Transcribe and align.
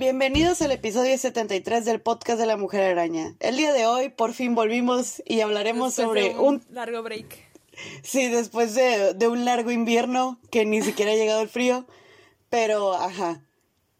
Bienvenidos 0.00 0.60
al 0.62 0.72
episodio 0.72 1.16
73 1.16 1.84
del 1.84 2.00
podcast 2.00 2.40
de 2.40 2.46
la 2.46 2.56
Mujer 2.56 2.82
Araña. 2.82 3.36
El 3.38 3.56
día 3.56 3.72
de 3.72 3.86
hoy 3.86 4.08
por 4.08 4.32
fin 4.32 4.54
volvimos 4.54 5.22
y 5.26 5.40
hablaremos 5.40 5.94
sobre 5.94 6.36
un, 6.38 6.62
largo 6.70 7.02
break. 7.02 7.50
Sí, 8.02 8.28
después 8.28 8.74
de, 8.74 9.14
de, 9.14 9.28
un 9.28 9.44
largo 9.44 9.70
invierno 9.70 10.40
que 10.50 10.64
ni 10.64 10.82
siquiera 10.82 11.12
ha 11.12 11.16
llegado 11.16 11.42
el 11.42 11.48
frío, 11.48 11.86
pero 12.48 12.94
ajá. 12.94 13.42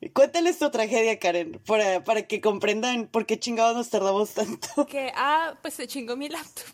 Cuéntales 0.08 0.58
tu 0.58 0.70
tragedia, 0.70 1.18
Karen, 1.18 1.60
para, 1.66 2.02
para 2.02 2.22
que 2.22 2.40
comprendan 2.40 3.06
por 3.06 3.26
qué 3.26 3.38
chingados 3.38 3.76
nos 3.76 3.90
tardamos 3.90 4.32
tanto. 4.32 4.86
Que, 4.88 5.12
ah, 5.14 5.58
pues 5.60 5.74
se 5.74 5.86
chingó 5.86 6.16
mi 6.16 6.28
laptop. 6.30 6.64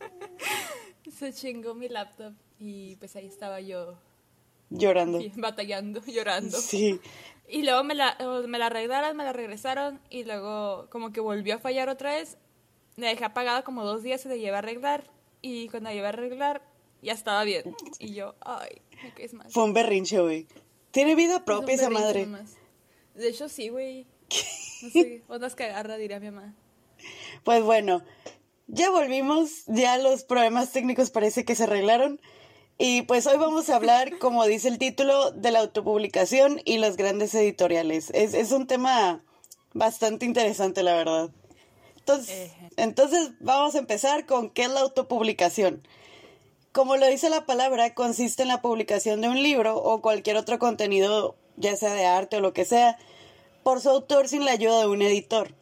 se 1.18 1.32
chingó 1.34 1.74
mi 1.74 1.88
laptop 1.88 2.32
y 2.58 2.96
pues 2.96 3.16
ahí 3.16 3.26
estaba 3.26 3.60
yo. 3.60 3.98
Llorando. 4.70 5.20
Batallando, 5.36 6.00
llorando. 6.06 6.56
Sí. 6.56 7.00
Y 7.48 7.64
luego 7.64 7.84
me 7.84 7.94
la, 7.94 8.16
me 8.46 8.58
la 8.58 8.66
arreglaron, 8.66 9.16
me 9.16 9.24
la 9.24 9.32
regresaron 9.34 10.00
y 10.08 10.24
luego 10.24 10.88
como 10.88 11.12
que 11.12 11.20
volvió 11.20 11.56
a 11.56 11.58
fallar 11.58 11.90
otra 11.90 12.14
vez. 12.14 12.38
Me 12.96 13.08
dejé 13.08 13.24
apagada 13.24 13.62
como 13.62 13.84
dos 13.84 14.02
días 14.02 14.24
y 14.24 14.28
la 14.28 14.36
llevé 14.36 14.56
a 14.56 14.58
arreglar. 14.58 15.10
Y 15.42 15.68
cuando 15.68 15.90
la 15.90 15.94
llevé 15.94 16.06
a 16.06 16.10
arreglar, 16.10 16.62
ya 17.02 17.12
estaba 17.12 17.44
bien. 17.44 17.74
Y 17.98 18.14
yo, 18.14 18.34
ay, 18.40 18.80
¿qué 19.16 19.24
es 19.24 19.34
más? 19.34 19.52
Fue 19.52 19.64
un 19.64 19.74
berrinche, 19.74 20.20
güey. 20.20 20.46
Tiene 20.92 21.14
vida 21.14 21.44
propia 21.44 21.74
esa 21.74 21.90
madre. 21.90 22.28
De 23.14 23.28
hecho, 23.28 23.48
sí, 23.48 23.68
güey. 23.68 24.06
No 24.82 24.90
sé, 24.90 25.56
que 25.56 25.64
agarra, 25.64 25.96
diría 25.96 26.20
mi 26.20 26.30
mamá. 26.30 26.54
Pues 27.44 27.62
bueno, 27.62 28.02
ya 28.66 28.90
volvimos. 28.90 29.64
Ya 29.66 29.98
los 29.98 30.24
problemas 30.24 30.72
técnicos 30.72 31.10
parece 31.10 31.44
que 31.44 31.54
se 31.54 31.64
arreglaron. 31.64 32.20
Y 32.78 33.02
pues 33.02 33.26
hoy 33.26 33.36
vamos 33.36 33.68
a 33.68 33.76
hablar, 33.76 34.18
como 34.20 34.46
dice 34.46 34.68
el 34.68 34.78
título, 34.78 35.32
de 35.32 35.50
la 35.50 35.60
autopublicación 35.60 36.62
y 36.64 36.78
los 36.78 36.96
grandes 36.96 37.34
editoriales. 37.34 38.10
Es, 38.14 38.32
es 38.32 38.52
un 38.52 38.66
tema 38.66 39.22
bastante 39.74 40.24
interesante, 40.24 40.82
la 40.82 40.94
verdad. 40.94 41.30
Entonces, 41.98 42.50
entonces 42.76 43.32
vamos 43.40 43.74
a 43.74 43.78
empezar 43.78 44.26
con 44.26 44.50
qué 44.50 44.62
es 44.62 44.70
la 44.70 44.80
autopublicación. 44.80 45.86
Como 46.72 46.96
lo 46.96 47.06
dice 47.06 47.30
la 47.30 47.46
palabra, 47.46 47.94
consiste 47.94 48.42
en 48.42 48.48
la 48.48 48.62
publicación 48.62 49.20
de 49.20 49.28
un 49.28 49.42
libro 49.42 49.76
o 49.76 50.00
cualquier 50.00 50.36
otro 50.36 50.58
contenido, 50.58 51.36
ya 51.60 51.76
sea 51.76 51.94
de 51.94 52.06
arte 52.06 52.38
o 52.38 52.40
lo 52.40 52.52
que 52.52 52.64
sea, 52.64 52.98
por 53.62 53.80
su 53.80 53.90
autor 53.90 54.28
sin 54.28 54.44
la 54.44 54.52
ayuda 54.52 54.80
de 54.80 54.86
un 54.86 55.02
editor. 55.02 55.54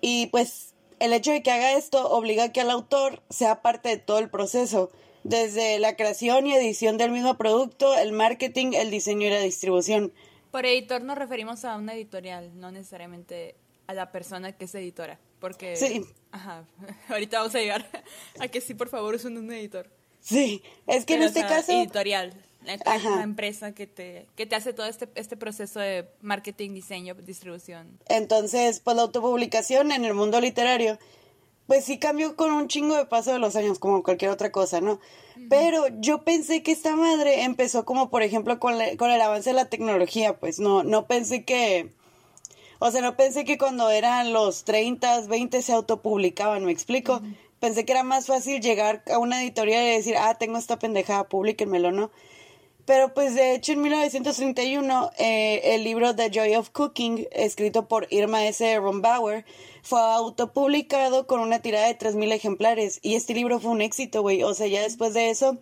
Y 0.00 0.26
pues 0.26 0.74
el 1.00 1.12
hecho 1.12 1.30
de 1.30 1.42
que 1.42 1.50
haga 1.50 1.72
esto 1.72 2.10
obliga 2.10 2.44
a 2.44 2.52
que 2.52 2.60
el 2.60 2.70
autor 2.70 3.22
sea 3.30 3.62
parte 3.62 3.88
de 3.88 3.96
todo 3.96 4.18
el 4.18 4.28
proceso 4.28 4.90
desde 5.24 5.78
la 5.78 5.96
creación 5.96 6.46
y 6.46 6.54
edición 6.54 6.96
del 6.96 7.10
mismo 7.10 7.36
producto, 7.36 7.96
el 7.96 8.12
marketing, 8.12 8.72
el 8.74 8.90
diseño 8.90 9.26
y 9.26 9.30
la 9.30 9.40
distribución. 9.40 10.12
Por 10.50 10.64
editor 10.64 11.02
nos 11.02 11.18
referimos 11.18 11.64
a 11.64 11.76
una 11.76 11.94
editorial, 11.94 12.58
no 12.58 12.70
necesariamente 12.70 13.56
a 13.86 13.94
la 13.94 14.10
persona 14.12 14.52
que 14.52 14.64
es 14.64 14.74
editora, 14.74 15.18
porque 15.40 15.76
sí. 15.76 16.04
ajá, 16.30 16.64
ahorita 17.08 17.38
vamos 17.38 17.54
a 17.54 17.58
llegar 17.58 17.86
a 18.40 18.48
que 18.48 18.60
sí, 18.60 18.74
por 18.74 18.88
favor, 18.88 19.14
usen 19.14 19.36
un 19.36 19.52
editor. 19.52 19.90
Sí, 20.20 20.62
es 20.86 21.04
que 21.04 21.14
en 21.14 21.22
este 21.22 21.42
caso 21.42 21.72
editorial, 21.72 22.34
la 22.76 23.22
empresa 23.22 23.72
que 23.72 23.86
te 23.86 24.26
que 24.36 24.46
te 24.46 24.56
hace 24.56 24.72
todo 24.72 24.86
este 24.86 25.08
este 25.14 25.36
proceso 25.36 25.80
de 25.80 26.08
marketing, 26.20 26.74
diseño, 26.74 27.14
distribución. 27.14 27.98
Entonces, 28.08 28.80
pues 28.80 28.96
la 28.96 29.02
autopublicación 29.02 29.92
en 29.92 30.04
el 30.04 30.14
mundo 30.14 30.40
literario 30.40 30.98
pues 31.68 31.84
sí 31.84 31.98
cambió 31.98 32.34
con 32.34 32.50
un 32.50 32.66
chingo 32.66 32.96
de 32.96 33.04
paso 33.04 33.30
de 33.30 33.38
los 33.38 33.54
años, 33.54 33.78
como 33.78 34.02
cualquier 34.02 34.30
otra 34.30 34.50
cosa, 34.50 34.80
¿no? 34.80 35.00
Pero 35.50 35.84
yo 36.00 36.24
pensé 36.24 36.62
que 36.62 36.72
esta 36.72 36.96
madre 36.96 37.44
empezó 37.44 37.84
como, 37.84 38.08
por 38.08 38.22
ejemplo, 38.22 38.58
con, 38.58 38.74
con 38.96 39.10
el 39.10 39.20
avance 39.20 39.50
de 39.50 39.54
la 39.54 39.66
tecnología, 39.66 40.38
pues 40.38 40.58
no, 40.58 40.82
no 40.82 41.06
pensé 41.06 41.44
que... 41.44 41.92
O 42.78 42.90
sea, 42.90 43.02
no 43.02 43.18
pensé 43.18 43.44
que 43.44 43.58
cuando 43.58 43.90
eran 43.90 44.32
los 44.32 44.64
30, 44.64 45.26
20 45.26 45.60
se 45.60 45.72
autopublicaban, 45.74 46.64
¿me 46.64 46.72
explico? 46.72 47.20
Pensé 47.60 47.84
que 47.84 47.92
era 47.92 48.02
más 48.02 48.26
fácil 48.26 48.62
llegar 48.62 49.04
a 49.12 49.18
una 49.18 49.42
editorial 49.42 49.84
y 49.84 49.90
decir, 49.90 50.16
ah, 50.16 50.36
tengo 50.36 50.56
esta 50.56 50.78
pendejada, 50.78 51.28
publíquenmelo, 51.28 51.92
¿no? 51.92 52.10
Pero 52.88 53.12
pues 53.12 53.34
de 53.34 53.54
hecho 53.54 53.72
en 53.72 53.82
1931 53.82 55.10
eh, 55.18 55.74
el 55.74 55.84
libro 55.84 56.16
The 56.16 56.30
Joy 56.30 56.54
of 56.54 56.70
Cooking, 56.70 57.28
escrito 57.32 57.86
por 57.86 58.06
Irma 58.08 58.46
S. 58.46 58.78
Rombauer, 58.78 59.44
fue 59.82 60.00
autopublicado 60.00 61.26
con 61.26 61.40
una 61.40 61.58
tirada 61.58 61.86
de 61.86 61.98
3.000 61.98 62.32
ejemplares 62.32 62.98
y 63.02 63.16
este 63.16 63.34
libro 63.34 63.60
fue 63.60 63.72
un 63.72 63.82
éxito, 63.82 64.22
güey. 64.22 64.42
O 64.42 64.54
sea, 64.54 64.68
ya 64.68 64.80
después 64.80 65.12
de 65.12 65.28
eso, 65.28 65.58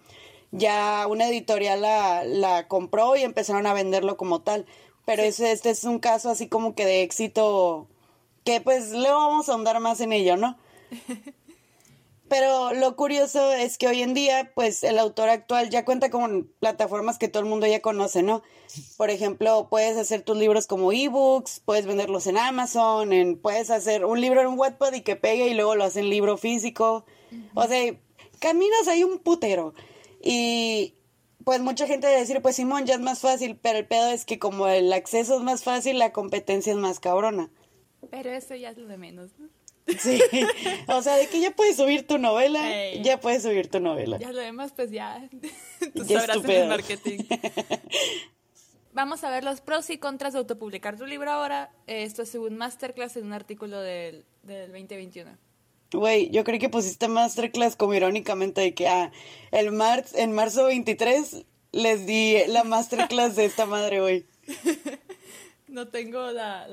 ya 0.53 1.05
una 1.09 1.27
editorial 1.27 1.81
la, 1.81 2.23
la 2.23 2.69
compró 2.69 3.17
y 3.17 3.23
empezaron 3.23 3.67
a 3.67 3.75
venderlo 3.75 4.17
como 4.17 4.43
tal. 4.43 4.65
Pero 5.05 5.25
ese, 5.25 5.51
este 5.51 5.71
es 5.71 5.83
un 5.83 5.99
caso 5.99 6.31
así 6.31 6.47
como 6.47 6.77
que 6.77 6.85
de 6.85 7.03
éxito 7.03 7.89
que 8.45 8.61
pues 8.61 8.93
luego 8.93 9.17
vamos 9.17 9.49
a 9.49 9.53
ahondar 9.53 9.81
más 9.81 10.01
en 10.01 10.13
ello, 10.13 10.37
¿no? 10.37 10.57
Pero 12.29 12.73
lo 12.73 12.97
curioso 12.97 13.53
es 13.53 13.79
que 13.79 13.87
hoy 13.87 14.03
en 14.03 14.13
día, 14.13 14.51
pues 14.55 14.83
el 14.83 14.99
autor 14.99 15.29
actual 15.29 15.71
ya 15.71 15.85
cuenta 15.85 16.11
con 16.11 16.51
plataformas 16.59 17.19
que 17.19 17.29
todo 17.29 17.43
el 17.43 17.49
mundo 17.49 17.67
ya 17.67 17.81
conoce, 17.81 18.23
¿no? 18.23 18.43
Por 18.97 19.11
ejemplo, 19.11 19.69
puedes 19.71 19.97
hacer 19.97 20.23
tus 20.23 20.37
libros 20.37 20.67
como 20.67 20.93
ebooks, 20.93 21.61
puedes 21.65 21.87
venderlos 21.87 22.27
en 22.27 22.37
Amazon, 22.37 23.13
en, 23.13 23.39
puedes 23.39 23.71
hacer 23.71 24.05
un 24.05 24.21
libro 24.21 24.41
en 24.41 24.59
Wattpad 24.59 24.95
y 24.95 25.03
que 25.03 25.15
pegue 25.15 25.49
y 25.49 25.55
luego 25.55 25.77
lo 25.77 25.85
hacen 25.85 26.11
libro 26.11 26.37
físico. 26.37 27.07
O 27.55 27.65
sea, 27.69 27.95
caminos 28.41 28.89
hay 28.89 29.05
un 29.05 29.21
putero. 29.21 29.75
Y 30.21 30.95
pues 31.45 31.61
mucha 31.61 31.87
gente 31.87 32.09
debe 32.09 32.19
decir, 32.19 32.43
pues 32.43 32.57
Simón, 32.57 32.87
ya 32.87 32.95
es 32.95 33.01
más 33.01 33.21
fácil, 33.21 33.57
pero 33.57 33.79
el 33.79 33.87
pedo 33.87 34.09
es 34.09 34.25
que 34.25 34.41
como 34.41 34.67
el 34.67 34.93
acceso 34.93 35.37
es 35.37 35.43
más 35.43 35.63
fácil, 35.63 36.01
la 36.01 36.13
competencia 36.13 36.73
es 36.73 36.79
más 36.79 36.99
cabrona. 36.99 37.51
Pero 38.11 38.31
eso 38.31 38.57
ya 38.57 38.71
es 38.71 38.79
lo 38.79 38.89
de 38.89 38.97
menos, 38.97 39.31
¿no? 39.39 39.49
Sí, 39.99 40.21
o 40.89 41.03
sea, 41.03 41.17
de 41.17 41.29
que 41.29 41.41
ya 41.41 41.53
puedes 41.53 41.77
subir 41.77 42.07
tu 42.07 42.19
novela, 42.19 42.61
ya 43.03 43.21
puedes 43.21 43.43
subir 43.43 43.69
tu 43.71 43.81
novela. 43.81 44.19
Ya 44.19 44.33
lo 44.33 44.41
demás, 44.41 44.73
pues 44.75 44.91
ya, 44.91 45.29
tú 45.95 46.05
sabrás 46.05 46.45
el 46.45 46.69
marketing. 46.69 47.21
Vamos 48.93 49.25
a 49.25 49.31
ver 49.31 49.45
los 49.45 49.61
pros 49.61 49.91
y 49.91 49.99
contras 49.99 50.33
de 50.33 50.39
autopublicar 50.39 50.97
tu 50.97 51.05
libro 51.05 51.31
ahora. 51.31 51.71
Esto 51.87 52.23
es 52.23 52.35
un 52.35 52.57
masterclass 52.57 53.17
en 53.19 53.27
un 53.27 53.35
artículo 53.35 53.81
del, 53.81 54.25
del 54.43 54.73
2021. 54.73 55.37
Güey, 55.93 56.31
yo 56.31 56.45
creí 56.45 56.59
que 56.59 56.71
pusiste 56.71 57.07
masterclass 57.07 57.77
como 57.77 57.95
irónicamente 57.95 58.63
de 58.63 58.75
que 58.75 58.89
ah, 58.89 59.13
el 59.53 59.71
mar 59.71 60.05
en 60.15 60.33
marzo 60.33 60.65
23 60.65 61.45
les 61.73 62.07
di 62.07 62.39
la 62.49 62.65
masterclass 62.65 63.37
de 63.37 63.45
esta 63.45 63.67
madre, 63.67 64.01
güey. 64.01 64.27
No 65.77 65.89
tengo 65.89 66.33
la, 66.33 66.67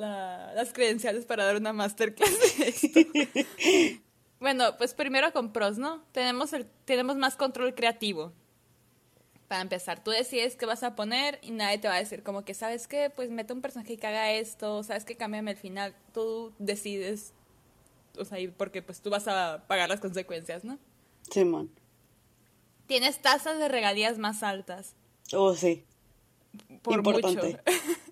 las 0.56 0.72
credenciales 0.72 1.26
para 1.26 1.44
dar 1.44 1.58
una 1.58 1.74
masterclass 1.74 2.32
de 2.58 2.68
esto. 2.70 4.02
bueno, 4.40 4.78
pues 4.78 4.94
primero 4.94 5.32
con 5.34 5.52
pros, 5.52 5.78
¿no? 5.78 6.02
Tenemos, 6.14 6.54
el, 6.54 6.66
tenemos 6.86 7.18
más 7.18 7.36
control 7.36 7.76
creativo. 7.76 8.32
Para 9.50 9.62
empezar, 9.62 10.02
tú 10.02 10.12
decides 10.12 10.56
qué 10.56 10.66
vas 10.66 10.84
a 10.84 10.96
poner 10.96 11.38
y 11.44 11.52
nadie 11.52 11.78
te 11.78 11.90
va 11.90 11.96
a 11.96 12.00
decir 12.00 12.24
como 12.24 12.46
que, 12.46 12.54
¿sabes 12.54 12.88
qué? 12.88 13.12
Pues 13.14 13.30
mete 13.30 13.52
un 13.52 13.62
personaje 13.62 13.98
que 13.98 14.08
haga 14.08 14.32
esto, 14.32 14.82
¿sabes 14.84 15.04
qué? 15.04 15.18
Cámbiame 15.18 15.52
el 15.52 15.58
final. 15.58 15.94
Tú 16.14 16.54
decides, 16.58 17.34
o 18.18 18.24
sea, 18.24 18.40
porque 18.56 18.82
pues 18.82 19.02
tú 19.02 19.10
vas 19.10 19.28
a 19.28 19.66
pagar 19.68 19.90
las 19.90 20.00
consecuencias, 20.00 20.64
¿no? 20.64 20.80
Simón. 21.30 21.70
Tienes 22.88 23.22
tasas 23.22 23.60
de 23.60 23.68
regalías 23.68 24.18
más 24.18 24.44
altas. 24.44 24.96
Oh, 25.34 25.54
sí. 25.56 25.84
Por 26.82 26.96
Importante. 26.96 27.46
mucho. 27.46 27.60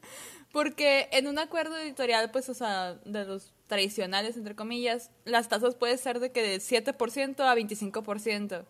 Porque 0.51 1.07
en 1.11 1.27
un 1.27 1.39
acuerdo 1.39 1.77
editorial, 1.77 2.31
pues, 2.31 2.49
o 2.49 2.53
sea, 2.53 2.95
de 3.05 3.25
los 3.25 3.53
tradicionales, 3.67 4.35
entre 4.35 4.55
comillas, 4.55 5.11
las 5.23 5.47
tasas 5.47 5.75
pueden 5.75 5.97
ser 5.97 6.19
de 6.19 6.31
que 6.31 6.41
de 6.41 6.57
7% 6.57 7.39
a 7.39 7.55
25%. 7.55 8.65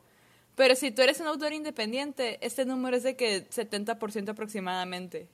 Pero 0.55 0.75
si 0.75 0.91
tú 0.91 1.01
eres 1.01 1.19
un 1.19 1.27
autor 1.27 1.53
independiente, 1.53 2.37
este 2.45 2.65
número 2.65 2.97
es 2.97 3.03
de 3.03 3.15
que 3.15 3.49
70% 3.49 4.29
aproximadamente. 4.29 5.27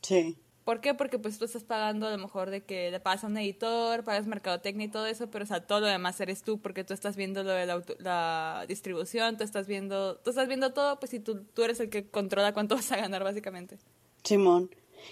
Sí. 0.00 0.36
¿Por 0.64 0.80
qué? 0.80 0.94
Porque 0.94 1.18
pues 1.18 1.38
tú 1.38 1.44
estás 1.44 1.64
pagando 1.64 2.06
a 2.06 2.10
lo 2.10 2.18
mejor 2.18 2.50
de 2.50 2.64
que 2.64 2.90
le 2.90 3.00
pagas 3.00 3.24
a 3.24 3.26
un 3.26 3.36
editor, 3.36 4.04
pagas 4.04 4.26
mercadotecnia 4.26 4.86
y 4.86 4.90
todo 4.90 5.06
eso, 5.06 5.28
pero 5.28 5.44
o 5.44 5.46
sea, 5.46 5.66
todo 5.66 5.80
lo 5.80 5.86
demás 5.86 6.20
eres 6.20 6.42
tú 6.42 6.60
porque 6.60 6.84
tú 6.84 6.94
estás 6.94 7.16
viendo 7.16 7.42
lo 7.42 7.50
de 7.50 7.66
la, 7.66 7.82
la 7.98 8.64
distribución, 8.68 9.36
tú 9.36 9.42
estás 9.42 9.66
viendo, 9.66 10.16
tú 10.18 10.30
estás 10.30 10.46
viendo 10.46 10.72
todo, 10.72 11.00
pues 11.00 11.10
si 11.10 11.18
tú, 11.18 11.44
tú 11.52 11.64
eres 11.64 11.80
el 11.80 11.90
que 11.90 12.08
controla 12.08 12.54
cuánto 12.54 12.74
vas 12.76 12.92
a 12.92 12.96
ganar 12.96 13.24
básicamente. 13.24 13.78
Simón. 14.22 14.70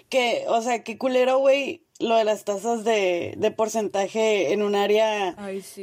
Que, 0.08 0.44
o 0.48 0.60
sea, 0.62 0.82
qué 0.82 0.98
culero, 0.98 1.38
güey, 1.38 1.84
lo 1.98 2.16
de 2.16 2.24
las 2.24 2.44
tasas 2.44 2.84
de, 2.84 3.34
de 3.36 3.50
porcentaje 3.50 4.52
en 4.52 4.62
un 4.62 4.74
área 4.74 5.36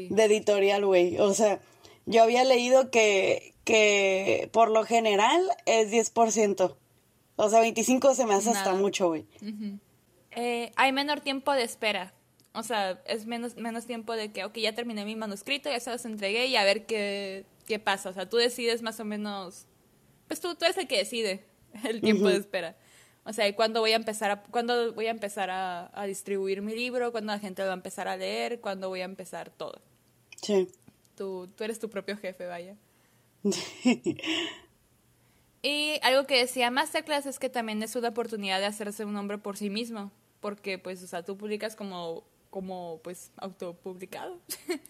de 0.10 0.24
editorial, 0.24 0.86
güey. 0.86 1.20
O 1.20 1.34
sea, 1.34 1.60
yo 2.06 2.24
había 2.24 2.44
leído 2.44 2.90
que, 2.92 3.54
que 3.64 4.50
por 4.52 4.70
lo 4.70 4.84
general 4.84 5.42
es 5.66 5.92
10%. 5.92 6.76
O 7.36 7.50
sea, 7.50 7.60
25 7.60 8.16
se 8.16 8.26
me 8.26 8.34
hace 8.34 8.50
hasta 8.50 8.74
mucho, 8.74 9.08
güey. 9.10 9.26
eh, 10.32 10.72
hay 10.76 10.92
menor 10.92 11.22
tiempo 11.22 11.54
de 11.54 11.64
espera. 11.64 12.14
O 12.54 12.64
sea, 12.64 13.00
es 13.06 13.28
menos, 13.28 13.56
menos 13.56 13.86
tiempo 13.86 14.14
de 14.14 14.32
que, 14.32 14.44
ok, 14.44 14.58
ya 14.58 14.74
terminé 14.74 15.06
mi 15.06 15.16
manuscrito, 15.16 15.70
ya 15.70 15.80
se 15.80 15.92
los 15.92 16.06
entregué 16.06 16.48
y 16.48 16.56
a 16.56 16.64
ver 16.64 16.88
qué, 16.88 17.46
qué 17.68 17.78
pasa. 17.78 18.10
O 18.10 18.14
sea, 18.14 18.28
tú 18.28 18.38
decides 18.38 18.82
más 18.82 19.00
o 19.00 19.06
menos, 19.06 19.68
pues 20.28 20.40
tú, 20.42 20.56
tú 20.56 20.66
eres 20.66 20.78
el 20.78 20.88
que 20.88 20.98
decide 20.98 21.46
el 21.84 22.02
tiempo 22.02 22.28
de 22.30 22.38
espera. 22.38 22.76
O 23.28 23.34
sea, 23.34 23.54
cuándo 23.56 23.82
voy 23.82 23.92
a 23.92 23.98
empezar 23.98 24.32
a, 24.32 24.42
cuándo 24.42 24.94
voy 24.94 25.08
a, 25.08 25.12
empezar 25.12 25.50
a, 25.50 25.92
a, 25.94 26.06
distribuir 26.06 26.62
mi 26.62 26.74
libro, 26.74 27.12
cuándo 27.12 27.34
la 27.34 27.40
gente 27.40 27.62
lo 27.62 27.68
va 27.68 27.74
a 27.74 27.76
empezar 27.76 28.08
a 28.08 28.16
leer, 28.16 28.62
cuándo 28.62 28.88
voy 28.88 29.02
a 29.02 29.06
empezar 29.06 29.50
todo. 29.50 29.82
Sí. 30.42 30.70
Tú, 31.16 31.50
tú 31.54 31.66
eres 31.66 31.78
tu 31.78 31.90
propio 31.90 32.16
jefe, 32.16 32.46
vaya. 32.46 32.78
y 35.62 36.00
algo 36.04 36.26
que 36.26 36.38
decía 36.38 36.72
Masterclass 36.72 37.26
es 37.26 37.38
que 37.38 37.50
también 37.50 37.84
es 37.84 37.98
una 37.98 38.08
oportunidad 38.10 38.60
de 38.60 38.66
hacerse 38.66 39.04
un 39.04 39.12
nombre 39.12 39.38
por 39.38 39.58
sí 39.58 39.70
mismo, 39.70 40.10
porque 40.40 40.80
pues, 40.80 41.04
o 41.04 41.08
sea, 41.08 41.26
tú 41.26 41.36
publicas 41.38 41.76
como, 41.76 42.24
como 42.50 43.02
pues, 43.04 43.32
autopublicado. 43.38 44.40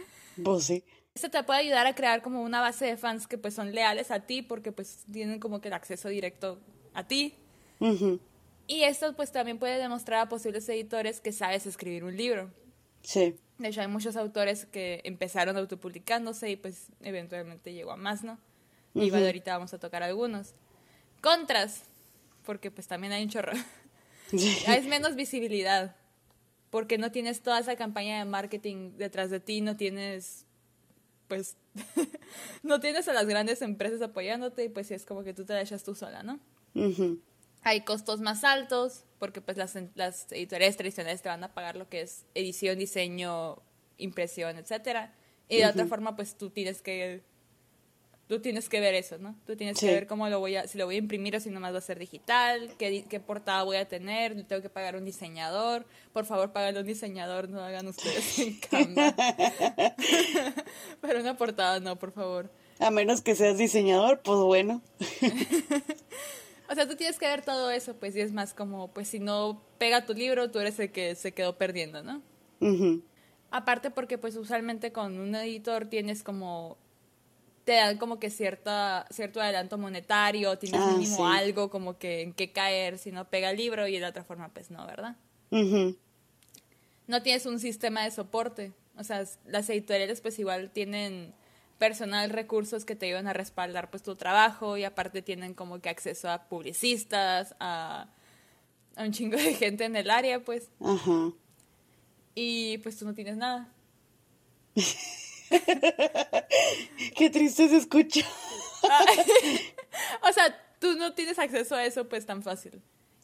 Pues 0.43 0.65
sí. 0.65 0.83
Esto 1.15 1.31
te 1.31 1.41
puede 1.41 1.61
ayudar 1.61 1.87
a 1.87 1.95
crear 1.95 2.21
como 2.21 2.43
una 2.43 2.61
base 2.61 2.85
de 2.85 2.95
fans 2.95 3.25
que 3.25 3.39
pues 3.39 3.55
son 3.55 3.73
leales 3.73 4.11
a 4.11 4.19
ti 4.19 4.43
porque 4.43 4.71
pues 4.71 5.03
tienen 5.11 5.39
como 5.39 5.61
que 5.61 5.69
el 5.69 5.73
acceso 5.73 6.09
directo 6.09 6.59
a 6.93 7.07
ti. 7.07 7.33
Y 8.67 8.83
esto 8.83 9.15
pues 9.15 9.31
también 9.31 9.59
puede 9.59 9.77
demostrar 9.77 10.19
a 10.19 10.29
posibles 10.29 10.67
editores 10.67 11.21
que 11.21 11.31
sabes 11.31 11.65
escribir 11.65 12.03
un 12.03 12.15
libro. 12.15 12.51
Sí. 13.01 13.35
De 13.57 13.69
hecho, 13.69 13.81
hay 13.81 13.87
muchos 13.87 14.17
autores 14.17 14.65
que 14.65 15.01
empezaron 15.05 15.57
autopublicándose 15.57 16.51
y 16.51 16.57
pues 16.57 16.87
eventualmente 17.01 17.73
llegó 17.73 17.91
a 17.93 17.95
más, 17.95 18.23
¿no? 18.23 18.37
Y 18.93 19.09
ahorita 19.09 19.53
vamos 19.53 19.73
a 19.73 19.79
tocar 19.79 20.03
algunos. 20.03 20.53
Contras, 21.21 21.83
porque 22.45 22.69
pues 22.71 22.87
también 22.87 23.13
hay 23.13 23.23
un 23.23 23.29
chorro. 23.29 23.53
es 24.31 24.85
menos 24.85 25.15
visibilidad, 25.15 25.95
porque 26.69 26.97
no 26.97 27.11
tienes 27.11 27.41
toda 27.41 27.59
esa 27.59 27.75
campaña 27.75 28.19
de 28.19 28.25
marketing 28.25 28.97
detrás 28.97 29.29
de 29.29 29.39
ti, 29.39 29.61
no 29.61 29.77
tienes, 29.77 30.45
pues, 31.27 31.55
no 32.63 32.79
tienes 32.79 33.07
a 33.07 33.13
las 33.13 33.25
grandes 33.25 33.61
empresas 33.61 34.01
apoyándote 34.01 34.65
y 34.65 34.69
pues 34.69 34.91
es 34.91 35.05
como 35.05 35.23
que 35.23 35.33
tú 35.33 35.45
te 35.45 35.53
la 35.53 35.61
echas 35.61 35.83
tú 35.83 35.95
sola, 35.95 36.23
¿no? 36.23 36.39
Hay 37.67 37.81
costos 37.81 38.21
más 38.21 38.45
altos, 38.45 39.03
porque 39.19 39.41
pues 39.41 39.57
las, 39.57 39.77
las 39.95 40.31
editoriales 40.31 40.77
tradicionales 40.77 41.21
te 41.21 41.27
van 41.27 41.43
a 41.43 41.53
pagar 41.53 41.75
lo 41.75 41.89
que 41.89 41.99
es 41.99 42.23
edición, 42.33 42.79
diseño, 42.79 43.61
impresión, 43.97 44.57
etcétera. 44.57 45.13
Y 45.49 45.57
de 45.57 45.65
otra 45.65 45.85
forma, 45.85 46.15
pues 46.15 46.37
tú 46.37 46.49
tienes 46.49 46.81
que 46.81 47.23
tú 48.29 48.39
tienes 48.39 48.69
que 48.69 48.79
ver 48.79 48.93
eso, 48.93 49.17
¿no? 49.17 49.35
Tú 49.45 49.57
tienes 49.57 49.77
que 49.77 49.87
ver 49.87 50.07
cómo 50.07 50.29
lo 50.29 50.39
voy 50.39 50.55
a, 50.55 50.65
si 50.65 50.77
lo 50.77 50.85
voy 50.85 50.95
a 50.95 50.99
imprimir 50.99 51.35
o 51.35 51.41
si 51.41 51.49
nomás 51.49 51.73
va 51.73 51.79
a 51.79 51.81
ser 51.81 51.99
digital, 51.99 52.71
qué, 52.77 53.03
qué 53.09 53.19
portada 53.19 53.63
voy 53.63 53.75
a 53.75 53.89
tener, 53.89 54.41
tengo 54.47 54.61
que 54.61 54.69
pagar 54.69 54.95
un 54.95 55.03
diseñador, 55.03 55.85
por 56.13 56.23
favor 56.23 56.53
págale 56.53 56.79
un 56.79 56.85
diseñador, 56.85 57.49
no 57.49 57.61
hagan 57.61 57.85
ustedes 57.87 58.39
en 58.39 58.59
Canva. 58.71 59.13
Pero 61.01 61.19
una 61.19 61.35
portada 61.35 61.81
no, 61.81 61.97
por 61.97 62.13
favor. 62.13 62.49
A 62.79 62.91
menos 62.91 63.19
que 63.19 63.35
seas 63.35 63.57
diseñador, 63.57 64.21
pues 64.21 64.39
bueno. 64.39 64.81
o 66.69 66.75
sea, 66.75 66.87
tú 66.87 66.95
tienes 66.95 67.17
que 67.17 67.27
ver 67.27 67.43
todo 67.43 67.71
eso, 67.71 67.95
pues, 67.95 68.15
y 68.15 68.21
es 68.21 68.31
más 68.31 68.53
como, 68.53 68.89
pues 68.93 69.07
si 69.07 69.19
no 69.19 69.61
pega 69.77 70.05
tu 70.05 70.13
libro, 70.13 70.51
tú 70.51 70.59
eres 70.59 70.79
el 70.79 70.91
que 70.91 71.15
se 71.15 71.33
quedó 71.33 71.57
perdiendo, 71.57 72.03
¿no? 72.03 72.21
Aparte 73.51 73.91
porque, 73.91 74.17
pues, 74.17 74.35
usualmente 74.35 74.91
con 74.91 75.17
un 75.19 75.35
editor 75.35 75.85
tienes 75.85 76.23
como 76.23 76.77
te 77.67 77.73
dan 77.73 77.97
como 77.97 78.17
que 78.17 78.29
cierta, 78.29 79.05
cierto 79.11 79.41
adelanto 79.41 79.77
monetario, 79.77 80.57
tienes 80.57 80.79
ah, 80.79 80.91
mínimo 80.93 81.27
algo 81.27 81.69
como 81.69 81.97
que 81.97 82.21
en 82.21 82.31
qué 82.31 82.53
caer 82.53 82.97
si 82.97 83.11
no 83.11 83.29
pega 83.29 83.49
el 83.49 83.57
libro 83.57 83.85
y 83.89 83.99
de 83.99 84.05
otra 84.05 84.23
forma 84.23 84.47
pues 84.53 84.71
no, 84.71 84.87
¿verdad? 84.87 85.17
No 87.07 87.21
tienes 87.23 87.45
un 87.45 87.59
sistema 87.59 88.05
de 88.05 88.11
soporte, 88.11 88.71
o 88.97 89.03
sea, 89.03 89.25
las 89.45 89.69
editoriales 89.69 90.21
pues 90.21 90.39
igual 90.39 90.69
tienen 90.71 91.33
personal, 91.77 92.29
recursos 92.29 92.85
que 92.85 92.95
te 92.95 93.07
ayudan 93.07 93.27
a 93.27 93.33
respaldar 93.33 93.89
pues 93.89 94.03
tu 94.03 94.15
trabajo 94.15 94.77
y 94.77 94.83
aparte 94.83 95.21
tienen 95.21 95.53
como 95.53 95.79
que 95.79 95.89
acceso 95.89 96.29
a 96.29 96.47
publicistas, 96.47 97.55
a, 97.59 98.09
a 98.95 99.03
un 99.03 99.11
chingo 99.11 99.37
de 99.37 99.53
gente 99.53 99.85
en 99.85 99.95
el 99.95 100.09
área 100.09 100.43
pues. 100.43 100.69
Y 102.35 102.77
pues 102.79 102.97
tú 102.97 103.05
no 103.05 103.13
tienes 103.13 103.37
nada. 103.37 103.71
Qué 107.15 107.29
triste 107.29 107.69
se 107.69 107.77
escucha. 107.77 108.21
o 110.21 110.33
sea, 110.33 110.55
tú 110.79 110.95
no 110.95 111.13
tienes 111.13 111.39
acceso 111.39 111.75
a 111.75 111.85
eso 111.85 112.07
pues 112.07 112.25
tan 112.25 112.43
fácil. 112.43 112.81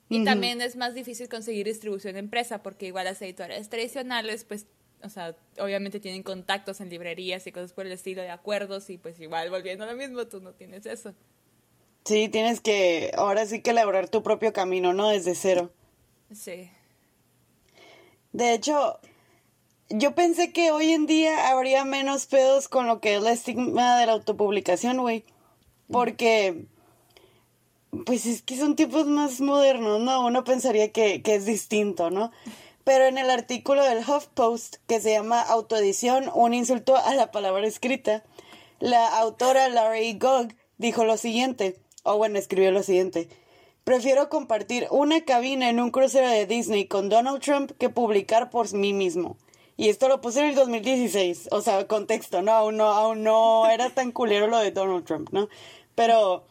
Y 0.09 0.23
también 0.25 0.61
es 0.61 0.75
más 0.75 0.93
difícil 0.93 1.27
conseguir 1.27 1.65
distribución 1.65 2.13
de 2.13 2.19
empresa 2.19 2.61
porque 2.61 2.85
igual 2.85 3.05
las 3.05 3.21
editoriales 3.21 3.69
tradicionales 3.69 4.43
pues, 4.43 4.67
o 5.03 5.09
sea, 5.09 5.35
obviamente 5.59 5.99
tienen 5.99 6.23
contactos 6.23 6.81
en 6.81 6.89
librerías 6.89 7.45
y 7.45 7.51
cosas 7.51 7.73
por 7.73 7.85
el 7.85 7.91
estilo 7.91 8.21
de 8.21 8.29
acuerdos 8.29 8.89
y 8.89 8.97
pues 8.97 9.19
igual 9.19 9.49
volviendo 9.49 9.83
a 9.83 9.87
lo 9.87 9.95
mismo, 9.95 10.25
tú 10.27 10.39
no 10.39 10.53
tienes 10.53 10.85
eso. 10.85 11.13
Sí, 12.05 12.27
tienes 12.29 12.59
que, 12.59 13.11
ahora 13.15 13.45
sí 13.45 13.61
que 13.61 13.71
elaborar 13.71 14.09
tu 14.09 14.23
propio 14.23 14.51
camino, 14.51 14.93
¿no? 14.93 15.09
Desde 15.09 15.35
cero. 15.35 15.71
Sí. 16.33 16.69
De 18.33 18.53
hecho, 18.53 18.99
yo 19.89 20.15
pensé 20.15 20.51
que 20.51 20.71
hoy 20.71 20.91
en 20.91 21.05
día 21.05 21.49
habría 21.49 21.85
menos 21.85 22.25
pedos 22.25 22.67
con 22.67 22.87
lo 22.87 22.99
que 22.99 23.15
es 23.15 23.21
la 23.21 23.31
estigma 23.31 23.99
de 23.99 24.07
la 24.07 24.13
autopublicación, 24.13 24.97
güey. 24.97 25.23
Porque, 25.89 26.65
pues 28.05 28.25
es 28.25 28.41
que 28.41 28.57
son 28.57 28.75
tipos 28.75 29.05
más 29.05 29.39
modernos, 29.39 30.01
¿no? 30.01 30.25
Uno 30.25 30.43
pensaría 30.43 30.91
que, 30.91 31.21
que 31.21 31.35
es 31.35 31.45
distinto, 31.45 32.09
¿no? 32.09 32.31
Pero 32.83 33.05
en 33.05 33.17
el 33.17 33.29
artículo 33.29 33.83
del 33.83 33.99
HuffPost, 33.99 34.75
que 34.87 34.99
se 34.99 35.11
llama 35.11 35.41
Autoedición, 35.41 36.29
un 36.33 36.53
insulto 36.53 36.97
a 36.97 37.15
la 37.15 37.31
palabra 37.31 37.65
escrita, 37.65 38.23
la 38.79 39.17
autora 39.19 39.69
Larry 39.69 40.17
Gog 40.17 40.49
dijo 40.77 41.05
lo 41.05 41.15
siguiente, 41.15 41.79
o 42.03 42.17
bueno, 42.17 42.37
escribió 42.37 42.71
lo 42.71 42.83
siguiente. 42.83 43.29
Prefiero 43.85 44.29
compartir 44.29 44.87
una 44.91 45.23
cabina 45.23 45.69
en 45.69 45.79
un 45.79 45.91
crucero 45.91 46.27
de 46.27 46.45
Disney 46.45 46.87
con 46.87 47.09
Donald 47.09 47.41
Trump 47.41 47.71
que 47.77 47.89
publicar 47.89 48.49
por 48.49 48.73
mí 48.73 48.93
mismo. 48.93 49.37
Y 49.75 49.89
esto 49.89 50.07
lo 50.07 50.21
puse 50.21 50.41
en 50.41 50.47
el 50.47 50.55
2016, 50.55 51.49
o 51.51 51.61
sea, 51.61 51.87
contexto, 51.87 52.41
¿no? 52.41 52.51
Aún 52.51 52.77
no, 52.77 52.89
aún 52.89 53.23
no 53.23 53.69
era 53.69 53.89
tan 53.89 54.11
culero 54.11 54.47
lo 54.47 54.59
de 54.59 54.71
Donald 54.71 55.05
Trump, 55.05 55.29
¿no? 55.31 55.49
Pero, 55.95 56.43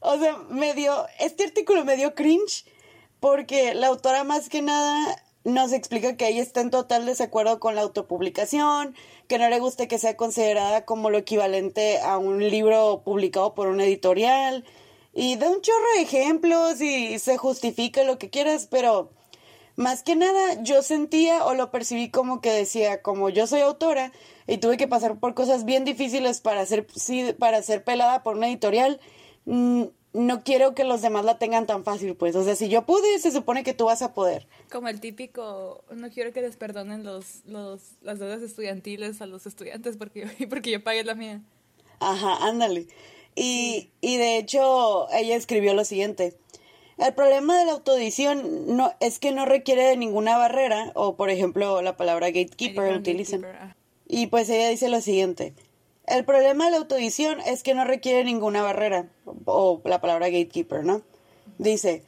o 0.00 0.18
sea, 0.18 0.36
me 0.50 0.74
dio, 0.74 1.06
este 1.18 1.44
artículo 1.44 1.84
me 1.84 1.96
dio 1.96 2.14
cringe 2.14 2.64
porque 3.20 3.74
la 3.74 3.88
autora 3.88 4.22
más 4.22 4.48
que 4.48 4.62
nada 4.62 5.23
nos 5.44 5.72
explica 5.72 6.16
que 6.16 6.28
ella 6.28 6.42
está 6.42 6.62
en 6.62 6.70
total 6.70 7.06
desacuerdo 7.06 7.60
con 7.60 7.74
la 7.74 7.82
autopublicación, 7.82 8.94
que 9.28 9.38
no 9.38 9.48
le 9.48 9.60
guste 9.60 9.88
que 9.88 9.98
sea 9.98 10.16
considerada 10.16 10.84
como 10.84 11.10
lo 11.10 11.18
equivalente 11.18 12.00
a 12.00 12.18
un 12.18 12.48
libro 12.48 13.02
publicado 13.04 13.54
por 13.54 13.68
una 13.68 13.84
editorial, 13.84 14.64
y 15.12 15.36
da 15.36 15.48
un 15.48 15.60
chorro 15.60 15.86
de 15.96 16.02
ejemplos 16.02 16.80
y 16.80 17.18
se 17.18 17.36
justifica 17.36 18.02
lo 18.04 18.18
que 18.18 18.30
quieras, 18.30 18.66
pero 18.70 19.10
más 19.76 20.02
que 20.02 20.16
nada 20.16 20.62
yo 20.62 20.82
sentía 20.82 21.44
o 21.44 21.54
lo 21.54 21.70
percibí 21.70 22.10
como 22.10 22.40
que 22.40 22.50
decía, 22.50 23.02
como 23.02 23.28
yo 23.28 23.46
soy 23.46 23.60
autora 23.60 24.12
y 24.46 24.58
tuve 24.58 24.76
que 24.76 24.88
pasar 24.88 25.18
por 25.18 25.34
cosas 25.34 25.64
bien 25.64 25.84
difíciles 25.84 26.40
para 26.40 26.64
ser, 26.66 26.86
para 27.38 27.62
ser 27.62 27.84
pelada 27.84 28.22
por 28.22 28.36
una 28.36 28.48
editorial, 28.48 29.00
mm, 29.46 29.84
no 30.14 30.44
quiero 30.44 30.74
que 30.74 30.84
los 30.84 31.02
demás 31.02 31.24
la 31.24 31.38
tengan 31.38 31.66
tan 31.66 31.84
fácil, 31.84 32.14
pues. 32.14 32.36
O 32.36 32.44
sea, 32.44 32.54
si 32.54 32.68
yo 32.68 32.86
pude, 32.86 33.18
se 33.18 33.32
supone 33.32 33.64
que 33.64 33.74
tú 33.74 33.86
vas 33.86 34.00
a 34.00 34.14
poder. 34.14 34.46
Como 34.70 34.88
el 34.88 35.00
típico, 35.00 35.84
no 35.90 36.08
quiero 36.08 36.32
que 36.32 36.40
les 36.40 36.56
perdonen 36.56 37.02
los, 37.02 37.44
los, 37.46 37.80
las 38.00 38.20
deudas 38.20 38.40
estudiantiles 38.40 39.20
a 39.20 39.26
los 39.26 39.46
estudiantes 39.46 39.96
porque, 39.96 40.26
porque 40.48 40.70
yo 40.70 40.82
pagué 40.82 41.02
la 41.02 41.16
mía. 41.16 41.42
Ajá, 41.98 42.46
ándale. 42.46 42.86
Y, 43.34 43.90
y 44.00 44.16
de 44.16 44.38
hecho, 44.38 45.08
ella 45.12 45.34
escribió 45.34 45.74
lo 45.74 45.84
siguiente. 45.84 46.36
El 46.96 47.12
problema 47.12 47.58
de 47.58 47.64
la 47.64 47.72
autoedición 47.72 48.76
no, 48.76 48.92
es 49.00 49.18
que 49.18 49.32
no 49.32 49.46
requiere 49.46 49.82
de 49.82 49.96
ninguna 49.96 50.38
barrera, 50.38 50.92
o 50.94 51.16
por 51.16 51.28
ejemplo 51.28 51.82
la 51.82 51.96
palabra 51.96 52.28
gatekeeper 52.28 52.96
utilizan. 52.96 53.44
Ah. 53.44 53.74
Y 54.06 54.28
pues 54.28 54.48
ella 54.48 54.68
dice 54.68 54.88
lo 54.88 55.00
siguiente. 55.00 55.54
El 56.06 56.26
problema 56.26 56.66
de 56.66 56.72
la 56.72 56.76
autoedición 56.76 57.40
es 57.40 57.62
que 57.62 57.74
no 57.74 57.84
requiere 57.84 58.24
ninguna 58.24 58.62
barrera, 58.62 59.08
o 59.46 59.80
la 59.84 60.02
palabra 60.02 60.28
gatekeeper, 60.28 60.84
¿no? 60.84 61.02
Dice, 61.58 62.02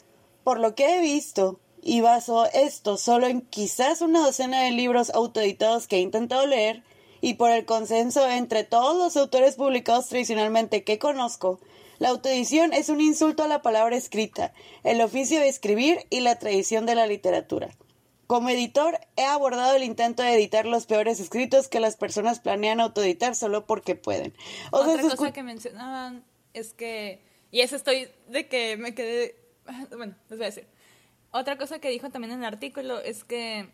por 0.44 0.60
lo 0.60 0.74
que 0.74 0.96
he 0.96 1.00
visto, 1.00 1.60
y 1.82 2.02
baso 2.02 2.44
esto 2.52 2.98
solo 2.98 3.26
en 3.26 3.40
quizás 3.40 4.02
una 4.02 4.20
docena 4.20 4.62
de 4.62 4.72
libros 4.72 5.10
autoeditados 5.10 5.86
que 5.86 5.96
he 5.96 6.00
intentado 6.00 6.46
leer, 6.46 6.82
y 7.22 7.34
por 7.34 7.50
el 7.50 7.64
consenso 7.64 8.28
entre 8.28 8.64
todos 8.64 8.98
los 8.98 9.16
autores 9.16 9.54
publicados 9.54 10.08
tradicionalmente 10.08 10.84
que 10.84 10.98
conozco, 10.98 11.58
la 11.98 12.10
autoedición 12.10 12.74
es 12.74 12.90
un 12.90 13.00
insulto 13.00 13.44
a 13.44 13.48
la 13.48 13.62
palabra 13.62 13.96
escrita, 13.96 14.52
el 14.84 15.00
oficio 15.00 15.40
de 15.40 15.48
escribir 15.48 16.00
y 16.10 16.20
la 16.20 16.38
tradición 16.38 16.84
de 16.84 16.94
la 16.96 17.06
literatura. 17.06 17.70
Como 18.26 18.48
editor, 18.48 18.98
he 19.16 19.24
abordado 19.24 19.76
el 19.76 19.84
intento 19.84 20.22
de 20.22 20.34
editar 20.34 20.66
los 20.66 20.86
peores 20.86 21.20
escritos 21.20 21.68
que 21.68 21.80
las 21.80 21.96
personas 21.96 22.40
planean 22.40 22.80
autoeditar 22.80 23.34
solo 23.34 23.66
porque 23.66 23.94
pueden. 23.94 24.34
Otra 24.72 25.00
cosa 25.00 25.32
que 25.32 25.42
mencionaban 25.42 26.24
es 26.52 26.72
que, 26.72 27.20
y 27.50 27.60
eso 27.60 27.76
estoy 27.76 28.08
de 28.28 28.48
que 28.48 28.76
me 28.76 28.94
quedé, 28.94 29.36
bueno, 29.96 30.14
les 30.28 30.38
voy 30.38 30.44
a 30.46 30.50
decir. 30.50 30.66
Otra 31.30 31.56
cosa 31.58 31.78
que 31.78 31.90
dijo 31.90 32.10
también 32.10 32.32
en 32.32 32.40
el 32.40 32.46
artículo 32.46 33.00
es 33.00 33.24
que 33.24 33.68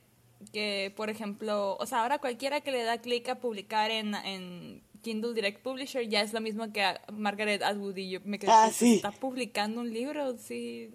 que, 0.52 0.92
por 0.96 1.08
ejemplo, 1.08 1.76
o 1.78 1.86
sea, 1.86 2.02
ahora 2.02 2.18
cualquiera 2.18 2.62
que 2.62 2.72
le 2.72 2.82
da 2.82 2.98
clic 2.98 3.28
a 3.28 3.36
publicar 3.38 3.92
en, 3.92 4.14
en 4.14 4.82
Kindle 5.02 5.34
Direct 5.34 5.62
Publisher 5.62 6.08
ya 6.08 6.20
es 6.20 6.32
lo 6.32 6.40
mismo 6.40 6.72
que 6.72 6.84
Margaret 7.12 7.62
Atwood 7.62 7.96
y 7.96 8.10
yo 8.10 8.20
me 8.24 8.40
quedé, 8.40 8.50
Ah, 8.50 8.64
pues, 8.64 8.76
sí. 8.76 8.94
está 8.96 9.12
publicando 9.12 9.80
un 9.80 9.92
libro, 9.92 10.36
sí, 10.38 10.90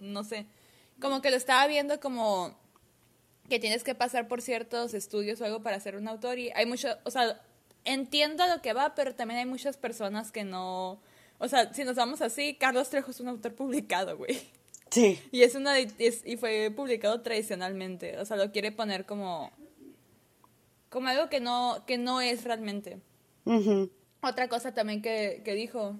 no 0.00 0.24
sé, 0.24 0.46
como 1.00 1.20
que 1.22 1.30
lo 1.30 1.36
estaba 1.36 1.66
viendo 1.66 2.00
como 2.00 2.56
que 3.48 3.58
tienes 3.60 3.84
que 3.84 3.94
pasar 3.94 4.26
por 4.28 4.42
ciertos 4.42 4.92
estudios 4.94 5.40
o 5.40 5.44
algo 5.44 5.62
para 5.62 5.78
ser 5.80 5.96
un 5.96 6.08
autor 6.08 6.38
y 6.38 6.50
hay 6.54 6.66
mucho, 6.66 6.88
o 7.04 7.10
sea, 7.10 7.40
entiendo 7.84 8.42
a 8.42 8.48
lo 8.54 8.60
que 8.62 8.72
va, 8.72 8.94
pero 8.94 9.14
también 9.14 9.38
hay 9.38 9.46
muchas 9.46 9.76
personas 9.76 10.32
que 10.32 10.42
no, 10.44 11.00
o 11.38 11.48
sea, 11.48 11.72
si 11.72 11.84
nos 11.84 11.96
vamos 11.96 12.20
así, 12.22 12.54
Carlos 12.54 12.90
Trejo 12.90 13.10
es 13.12 13.20
un 13.20 13.28
autor 13.28 13.54
publicado, 13.54 14.16
güey. 14.16 14.40
Sí. 14.90 15.20
Y 15.32 15.42
es 15.42 15.54
una 15.54 15.78
es- 15.78 16.22
y 16.24 16.36
fue 16.36 16.72
publicado 16.74 17.20
tradicionalmente, 17.20 18.18
o 18.18 18.24
sea, 18.24 18.36
lo 18.36 18.50
quiere 18.52 18.72
poner 18.72 19.04
como 19.04 19.52
como 20.90 21.08
algo 21.08 21.28
que 21.28 21.40
no 21.40 21.84
que 21.86 21.98
no 21.98 22.20
es 22.20 22.44
realmente. 22.44 22.98
Otra 24.22 24.48
cosa 24.48 24.74
también 24.74 25.02
que, 25.02 25.42
que 25.44 25.54
dijo 25.54 25.96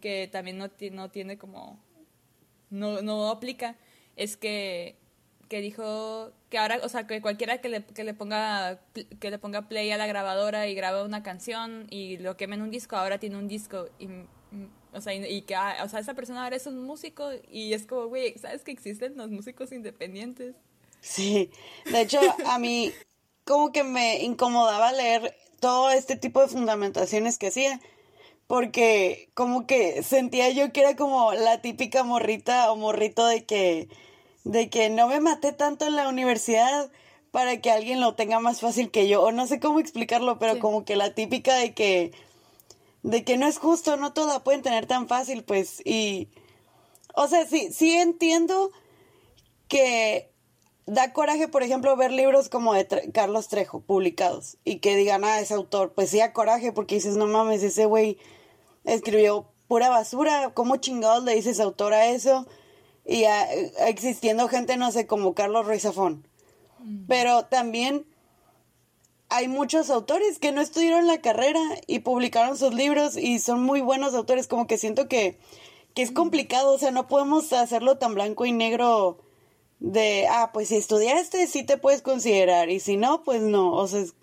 que 0.00 0.28
también 0.30 0.58
no, 0.58 0.68
no 0.92 1.10
tiene 1.10 1.38
como 1.38 1.80
no, 2.70 3.02
no 3.02 3.30
aplica 3.30 3.76
es 4.16 4.36
que 4.36 4.96
que 5.48 5.60
dijo 5.60 6.32
que 6.48 6.58
ahora, 6.58 6.80
o 6.82 6.88
sea, 6.88 7.06
que 7.06 7.20
cualquiera 7.20 7.60
que 7.60 7.68
le, 7.68 7.84
que 7.84 8.04
le 8.04 8.14
ponga 8.14 8.80
que 9.20 9.30
le 9.30 9.38
ponga 9.38 9.68
play 9.68 9.90
a 9.90 9.98
la 9.98 10.06
grabadora 10.06 10.66
y 10.66 10.74
grabe 10.74 11.04
una 11.04 11.22
canción 11.22 11.86
y 11.90 12.16
lo 12.16 12.36
queme 12.36 12.56
en 12.56 12.62
un 12.62 12.70
disco, 12.70 12.96
ahora 12.96 13.18
tiene 13.18 13.36
un 13.36 13.46
disco 13.46 13.88
y 13.98 14.08
mm, 14.08 14.26
o 14.92 15.00
sea, 15.00 15.14
y, 15.14 15.24
y 15.24 15.42
que 15.42 15.54
ah, 15.54 15.76
o 15.84 15.88
sea, 15.88 16.00
esa 16.00 16.14
persona 16.14 16.44
ahora 16.44 16.56
es 16.56 16.66
un 16.66 16.82
músico 16.82 17.30
y 17.50 17.72
es 17.72 17.86
como, 17.86 18.06
güey, 18.06 18.36
¿sabes 18.38 18.62
que 18.62 18.72
existen 18.72 19.16
los 19.16 19.30
músicos 19.30 19.72
independientes? 19.72 20.56
Sí, 21.00 21.50
de 21.90 22.00
hecho 22.00 22.20
a 22.46 22.58
mí 22.58 22.92
como 23.44 23.72
que 23.72 23.84
me 23.84 24.22
incomodaba 24.22 24.92
leer 24.92 25.36
todo 25.60 25.90
este 25.90 26.16
tipo 26.16 26.40
de 26.40 26.48
fundamentaciones 26.48 27.38
que 27.38 27.48
hacía, 27.48 27.80
porque 28.54 29.30
como 29.34 29.66
que 29.66 30.04
sentía 30.04 30.48
yo 30.50 30.72
que 30.72 30.82
era 30.82 30.94
como 30.94 31.32
la 31.32 31.60
típica 31.60 32.04
morrita 32.04 32.70
o 32.70 32.76
morrito 32.76 33.26
de 33.26 33.44
que, 33.44 33.88
de 34.44 34.70
que 34.70 34.90
no 34.90 35.08
me 35.08 35.18
maté 35.18 35.52
tanto 35.52 35.88
en 35.88 35.96
la 35.96 36.08
universidad 36.08 36.88
para 37.32 37.60
que 37.60 37.72
alguien 37.72 38.00
lo 38.00 38.14
tenga 38.14 38.38
más 38.38 38.60
fácil 38.60 38.92
que 38.92 39.08
yo, 39.08 39.24
o 39.24 39.32
no 39.32 39.48
sé 39.48 39.58
cómo 39.58 39.80
explicarlo, 39.80 40.38
pero 40.38 40.54
Sí. 40.54 40.60
como 40.60 40.84
que 40.84 40.94
la 40.94 41.16
típica 41.16 41.56
de 41.56 41.74
que, 41.74 42.12
de 43.02 43.24
que 43.24 43.36
no 43.36 43.48
es 43.48 43.58
justo, 43.58 43.96
no 43.96 44.12
toda 44.12 44.44
pueden 44.44 44.62
tener 44.62 44.86
tan 44.86 45.08
fácil, 45.08 45.42
pues, 45.42 45.82
y, 45.84 46.28
o 47.12 47.26
sea, 47.26 47.46
sí, 47.46 47.72
sí 47.72 47.90
entiendo 47.96 48.70
que 49.66 50.30
da 50.86 51.12
coraje, 51.12 51.48
por 51.48 51.64
ejemplo, 51.64 51.96
ver 51.96 52.12
libros 52.12 52.48
como 52.48 52.72
de 52.72 52.88
Tre- 52.88 53.10
Carlos 53.10 53.48
Trejo 53.48 53.80
publicados 53.80 54.58
y 54.64 54.78
que 54.78 54.94
digan, 54.94 55.24
ah, 55.24 55.40
es 55.40 55.50
autor. 55.50 55.92
Pues 55.92 56.10
sí 56.10 56.18
da 56.18 56.32
coraje 56.32 56.70
porque 56.70 56.94
dices, 56.94 57.16
no 57.16 57.26
mames, 57.26 57.64
ese 57.64 57.86
güey 57.86 58.16
escribió 58.84 59.50
pura 59.68 59.88
basura. 59.88 60.52
¿Cómo 60.54 60.76
chingados 60.76 61.24
le 61.24 61.34
dices 61.34 61.60
autor 61.60 61.94
a 61.94 62.06
eso? 62.06 62.46
Y 63.04 63.24
a- 63.24 63.52
existiendo 63.88 64.48
gente, 64.48 64.76
no 64.76 64.90
sé, 64.92 65.06
como 65.06 65.34
Carlos 65.34 65.66
Ruiz 65.66 65.82
Zafón. 65.82 66.26
Pero 67.08 67.46
también 67.46 68.04
hay 69.30 69.48
muchos 69.48 69.90
autores 69.90 70.38
que 70.38 70.52
no 70.52 70.60
estudiaron 70.60 71.06
la 71.06 71.20
carrera 71.20 71.60
y 71.86 72.00
publicaron 72.00 72.56
sus 72.58 72.74
libros 72.74 73.16
y 73.16 73.38
son 73.38 73.62
muy 73.62 73.80
buenos 73.80 74.14
autores. 74.14 74.46
Como 74.46 74.66
que 74.66 74.76
siento 74.78 75.08
que, 75.08 75.38
que 75.94 76.02
es 76.02 76.12
complicado, 76.12 76.72
o 76.74 76.78
sea, 76.78 76.90
no 76.90 77.06
podemos 77.08 77.52
hacerlo 77.52 77.96
tan 77.98 78.14
blanco 78.14 78.44
y 78.44 78.52
negro 78.52 79.18
de, 79.80 80.26
ah, 80.30 80.50
pues 80.52 80.68
si 80.68 80.76
estudiaste, 80.76 81.46
sí 81.46 81.62
te 81.64 81.76
puedes 81.78 82.00
considerar, 82.00 82.70
y 82.70 82.80
si 82.80 82.96
no, 82.96 83.22
pues 83.22 83.42
no, 83.42 83.72
o 83.72 83.86
sea, 83.88 84.00
es- 84.00 84.14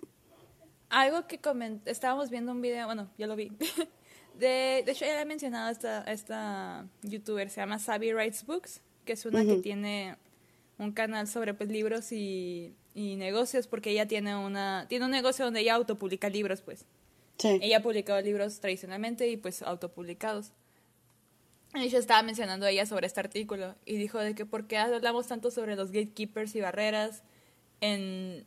Algo 0.88 1.26
que 1.26 1.38
estábamos 1.86 2.30
viendo 2.30 2.52
un 2.52 2.60
video, 2.62 2.86
bueno, 2.86 3.10
yo 3.18 3.26
lo 3.26 3.36
vi. 3.36 3.52
De, 4.38 4.82
de 4.84 4.92
hecho, 4.92 5.04
ya 5.04 5.20
he 5.20 5.24
mencionado 5.24 5.70
esta, 5.70 6.02
esta 6.04 6.86
youtuber, 7.02 7.50
se 7.50 7.60
llama 7.60 7.78
Savvy 7.78 8.12
Writes 8.12 8.44
Books, 8.46 8.80
que 9.04 9.12
es 9.12 9.26
una 9.26 9.44
que 9.44 9.56
tiene 9.56 10.16
un 10.78 10.92
canal 10.92 11.28
sobre 11.28 11.54
pues, 11.54 11.68
libros 11.68 12.12
y, 12.12 12.74
y 12.94 13.16
negocios, 13.16 13.66
porque 13.66 13.90
ella 13.90 14.06
tiene 14.06 14.36
una 14.36 14.86
tiene 14.88 15.04
un 15.04 15.10
negocio 15.10 15.44
donde 15.44 15.60
ella 15.60 15.74
autopublica 15.74 16.28
libros, 16.28 16.62
pues. 16.62 16.86
sí, 17.38 17.58
Ella 17.60 17.78
ha 17.78 17.82
publicado 17.82 18.20
libros 18.20 18.60
tradicionalmente 18.60 19.28
y 19.28 19.36
pues 19.36 19.62
autopublicados. 19.62 20.52
Y 21.74 21.88
yo 21.88 21.98
estaba 21.98 22.22
mencionando 22.22 22.66
a 22.66 22.70
ella 22.70 22.84
sobre 22.84 23.06
este 23.06 23.20
artículo 23.20 23.74
y 23.86 23.96
dijo 23.96 24.18
de 24.18 24.34
que 24.34 24.44
por 24.44 24.66
qué 24.66 24.76
hablamos 24.76 25.26
tanto 25.26 25.50
sobre 25.50 25.74
los 25.74 25.90
gatekeepers 25.90 26.54
y 26.54 26.60
barreras 26.60 27.22
en 27.80 28.46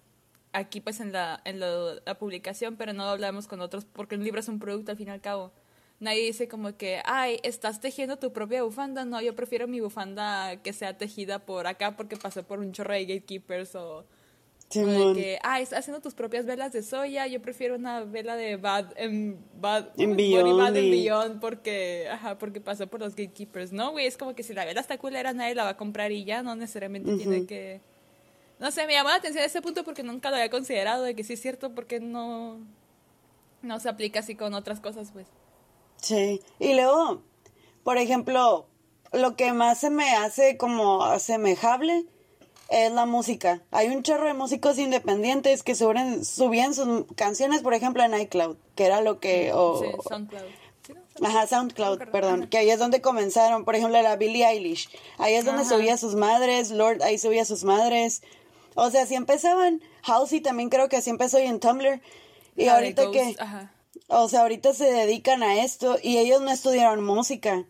aquí 0.54 0.80
pues 0.80 1.00
en 1.00 1.12
la 1.12 1.42
en 1.44 1.60
la 1.60 2.18
publicación, 2.20 2.76
pero 2.76 2.94
no 2.94 3.04
hablamos 3.04 3.48
con 3.48 3.62
otros 3.62 3.86
porque 3.86 4.16
un 4.16 4.24
libro 4.24 4.40
es 4.40 4.48
un 4.48 4.60
producto 4.60 4.92
al 4.92 4.98
fin 4.98 5.08
y 5.08 5.12
al 5.12 5.22
cabo. 5.22 5.52
Nadie 6.00 6.24
dice 6.26 6.48
como 6.50 6.76
que, 6.76 7.02
ay, 7.06 7.40
estás 7.44 7.80
tejiendo 7.80 8.18
tu 8.18 8.34
propia 8.34 8.64
bufanda. 8.64 9.06
No, 9.06 9.22
yo 9.22 9.34
prefiero 9.36 9.68
mi 9.68 9.80
bufanda 9.80 10.58
que 10.62 10.74
sea 10.74 10.98
tejida 10.98 11.40
por 11.40 11.68
acá 11.68 11.96
porque 11.96 12.18
pasó 12.18 12.44
por 12.44 12.60
un 12.60 12.74
chorro 12.74 12.94
de 12.94 13.06
gatekeepers 13.06 13.76
o, 13.76 14.00
o 14.00 14.04
de 15.14 15.22
que, 15.22 15.40
ah, 15.44 15.62
estás 15.62 15.80
haciendo 15.80 16.02
tus 16.02 16.14
propias 16.14 16.46
velas 16.46 16.74
de 16.74 16.84
soya, 16.84 17.28
yo 17.28 17.42
prefiero 17.42 17.76
una 17.76 18.04
vela 18.04 18.36
de 18.36 18.58
Bad 18.58 18.92
en 18.98 19.40
Bad 19.62 19.90
En 19.98 20.18
Beyond 20.18 20.58
Bad 20.60 20.76
y- 20.76 20.92
Beyond 20.92 21.40
porque, 21.40 22.10
ajá, 22.12 22.38
porque 22.38 22.60
pasó 22.60 22.88
por 22.88 23.00
los 23.00 23.16
gatekeepers, 23.16 23.72
¿no? 23.72 23.92
Güey, 23.92 24.06
es 24.06 24.18
como 24.18 24.36
que 24.36 24.44
si 24.44 24.54
la 24.54 24.66
vela 24.66 24.82
está 24.82 24.98
culera 24.98 25.32
nadie 25.32 25.56
la 25.56 25.64
va 25.64 25.70
a 25.72 25.78
comprar 25.78 26.12
y 26.12 26.26
ya, 26.26 26.44
no 26.44 26.56
necesariamente 26.56 27.16
tiene 27.16 27.46
que... 27.46 27.80
No 28.60 28.70
sé, 28.72 28.86
me 28.86 28.94
llamó 28.94 29.10
la 29.10 29.16
atención 29.16 29.44
ese 29.46 29.62
punto 29.62 29.84
porque 29.86 30.04
nunca 30.04 30.30
lo 30.30 30.36
había 30.36 30.50
considerado 30.50 31.04
de 31.04 31.16
que 31.16 31.24
sí 31.24 31.34
es 31.34 31.42
cierto 31.42 31.74
porque 31.74 32.00
no... 32.02 32.60
No 33.62 33.80
se 33.80 33.88
aplica 33.90 34.20
así 34.20 34.36
con 34.36 34.54
otras 34.54 34.80
cosas, 34.80 35.12
pues. 35.12 35.28
Sí, 36.02 36.42
y 36.60 36.74
luego, 36.74 37.22
por 37.84 37.98
ejemplo, 37.98 38.68
lo 39.12 39.36
que 39.36 39.54
más 39.54 39.80
se 39.80 39.90
me 39.90 40.12
hace 40.16 40.58
como 40.58 41.04
asemejable 41.04 42.06
es 42.70 42.92
la 42.92 43.06
música. 43.06 43.62
Hay 43.72 43.88
un 43.90 44.04
chorro 44.04 44.26
de 44.28 44.34
músicos 44.34 44.78
independientes 44.78 45.64
que 45.64 45.76
suben, 45.76 46.24
subían 46.26 46.74
sus 46.74 47.06
canciones, 47.16 47.62
por 47.62 47.74
ejemplo, 47.74 48.04
en 48.04 48.20
iCloud, 48.20 48.58
que 48.76 48.86
era 48.86 49.02
lo 49.02 49.20
que... 49.20 49.52
o- 49.54 49.80
Sí, 49.82 49.88
SoundCloud. 50.10 50.44
Ajá, 51.24 51.48
SoundCloud, 51.48 51.98
Perdón. 51.98 52.12
perdón, 52.12 52.40
Ajá. 52.42 52.50
que 52.50 52.58
ahí 52.58 52.70
es 52.70 52.78
donde 52.78 53.02
comenzaron, 53.02 53.64
por 53.66 53.76
ejemplo, 53.76 54.02
la 54.02 54.16
Billie 54.18 54.46
Eilish. 54.46 54.90
Ahí 55.18 55.34
es 55.36 55.46
donde 55.46 55.62
Ajá. 55.62 55.70
subía 55.76 55.98
sus 55.98 56.16
madres, 56.16 56.72
Lord 56.72 57.02
ahí 57.04 57.18
subía 57.18 57.46
sus 57.46 57.64
madres. 57.64 58.22
O 58.76 58.92
sea, 58.92 59.04
así 59.04 59.16
empezaban. 59.16 59.82
Halsey 60.04 60.42
también 60.42 60.70
creo 60.70 60.90
que 60.90 60.98
así 60.98 61.10
empezó 61.10 61.40
y 61.40 61.44
en 61.44 61.60
Tumblr. 61.62 62.02
Y 62.58 62.66
La 62.66 62.76
ahorita 62.76 63.10
que, 63.12 63.36
Ajá. 63.40 63.72
O 64.08 64.30
sea, 64.30 64.42
ahorita 64.42 64.74
se 64.74 64.86
dedican 64.86 65.44
a 65.44 65.64
esto 65.64 65.98
y 66.02 66.18
ellos 66.18 66.42
no 66.42 66.52
estudiaron 66.52 67.04
música. 67.04 67.66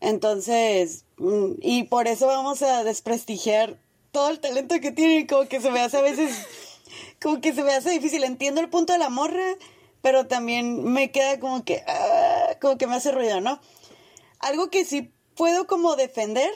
Entonces, 0.00 1.04
mm, 1.18 1.54
y 1.60 1.84
por 1.84 2.08
eso 2.08 2.26
vamos 2.26 2.62
a 2.62 2.84
desprestigiar 2.84 3.78
todo 4.12 4.30
el 4.30 4.40
talento 4.40 4.80
que 4.80 4.92
tienen, 4.92 5.26
como 5.26 5.46
que 5.48 5.60
se 5.60 5.70
me 5.70 5.80
hace 5.80 5.98
a 5.98 6.02
veces, 6.02 6.34
como 7.22 7.40
que 7.40 7.52
se 7.52 7.62
me 7.62 7.74
hace 7.74 7.90
difícil. 7.90 8.24
Entiendo 8.24 8.60
el 8.60 8.70
punto 8.70 8.92
de 8.92 8.98
la 8.98 9.10
morra, 9.10 9.56
pero 10.02 10.26
también 10.26 10.84
me 10.84 11.10
queda 11.10 11.38
como 11.40 11.64
que, 11.64 11.82
ah, 11.86 12.56
como 12.60 12.78
que 12.78 12.86
me 12.86 12.96
hace 12.96 13.12
ruido, 13.12 13.40
¿no? 13.40 13.60
Algo 14.38 14.70
que 14.70 14.84
sí 14.84 15.12
puedo 15.34 15.66
como 15.66 15.96
defender 15.96 16.50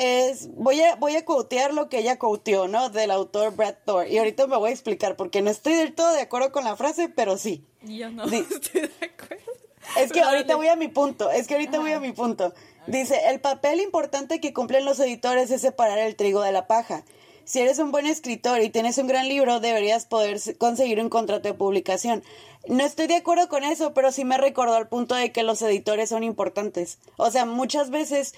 es, 0.00 0.48
voy 0.54 0.80
a, 0.80 0.96
voy 0.96 1.14
a 1.14 1.26
quotear 1.26 1.74
lo 1.74 1.90
que 1.90 1.98
ella 1.98 2.18
quoteó, 2.18 2.68
¿no? 2.68 2.88
Del 2.88 3.10
autor 3.10 3.54
Brad 3.54 3.74
Thor. 3.84 4.08
Y 4.08 4.16
ahorita 4.16 4.46
me 4.46 4.56
voy 4.56 4.70
a 4.70 4.72
explicar, 4.72 5.14
porque 5.14 5.42
no 5.42 5.50
estoy 5.50 5.74
del 5.74 5.94
todo 5.94 6.14
de 6.14 6.22
acuerdo 6.22 6.52
con 6.52 6.64
la 6.64 6.74
frase, 6.74 7.10
pero 7.10 7.36
sí. 7.36 7.66
Yo 7.82 8.10
no 8.10 8.24
estoy 8.24 8.80
de 8.80 9.06
acuerdo. 9.06 9.52
Es 9.98 10.10
que 10.10 10.22
ahorita 10.22 10.56
voy 10.56 10.68
a 10.68 10.76
mi 10.76 10.88
punto, 10.88 11.30
es 11.30 11.46
que 11.46 11.54
ahorita 11.54 11.80
voy 11.80 11.92
a 11.92 12.00
mi 12.00 12.12
punto. 12.12 12.54
Dice, 12.86 13.28
el 13.28 13.40
papel 13.40 13.80
importante 13.80 14.40
que 14.40 14.54
cumplen 14.54 14.86
los 14.86 15.00
editores 15.00 15.50
es 15.50 15.60
separar 15.60 15.98
el 15.98 16.16
trigo 16.16 16.40
de 16.40 16.52
la 16.52 16.66
paja. 16.66 17.04
Si 17.44 17.60
eres 17.60 17.78
un 17.78 17.92
buen 17.92 18.06
escritor 18.06 18.62
y 18.62 18.70
tienes 18.70 18.96
un 18.96 19.06
gran 19.06 19.28
libro, 19.28 19.60
deberías 19.60 20.06
poder 20.06 20.40
conseguir 20.56 20.98
un 21.00 21.10
contrato 21.10 21.48
de 21.48 21.54
publicación. 21.54 22.22
No 22.66 22.84
estoy 22.84 23.06
de 23.06 23.16
acuerdo 23.16 23.48
con 23.48 23.64
eso, 23.64 23.92
pero 23.92 24.12
sí 24.12 24.24
me 24.24 24.38
recordó 24.38 24.76
al 24.76 24.88
punto 24.88 25.14
de 25.14 25.30
que 25.32 25.42
los 25.42 25.60
editores 25.60 26.08
son 26.08 26.22
importantes. 26.22 26.98
O 27.16 27.30
sea, 27.30 27.44
muchas 27.44 27.90
veces 27.90 28.34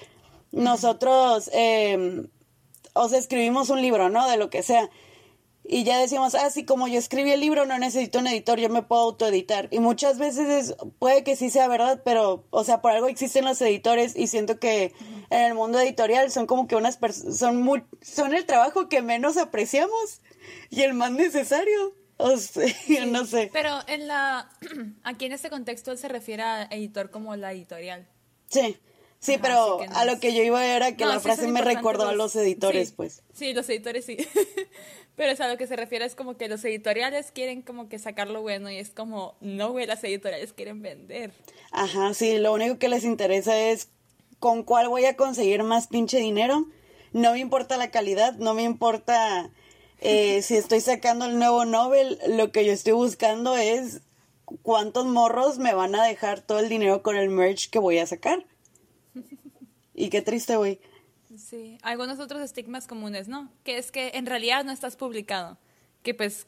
nosotros, 0.52 1.50
eh, 1.52 2.26
o 2.94 3.09
sea, 3.09 3.18
escribimos 3.18 3.71
un 3.71 3.82
libro, 3.82 4.09
¿no? 4.11 4.28
De 4.28 4.37
lo 4.37 4.50
que 4.50 4.62
sea. 4.62 4.88
Y 5.64 5.85
ya 5.85 5.99
decimos, 6.00 6.35
ah, 6.35 6.50
sí, 6.50 6.64
como 6.64 6.88
yo 6.88 6.99
escribí 6.99 7.30
el 7.30 7.38
libro, 7.40 7.66
no 7.66 7.78
necesito 7.78 8.18
un 8.18 8.26
editor, 8.26 8.59
yo 8.59 8.68
me 8.68 8.82
puedo 8.82 9.02
autoeditar. 9.02 9.68
Y 9.71 9.78
muchas 9.78 10.18
veces 10.18 10.49
es- 10.49 10.75
puede 10.99 11.23
que 11.23 11.37
sí 11.37 11.50
sea 11.50 11.68
verdad, 11.68 12.02
pero, 12.04 12.44
o 12.50 12.64
sea, 12.64 12.82
por 12.82 12.90
algo 12.90 13.06
existen 13.06 13.44
los 13.44 13.61
editores 13.62 14.16
y 14.16 14.26
siento 14.26 14.59
que 14.59 14.92
en 15.30 15.40
el 15.42 15.54
mundo 15.54 15.78
editorial 15.80 16.30
son 16.32 16.47
como 16.47 16.66
que 16.66 16.75
unas 16.75 16.97
personas, 16.97 17.38
son 17.38 17.62
muy, 17.62 17.85
son 18.02 18.35
el 18.35 18.44
trabajo 18.44 18.88
que 18.88 19.02
menos 19.02 19.37
apreciamos 19.37 20.21
y 20.68 20.82
el 20.82 20.94
más 20.94 21.12
necesario. 21.12 21.94
O 22.18 22.37
sea, 22.37 22.66
no 23.06 23.25
sé. 23.25 23.49
Pero 23.52 23.78
en 23.87 24.09
la 24.09 24.50
aquí 25.04 25.26
en 25.26 25.32
este 25.32 25.49
contexto 25.49 25.92
él 25.92 25.99
se 25.99 26.09
refiere 26.09 26.42
a 26.42 26.64
editor 26.64 27.11
como 27.11 27.37
la 27.37 27.52
editorial. 27.52 28.09
Sí, 28.49 28.76
Sí, 29.23 29.38
pero 29.41 29.79
a 29.95 30.05
lo 30.05 30.19
que 30.19 30.35
yo 30.35 30.43
iba 30.43 30.67
era 30.67 30.97
que 30.97 31.07
la 31.07 31.21
frase 31.21 31.47
me 31.47 31.62
recordó 31.62 32.09
a 32.09 32.12
los 32.12 32.35
editores, 32.35 32.91
pues. 32.91 33.23
Sí, 33.33 33.55
los 33.55 33.69
editores 33.69 34.05
sí. 34.05 34.17
pero 35.17 35.31
es 35.31 35.41
a 35.41 35.47
lo 35.47 35.57
que 35.57 35.69
se 35.69 35.76
refiere 35.76 36.05
es 36.05 36.17
como 36.17 36.37
que 36.37 36.49
los 36.49 36.64
editoriales 36.64 37.31
quieren 37.31 37.62
como 37.62 37.88
que 37.88 38.00
sacar 38.00 38.29
lo 38.29 38.43
bueno 38.43 38.69
y 38.69 38.79
es 38.79 38.91
como, 38.91 39.37
no, 39.41 39.71
güey, 39.71 39.87
las 39.87 40.02
editoriales 40.02 40.52
quieren 40.52 40.83
vender. 40.83 41.33
Ajá, 41.71 42.14
sí, 42.14 42.38
lo 42.38 42.52
único 42.52 42.79
que 42.79 42.88
les 42.88 43.05
interesa 43.05 43.57
es 43.57 43.91
con 44.41 44.64
cuál 44.64 44.88
voy 44.88 45.05
a 45.05 45.17
conseguir 45.17 45.62
más 45.62 45.87
pinche 45.87 46.19
dinero. 46.19 46.67
No 47.12 47.31
me 47.31 47.38
importa 47.38 47.76
la 47.76 47.93
calidad, 47.93 48.35
no 48.38 48.55
me 48.55 48.64
importa 48.64 49.50
eh, 50.00 50.43
si 50.43 50.57
estoy 50.57 50.81
sacando 50.81 51.26
el 51.26 51.38
nuevo 51.38 51.64
Nobel, 51.64 52.19
lo 52.26 52.50
que 52.50 52.64
yo 52.64 52.73
estoy 52.73 52.95
buscando 52.95 53.57
es 53.57 54.00
cuántos 54.62 55.07
morros 55.07 55.61
me 55.61 55.75
van 55.75 55.95
a 55.95 56.05
dejar 56.05 56.41
todo 56.41 56.59
el 56.59 56.69
dinero 56.69 57.05
con 57.05 57.14
el 57.14 57.29
merch 57.29 57.71
que 57.71 57.79
voy 57.79 57.99
a 57.99 58.07
sacar. 58.07 58.47
Y 60.02 60.11
qué 60.11 60.21
triste, 60.21 60.56
güey. 60.56 60.80
Sí, 61.38 61.78
algunos 61.82 62.18
otros 62.18 62.42
estigmas 62.42 62.88
comunes, 62.88 63.28
¿no? 63.28 63.49
Que 63.62 63.78
es 63.78 63.92
que 63.92 64.11
en 64.14 64.26
realidad 64.26 64.64
no 64.64 64.73
estás 64.73 64.97
publicado. 64.97 65.59
Que 66.02 66.12
pues, 66.12 66.44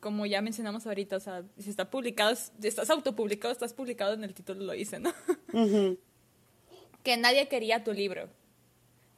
como 0.00 0.26
ya 0.26 0.42
mencionamos 0.42 0.88
ahorita, 0.88 1.16
o 1.16 1.20
sea, 1.20 1.44
si 1.56 1.70
está 1.70 1.88
publicado, 1.88 2.34
si 2.34 2.66
estás 2.66 2.90
autopublicado, 2.90 3.52
estás 3.52 3.72
publicado 3.74 4.14
en 4.14 4.24
el 4.24 4.34
título, 4.34 4.64
lo 4.64 4.74
hice, 4.74 4.98
¿no? 4.98 5.14
Que 7.04 7.16
nadie 7.16 7.46
quería 7.46 7.84
tu 7.84 7.92
libro. 7.92 8.28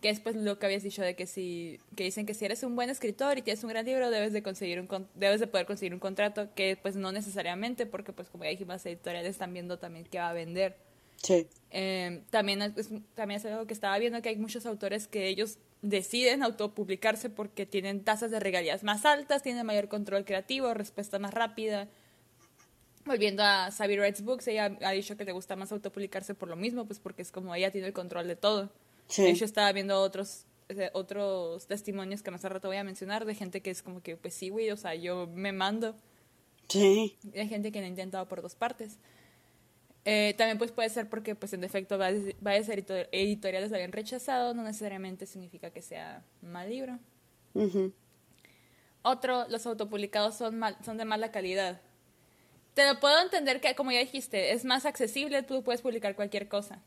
Que 0.02 0.10
es 0.10 0.20
pues 0.20 0.36
lo 0.36 0.58
que 0.58 0.66
habías 0.66 0.82
dicho 0.82 1.00
de 1.00 1.16
que 1.16 1.26
si, 1.26 1.80
que 1.96 2.04
dicen 2.04 2.26
que 2.26 2.34
si 2.34 2.44
eres 2.44 2.62
un 2.62 2.76
buen 2.76 2.90
escritor 2.90 3.38
y 3.38 3.42
tienes 3.42 3.64
un 3.64 3.70
gran 3.70 3.86
libro, 3.86 4.10
debes 4.10 4.34
de 4.34 4.42
conseguir 4.42 4.78
un, 4.78 5.08
debes 5.14 5.40
de 5.40 5.46
poder 5.46 5.64
conseguir 5.64 5.94
un 5.94 5.98
contrato, 5.98 6.50
que 6.54 6.76
pues 6.76 6.96
no 6.96 7.10
necesariamente, 7.10 7.86
porque 7.86 8.12
pues 8.12 8.28
como 8.28 8.44
ya 8.44 8.50
dijimos, 8.50 8.74
las 8.74 8.84
editoriales 8.86 9.30
están 9.30 9.54
viendo 9.54 9.78
también 9.78 10.04
que 10.04 10.18
va 10.18 10.28
a 10.28 10.34
vender 10.34 10.76
Sí. 11.22 11.46
Eh, 11.70 12.22
también, 12.30 12.62
es, 12.62 12.88
también 13.14 13.40
es 13.40 13.46
algo 13.46 13.66
que 13.66 13.74
estaba 13.74 13.98
viendo 13.98 14.22
que 14.22 14.30
hay 14.30 14.36
muchos 14.36 14.66
autores 14.66 15.06
que 15.06 15.28
ellos 15.28 15.58
deciden 15.82 16.42
autopublicarse 16.42 17.30
porque 17.30 17.66
tienen 17.66 18.02
tasas 18.02 18.30
de 18.30 18.40
regalías 18.40 18.82
más 18.82 19.04
altas, 19.04 19.42
tienen 19.42 19.66
mayor 19.66 19.88
control 19.88 20.24
creativo, 20.24 20.72
respuesta 20.74 21.18
más 21.18 21.34
rápida. 21.34 21.88
Volviendo 23.04 23.42
a 23.42 23.70
Sabi 23.70 23.98
Writes 23.98 24.22
Books, 24.22 24.48
ella 24.48 24.76
ha 24.82 24.90
dicho 24.92 25.16
que 25.16 25.24
le 25.24 25.32
gusta 25.32 25.56
más 25.56 25.72
autopublicarse 25.72 26.34
por 26.34 26.48
lo 26.48 26.56
mismo, 26.56 26.84
pues 26.84 26.98
porque 26.98 27.22
es 27.22 27.32
como 27.32 27.54
ella 27.54 27.70
tiene 27.70 27.86
el 27.86 27.92
control 27.92 28.28
de 28.28 28.36
todo. 28.36 28.70
Sí. 29.08 29.34
Yo 29.34 29.44
estaba 29.44 29.72
viendo 29.72 30.00
otros 30.00 30.44
otros 30.92 31.66
testimonios 31.66 32.22
que 32.22 32.30
más 32.30 32.44
al 32.44 32.50
rato 32.50 32.68
voy 32.68 32.76
a 32.76 32.84
mencionar 32.84 33.24
de 33.24 33.34
gente 33.34 33.62
que 33.62 33.70
es 33.70 33.82
como 33.82 34.02
que, 34.02 34.16
pues 34.16 34.34
sí, 34.34 34.50
güey, 34.50 34.70
o 34.70 34.76
sea, 34.76 34.94
yo 34.94 35.26
me 35.26 35.52
mando. 35.52 35.96
Sí. 36.68 37.16
Hay 37.34 37.48
gente 37.48 37.72
que 37.72 37.80
lo 37.80 37.86
ha 37.86 37.88
intentado 37.88 38.28
por 38.28 38.42
dos 38.42 38.54
partes. 38.54 38.98
Eh, 40.04 40.34
también 40.38 40.58
pues 40.58 40.72
puede 40.72 40.88
ser 40.88 41.08
porque 41.08 41.34
pues 41.34 41.52
en 41.52 41.60
defecto 41.60 41.98
varias 41.98 42.68
editoriales 42.68 43.70
lo 43.70 43.76
habían 43.76 43.92
rechazado, 43.92 44.54
no 44.54 44.62
necesariamente 44.62 45.26
significa 45.26 45.70
que 45.70 45.82
sea 45.82 46.24
mal 46.40 46.70
libro. 46.70 46.98
Otro, 49.02 49.46
los 49.48 49.66
autopublicados 49.66 50.36
son, 50.36 50.60
son 50.84 50.96
de 50.96 51.04
mala 51.04 51.30
calidad. 51.30 51.80
Te 52.74 52.86
lo 52.86 53.00
puedo 53.00 53.20
entender 53.20 53.60
que, 53.60 53.74
como 53.74 53.90
ya 53.90 53.98
dijiste, 53.98 54.52
es 54.52 54.64
más 54.64 54.86
accesible, 54.86 55.42
tú 55.42 55.64
puedes 55.64 55.82
publicar 55.82 56.14
cualquier 56.14 56.48
cosa. 56.48 56.80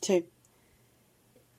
Sí. 0.00 0.28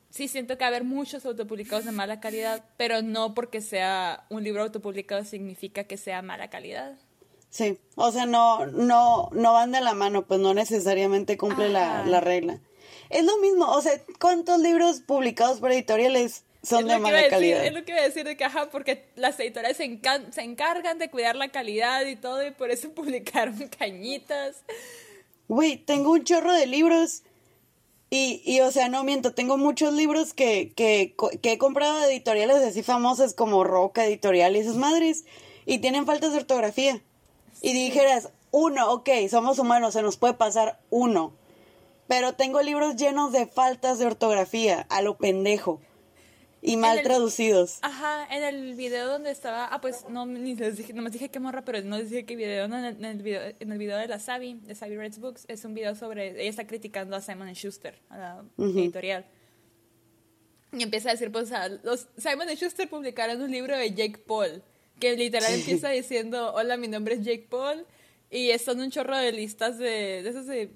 Sí, 0.10 0.28
siento 0.28 0.58
que 0.58 0.66
haber 0.66 0.84
muchos 0.84 1.26
autopublicados 1.26 1.86
de 1.86 1.92
mala 1.92 2.20
calidad, 2.20 2.66
pero 2.78 3.02
no 3.02 3.34
porque 3.34 3.62
sea 3.62 4.26
un 4.30 4.44
libro 4.44 4.64
autopublicado 4.64 5.24
significa 5.24 5.86
que 5.86 5.98
sea 5.98 6.22
mala 6.22 6.50
calidad. 6.50 6.98
Sí, 7.50 7.80
o 7.96 8.12
sea, 8.12 8.26
no, 8.26 8.68
no, 8.68 9.30
no 9.32 9.54
van 9.54 9.72
de 9.72 9.82
la 9.82 9.94
mano, 9.96 10.26
pues 10.26 10.40
no 10.40 10.54
necesariamente 10.54 11.38
cumple 11.38 11.70
la, 11.70 12.06
la, 12.06 12.20
regla. 12.20 12.60
Es 13.10 13.26
lo 13.26 13.38
mismo, 13.38 13.66
o 13.66 13.82
sea, 13.82 13.94
¿cuántos 14.20 14.60
libros 14.60 15.02
publicados 15.02 15.60
por 15.60 15.72
editoriales 15.72 16.44
son 16.62 16.88
de 16.88 17.00
mala 17.00 17.28
calidad? 17.28 17.66
es 17.66 17.74
lo 17.74 17.84
que 17.84 17.92
iba 17.92 18.02
a 18.02 18.04
decir 18.04 18.24
de 18.24 18.38
caja, 18.38 18.70
porque 18.70 19.10
las 19.16 19.40
editoriales 19.40 19.78
se, 19.78 20.00
se 20.32 20.42
encargan 20.42 21.00
de 21.00 21.10
cuidar 21.10 21.36
la 21.36 21.50
calidad 21.50 22.06
y 22.06 22.16
todo, 22.16 22.46
y 22.46 22.52
por 22.52 22.70
eso 22.70 22.92
publicaron 22.94 23.68
cañitas. 23.80 24.58
Güey, 25.48 25.78
tengo 25.78 26.12
un 26.12 26.24
chorro 26.24 26.54
de 26.54 26.68
libros 26.68 27.24
y, 28.12 28.44
y, 28.46 28.62
o 28.62 28.70
sea, 28.70 28.90
no 28.90 29.04
miento, 29.04 29.34
tengo 29.34 29.58
muchos 29.58 29.92
libros 29.94 30.34
que, 30.34 30.72
que, 30.76 31.16
que 31.42 31.52
he 31.54 31.58
comprado 31.58 32.00
de 32.00 32.14
editoriales 32.14 32.58
así 32.58 32.84
famosas 32.84 33.34
como 33.34 33.64
Roca 33.64 34.06
Editorial 34.06 34.56
y 34.56 34.60
esas 34.60 34.76
madres, 34.76 35.26
y 35.66 35.80
tienen 35.80 36.06
faltas 36.06 36.32
de 36.32 36.38
ortografía 36.38 37.02
y 37.62 37.74
dijeras, 37.74 38.30
uno, 38.52 38.92
ok, 38.92 39.10
somos 39.30 39.60
humanos, 39.60 39.94
se 39.94 40.02
nos 40.02 40.18
puede 40.18 40.34
pasar 40.34 40.80
uno. 40.90 41.34
Pero 42.08 42.34
tengo 42.34 42.62
libros 42.62 42.96
llenos 42.96 43.32
de 43.32 43.46
faltas 43.46 44.00
de 44.00 44.08
ortografía, 44.08 44.88
a 44.90 45.02
lo 45.02 45.18
pendejo. 45.18 45.82
Y 46.62 46.76
mal 46.76 47.02
traducidos. 47.04 47.80
Ajá, 47.84 48.28
en 48.36 48.44
el 48.44 48.76
video 48.76 49.08
donde 49.08 49.32
estaba, 49.32 49.66
ah, 49.68 49.80
pues 49.80 50.06
no, 50.10 50.26
ni 50.26 50.56
les 50.56 50.76
dije, 50.76 50.92
no 50.92 51.02
me 51.02 51.10
dije 51.10 51.30
qué 51.30 51.40
morra, 51.40 51.64
pero 51.64 51.82
no 51.84 51.98
les 51.98 52.10
dije 52.10 52.26
qué 52.26 52.36
video, 52.36 52.66
en 52.66 52.74
el, 53.06 53.22
video, 53.22 53.42
en 53.58 53.72
el 53.72 53.78
video 53.78 53.98
de 53.98 54.08
la 54.08 54.20
Sabi, 54.20 54.56
de 54.56 54.76
Sabi 54.76 54.98
Reds 54.98 55.20
Books, 55.20 55.46
es 55.48 55.64
un 55.64 55.74
video 55.74 55.96
sobre, 55.96 56.32
ella 56.32 56.50
está 56.50 56.68
criticando 56.68 57.16
a 57.16 57.22
Simon 57.22 57.54
Schuster, 57.54 58.02
a 58.10 58.18
la 58.18 58.44
editorial. 58.58 59.26
Y 60.74 60.84
empieza 60.84 61.10
a 61.10 61.12
decir, 61.14 61.32
pues, 61.32 61.50
los 61.84 62.10
Simon 62.18 62.50
Schuster 62.50 62.90
publicaron 62.90 63.42
un 63.42 63.52
libro 63.52 63.78
de 63.78 63.94
Jake 63.94 64.18
Paul 64.18 64.62
que 65.00 65.16
literal 65.16 65.54
empieza 65.54 65.90
diciendo, 65.90 66.54
hola, 66.54 66.78
mi 66.78 66.88
nombre 66.88 67.16
es 67.16 67.22
Jake 67.22 67.48
Paul. 67.50 67.86
Y 68.32 68.56
son 68.60 68.80
un 68.80 68.92
chorro 68.92 69.18
de 69.18 69.32
listas 69.32 69.80
de, 69.80 70.22
de 70.22 70.30
esas 70.30 70.46
de, 70.46 70.70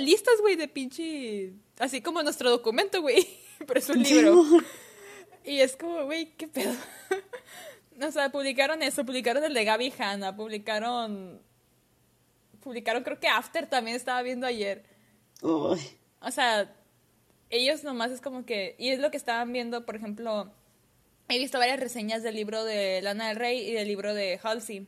listas, 0.00 0.34
güey, 0.40 0.56
de 0.56 0.66
pinche, 0.66 1.52
así 1.78 2.00
como 2.00 2.22
nuestro 2.22 2.50
documento, 2.50 3.00
güey, 3.00 3.28
pero 3.66 3.78
es 3.78 3.88
un 3.88 4.02
libro. 4.02 4.44
y 5.44 5.60
es 5.60 5.76
como, 5.76 6.04
güey, 6.04 6.32
qué 6.36 6.48
pedo. 6.48 6.74
o 8.02 8.10
sea, 8.10 8.30
publicaron 8.30 8.82
eso, 8.82 9.04
publicaron 9.04 9.44
el 9.44 9.54
de 9.54 9.64
Gaby 9.64 9.92
Hanna, 9.96 10.34
publicaron, 10.34 11.40
publicaron 12.60 13.04
creo 13.04 13.20
que 13.20 13.28
After 13.28 13.68
también 13.68 13.96
estaba 13.96 14.20
viendo 14.22 14.44
ayer. 14.46 14.82
O 15.42 15.76
sea, 16.32 16.74
ellos 17.50 17.84
nomás 17.84 18.10
es 18.10 18.20
como 18.20 18.44
que, 18.44 18.74
y 18.78 18.88
es 18.88 18.98
lo 18.98 19.12
que 19.12 19.16
estaban 19.16 19.52
viendo, 19.52 19.86
por 19.86 19.94
ejemplo, 19.94 20.52
he 21.28 21.38
visto 21.38 21.58
varias 21.58 21.80
reseñas 21.80 22.22
del 22.22 22.34
libro 22.34 22.64
de 22.64 23.00
Lana 23.02 23.28
del 23.28 23.36
Rey 23.36 23.68
y 23.68 23.72
del 23.72 23.88
libro 23.88 24.14
de 24.14 24.38
Halsey. 24.42 24.86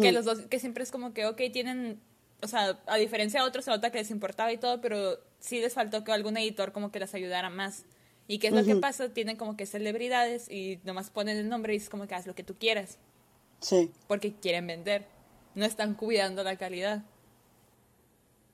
Que 0.00 0.10
los 0.10 0.24
dos, 0.24 0.40
que 0.50 0.58
siempre 0.58 0.82
es 0.82 0.90
como 0.90 1.12
que, 1.12 1.26
ok, 1.26 1.40
tienen, 1.52 2.00
o 2.42 2.48
sea, 2.48 2.80
a 2.86 2.96
diferencia 2.96 3.40
de 3.40 3.46
otros, 3.46 3.64
se 3.64 3.70
nota 3.70 3.92
que 3.92 3.98
les 3.98 4.10
importaba 4.10 4.52
y 4.52 4.58
todo, 4.58 4.80
pero 4.80 5.20
sí 5.38 5.60
les 5.60 5.74
faltó 5.74 6.02
que 6.02 6.10
algún 6.10 6.36
editor 6.36 6.72
como 6.72 6.90
que 6.90 6.98
las 6.98 7.14
ayudara 7.14 7.50
más. 7.50 7.84
¿Y 8.26 8.38
qué 8.38 8.48
es 8.48 8.52
lo 8.52 8.64
que 8.64 8.74
pasa? 8.74 9.10
Tienen 9.10 9.36
como 9.36 9.56
que 9.56 9.64
celebridades 9.66 10.50
y 10.50 10.80
nomás 10.82 11.10
ponen 11.10 11.36
el 11.36 11.48
nombre 11.48 11.74
y 11.74 11.76
es 11.76 11.88
como 11.88 12.08
que 12.08 12.16
haz 12.16 12.26
lo 12.26 12.34
que 12.34 12.42
tú 12.42 12.56
quieras. 12.56 12.98
Sí. 13.60 13.92
Porque 14.08 14.34
quieren 14.34 14.66
vender. 14.66 15.06
No 15.54 15.64
están 15.64 15.94
cuidando 15.94 16.42
la 16.42 16.56
calidad. 16.56 17.04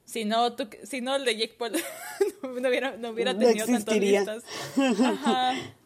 Si 0.05 0.27
no, 0.27 0.53
tú, 0.55 0.69
si 0.83 1.01
no 1.01 1.17
el 1.17 1.25
de 1.25 1.37
Jake 1.37 1.55
Paul 1.59 1.73
no, 2.43 2.69
hubiera, 2.69 2.97
no 2.99 3.11
hubiera 3.11 3.37
tenido 3.37 3.65
tantas 3.65 3.99
vistas. 3.99 4.45
Ajá. 4.77 5.55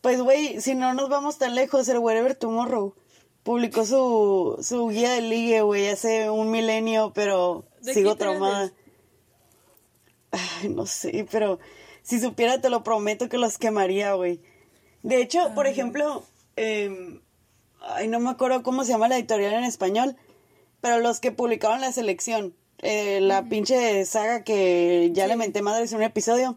Pues, 0.00 0.20
güey, 0.22 0.60
si 0.60 0.74
no 0.74 0.94
nos 0.94 1.08
vamos 1.08 1.38
tan 1.38 1.54
lejos, 1.54 1.88
el 1.88 1.98
Wherever 1.98 2.34
Tomorrow 2.34 2.94
publicó 3.42 3.84
su, 3.84 4.58
su 4.62 4.88
guía 4.88 5.12
de 5.12 5.22
ligue, 5.22 5.62
güey, 5.62 5.88
hace 5.88 6.30
un 6.30 6.50
milenio, 6.50 7.12
pero 7.14 7.64
sigo 7.80 8.16
traumada. 8.16 8.72
Ay, 10.30 10.68
no 10.68 10.86
sé, 10.86 11.26
pero 11.30 11.58
si 12.02 12.20
supiera, 12.20 12.60
te 12.60 12.70
lo 12.70 12.82
prometo 12.82 13.28
que 13.28 13.38
los 13.38 13.58
quemaría, 13.58 14.12
güey. 14.14 14.40
De 15.02 15.20
hecho, 15.20 15.54
por 15.54 15.66
ejemplo, 15.66 16.24
eh, 16.56 17.20
ay, 17.80 18.08
no 18.08 18.20
me 18.20 18.30
acuerdo 18.30 18.62
cómo 18.62 18.84
se 18.84 18.92
llama 18.92 19.08
la 19.08 19.16
editorial 19.16 19.54
en 19.54 19.64
español, 19.64 20.16
pero 20.80 21.00
los 21.00 21.20
que 21.20 21.32
publicaron 21.32 21.80
la 21.80 21.92
selección, 21.92 22.54
eh, 22.78 23.20
la 23.20 23.44
pinche 23.44 24.04
saga 24.04 24.44
que 24.44 25.10
ya 25.12 25.26
le 25.26 25.36
menté 25.36 25.62
madre 25.62 25.84
en 25.84 25.96
un 25.96 26.02
episodio, 26.02 26.56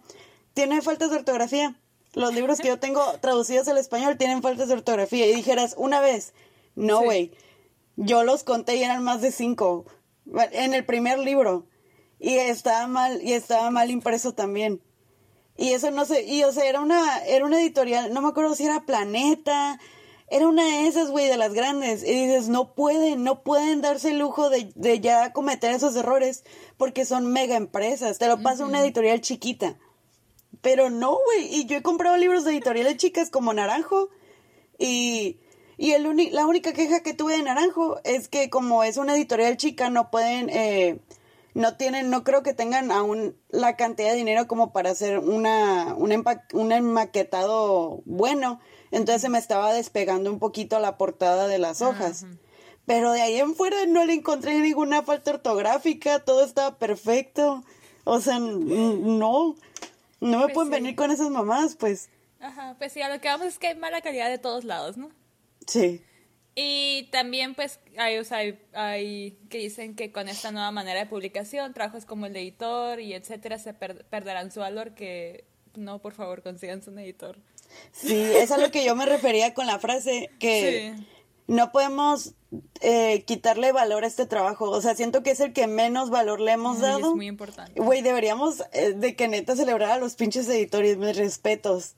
tiene 0.54 0.82
faltas 0.82 1.10
de 1.10 1.18
ortografía. 1.18 1.76
Los 2.14 2.34
libros 2.34 2.60
que 2.60 2.68
yo 2.68 2.80
tengo 2.80 3.02
traducidos 3.22 3.68
al 3.68 3.78
español 3.78 4.18
tienen 4.18 4.42
faltas 4.42 4.68
de 4.68 4.74
ortografía. 4.76 5.28
Y 5.28 5.36
dijeras, 5.36 5.76
una 5.78 6.02
vez, 6.02 6.34
no, 6.76 7.02
güey. 7.02 7.32
Yo 7.96 8.24
los 8.24 8.44
conté 8.44 8.76
y 8.76 8.84
eran 8.84 9.04
más 9.04 9.22
de 9.22 9.32
cinco. 9.32 9.86
En 10.52 10.74
el 10.74 10.86
primer 10.86 11.20
libro. 11.20 11.68
Y 12.20 12.36
estaba 12.36 12.88
mal, 12.88 13.22
y 13.24 13.34
estaba 13.34 13.72
mal 13.72 13.90
impreso 13.90 14.34
también. 14.34 14.82
Y 15.58 15.74
eso 15.74 15.92
no 15.92 16.06
sé, 16.06 16.24
y 16.24 16.44
o 16.44 16.52
sea, 16.52 16.66
era 16.66 16.82
una, 16.82 17.24
era 17.26 17.46
una 17.46 17.60
editorial, 17.62 18.14
no 18.14 18.22
me 18.22 18.30
acuerdo 18.30 18.56
si 18.56 18.66
era 18.66 18.86
Planeta, 18.86 19.80
era 20.28 20.48
una 20.48 20.64
de 20.64 20.88
esas, 20.88 21.10
güey, 21.10 21.28
de 21.28 21.38
las 21.38 21.54
grandes. 21.54 22.04
Y 22.04 22.14
dices, 22.14 22.48
no 22.48 22.74
pueden, 22.74 23.24
no 23.24 23.44
pueden 23.44 23.82
darse 23.82 24.12
el 24.12 24.20
lujo 24.20 24.50
de, 24.50 24.72
de 24.76 25.00
ya 25.02 25.34
cometer 25.34 25.72
esos 25.72 25.96
errores 25.96 26.46
porque 26.78 27.06
son 27.06 27.32
mega 27.32 27.58
empresas. 27.58 28.18
Te 28.18 28.28
lo 28.28 28.42
pasa 28.42 28.66
una 28.66 28.82
editorial 28.82 29.20
chiquita. 29.22 29.78
Pero 30.62 30.90
no, 30.90 31.18
güey. 31.26 31.54
Y 31.54 31.66
yo 31.66 31.78
he 31.78 31.82
comprado 31.82 32.18
libros 32.18 32.46
de 32.46 32.52
editoriales 32.52 32.98
chicas 32.98 33.30
como 33.30 33.54
Naranjo. 33.54 34.10
Y, 34.78 35.38
y 35.78 35.94
la 36.32 36.46
única 36.46 36.74
queja 36.74 37.02
que 37.02 37.14
tuve 37.14 37.38
de 37.38 37.44
Naranjo 37.44 38.00
es 38.04 38.28
que 38.28 38.50
como 38.50 38.84
es 38.84 38.98
una 38.98 39.16
editorial 39.16 39.58
chica, 39.58 39.90
no 39.90 40.12
pueden, 40.12 40.50
eh, 40.50 41.00
no 41.54 41.78
tienen, 41.78 42.10
no 42.10 42.24
creo 42.24 42.44
que 42.44 42.54
tengan 42.54 42.92
aún 42.92 43.36
la 43.50 43.76
cantidad 43.76 44.12
de 44.12 44.16
dinero 44.16 44.48
como 44.48 44.72
para 44.72 44.92
hacer 44.92 45.20
una, 45.20 45.96
un, 45.96 46.24
un 46.54 46.72
enmaquetado 46.72 48.02
bueno. 48.06 48.60
Entonces 48.92 49.22
se 49.22 49.30
me 49.30 49.40
estaba 49.40 49.74
despegando 49.74 50.32
un 50.32 50.40
poquito 50.40 50.80
la 50.80 50.98
portada 50.98 51.48
de 51.48 51.58
las 51.58 51.82
hojas. 51.82 52.26
Pero 52.86 53.12
de 53.12 53.22
ahí 53.22 53.38
en 53.38 53.56
fuera 53.56 53.86
no 53.86 54.04
le 54.06 54.14
encontré 54.14 54.60
ninguna 54.60 55.04
falta 55.04 55.32
ortográfica, 55.32 56.20
todo 56.20 56.44
estaba 56.44 56.78
perfecto. 56.78 57.64
O 58.04 58.20
sea, 58.20 58.40
no, 58.40 59.56
no 60.22 60.38
me 60.38 60.46
pues 60.46 60.54
pueden 60.54 60.72
venir 60.72 60.96
con 60.96 61.12
esas 61.12 61.30
mamás, 61.30 61.76
pues. 61.76 62.10
Ajá, 62.40 62.76
pues 62.78 62.94
sí, 62.94 63.02
a 63.02 63.10
lo 63.10 63.20
que 63.20 63.28
vamos 63.28 63.48
es 63.48 63.60
que 63.60 63.68
hay 63.68 63.76
mala 63.76 64.02
calidad 64.02 64.30
de 64.30 64.38
todos 64.38 64.64
lados, 64.64 64.96
¿no? 64.96 65.10
Sí. 65.68 66.02
Y 66.56 67.10
también, 67.12 67.56
pues, 67.56 67.80
hay, 67.98 68.18
o 68.18 68.24
sea, 68.24 68.40
hay, 68.74 69.38
que 69.50 69.58
dicen 69.58 69.96
que 69.96 70.12
con 70.12 70.30
esta 70.30 70.52
nueva 70.52 70.72
manera 70.72 71.00
de 71.00 71.06
publicación, 71.06 71.74
trabajos 71.74 72.06
como 72.06 72.26
el 72.26 72.34
de 72.34 72.42
editor 72.42 73.00
y 73.00 73.14
etcétera, 73.14 73.58
se 73.58 73.74
perderán 73.74 74.52
su 74.52 74.60
valor, 74.60 74.94
que 74.94 75.46
no, 75.76 76.00
por 76.00 76.14
favor, 76.14 76.44
consigan 76.44 76.82
un 76.88 77.00
editor. 77.00 77.38
Sí, 77.92 78.14
es 78.14 78.52
a 78.52 78.58
lo 78.58 78.70
que 78.70 78.84
yo 78.86 78.96
me 78.96 79.06
refería 79.06 79.54
con 79.54 79.66
la 79.66 79.80
frase, 79.80 80.30
que 80.40 80.94
no 81.48 81.72
podemos 81.72 82.34
eh, 82.82 83.24
quitarle 83.26 83.72
valor 83.72 84.04
a 84.04 84.08
este 84.08 84.26
trabajo. 84.26 84.70
O 84.70 84.82
sea, 84.82 84.96
siento 84.96 85.24
que 85.24 85.32
es 85.32 85.40
el 85.40 85.54
que 85.54 85.68
menos 85.68 86.10
valor 86.10 86.40
le 86.42 86.52
hemos 86.52 86.80
dado. 86.80 87.10
Es 87.10 87.16
muy 87.16 87.28
importante. 87.28 87.80
Güey, 87.80 88.02
deberíamos 88.02 88.64
eh, 88.74 88.94
de 88.94 89.16
que 89.16 89.28
neta 89.28 89.56
celebrar 89.56 89.92
a 89.92 89.98
los 89.98 90.16
pinches 90.16 90.48
editores, 90.50 90.98
mis 90.98 91.16
respetos 91.16 91.96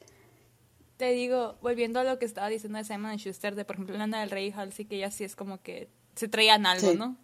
te 0.97 1.11
digo, 1.11 1.57
volviendo 1.61 1.99
a 1.99 2.03
lo 2.03 2.19
que 2.19 2.25
estaba 2.25 2.47
diciendo 2.47 2.77
de 2.77 2.85
Simon 2.85 3.17
Schuster, 3.17 3.55
de 3.55 3.65
por 3.65 3.75
ejemplo 3.75 3.97
Lana 3.97 4.21
del 4.21 4.29
Rey 4.29 4.47
y 4.47 4.51
Halsey, 4.51 4.85
que 4.85 4.97
ya 4.97 5.11
sí 5.11 5.25
es 5.25 5.35
como 5.35 5.61
que 5.61 5.89
se 6.15 6.27
traían 6.29 6.65
algo, 6.65 6.93
¿no? 6.93 7.17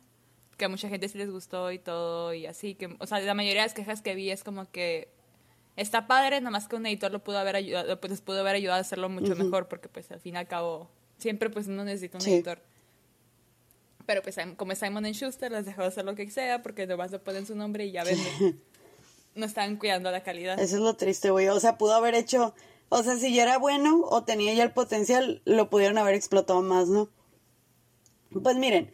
Que 0.57 0.65
a 0.65 0.69
mucha 0.69 0.89
gente 0.89 1.07
sí 1.07 1.17
les 1.17 1.31
gustó 1.31 1.71
y 1.71 1.79
todo, 1.79 2.33
y 2.33 2.45
así, 2.45 2.75
que, 2.75 2.95
o 2.99 3.07
sea, 3.07 3.19
la 3.19 3.33
mayoría 3.33 3.61
de 3.61 3.67
las 3.67 3.73
quejas 3.73 4.01
que 4.01 4.15
vi 4.15 4.31
es 4.31 4.43
como 4.43 4.69
que 4.69 5.09
está 5.77 6.07
padre, 6.07 6.41
nada 6.41 6.51
más 6.51 6.67
que 6.67 6.75
un 6.75 6.85
editor 6.87 7.11
lo 7.11 7.23
pudo 7.23 7.37
haber 7.37 7.55
ayudado, 7.55 7.99
pues 8.01 8.11
les 8.11 8.21
pudo 8.21 8.41
haber 8.41 8.55
ayudado 8.55 8.79
a 8.79 8.81
hacerlo 8.81 9.07
mucho 9.07 9.35
mejor, 9.35 9.69
porque 9.69 9.87
pues 9.87 10.11
al 10.11 10.19
fin 10.19 10.33
y 10.33 10.37
al 10.37 10.47
cabo, 10.47 10.89
siempre 11.17 11.49
pues 11.49 11.67
uno 11.67 11.85
necesita 11.85 12.17
un 12.17 12.27
editor. 12.27 12.61
Pero 14.09 14.23
pues 14.23 14.37
como 14.57 14.73
Simon 14.73 15.05
Schuster 15.13 15.51
les 15.51 15.67
dejó 15.67 15.83
hacer 15.83 16.03
lo 16.03 16.15
que 16.15 16.31
sea, 16.31 16.63
porque 16.63 16.87
nomás 16.87 17.11
le 17.11 17.19
ponen 17.19 17.45
su 17.45 17.53
nombre 17.53 17.85
y 17.85 17.91
ya 17.91 18.03
venden. 18.03 18.59
no 19.35 19.45
estaban 19.45 19.75
cuidando 19.75 20.09
la 20.09 20.23
calidad. 20.23 20.59
Eso 20.59 20.77
es 20.77 20.81
lo 20.81 20.95
triste, 20.95 21.29
güey. 21.29 21.47
O 21.49 21.59
sea, 21.59 21.77
pudo 21.77 21.93
haber 21.93 22.15
hecho 22.15 22.55
o 22.89 23.03
sea, 23.03 23.17
si 23.17 23.35
ya 23.35 23.43
era 23.43 23.59
bueno 23.59 24.01
o 24.09 24.23
tenía 24.23 24.51
ya 24.55 24.63
el 24.63 24.71
potencial, 24.71 25.43
lo 25.45 25.69
pudieron 25.69 25.99
haber 25.99 26.15
explotado 26.15 26.63
más, 26.63 26.87
¿no? 26.87 27.07
Pues 28.41 28.57
miren, 28.57 28.91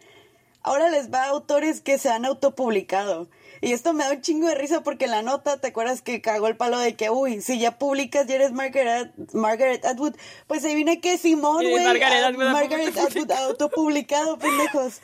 ahora 0.61 0.89
les 0.89 1.13
va 1.13 1.23
a 1.23 1.29
autores 1.29 1.79
que 1.79 1.97
se 1.97 2.09
han 2.09 2.25
autopublicado. 2.25 3.29
Y 3.61 3.73
esto 3.73 3.93
me 3.93 4.03
da 4.03 4.11
un 4.11 4.21
chingo 4.21 4.47
de 4.47 4.55
risa 4.55 4.83
porque 4.83 5.07
la 5.07 5.21
nota, 5.21 5.59
¿te 5.59 5.67
acuerdas 5.67 6.01
que 6.01 6.21
cagó 6.21 6.47
el 6.47 6.57
palo 6.57 6.79
de 6.79 6.95
que, 6.95 7.09
uy, 7.09 7.41
si 7.41 7.59
ya 7.59 7.77
publicas 7.77 8.27
ya 8.27 8.35
eres 8.35 8.51
Margaret, 8.51 9.11
Margaret 9.33 9.85
Atwood? 9.85 10.15
Pues 10.47 10.63
ahí 10.65 10.75
viene 10.75 10.99
que 10.99 11.17
Simón, 11.17 11.67
güey. 11.67 11.83
Margaret, 11.83 12.23
Atwood, 12.23 12.51
Margaret 12.51 12.97
Atwood 12.97 13.31
autopublicado, 13.31 14.37
pendejos. 14.37 15.01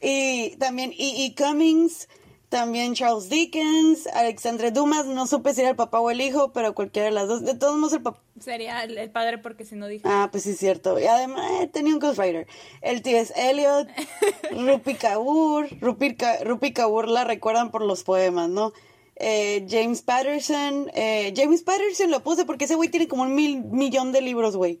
Y 0.00 0.56
también. 0.56 0.92
E. 0.98 1.34
Cummings, 1.36 2.08
también 2.50 2.94
Charles 2.94 3.28
Dickens, 3.28 4.08
Alexandre 4.08 4.72
Dumas, 4.72 5.06
no 5.06 5.28
supe 5.28 5.54
si 5.54 5.60
era 5.60 5.70
el 5.70 5.76
papá 5.76 6.00
o 6.00 6.10
el 6.10 6.20
hijo, 6.20 6.52
pero 6.52 6.74
cualquiera 6.74 7.06
de 7.06 7.14
las 7.14 7.28
dos. 7.28 7.44
De 7.44 7.54
todos 7.54 7.78
modos, 7.78 7.92
el 7.92 8.02
papá. 8.02 8.20
Sería 8.40 8.82
el, 8.82 9.10
padre 9.10 9.38
porque 9.38 9.64
si 9.64 9.76
no 9.76 9.86
dije. 9.86 10.02
Ah, 10.04 10.28
pues 10.32 10.42
sí, 10.42 10.50
es 10.50 10.58
cierto. 10.58 10.98
Y 10.98 11.06
además 11.06 11.48
eh, 11.60 11.68
tenía 11.68 11.94
un 11.94 12.00
ghostwriter. 12.00 12.48
El 12.82 13.02
T.S. 13.02 13.32
Eliot, 13.36 13.88
Rupi 14.50 14.94
Kaur. 14.94 15.68
Rupi, 15.80 16.72
Kaur 16.72 17.08
la 17.08 17.22
recuerdan 17.22 17.70
por 17.70 17.82
los 17.82 18.02
poemas, 18.02 18.48
¿no? 18.48 18.72
Eh, 19.14 19.64
James 19.70 20.02
Patterson. 20.02 20.90
Eh, 20.92 21.32
James 21.36 21.62
Patterson 21.62 22.10
lo 22.10 22.20
puse 22.24 22.44
porque 22.44 22.64
ese 22.64 22.74
güey 22.74 22.88
tiene 22.88 23.06
como 23.06 23.22
un 23.22 23.34
mil 23.34 23.62
millón 23.62 24.10
de 24.10 24.22
libros, 24.22 24.56
güey 24.56 24.80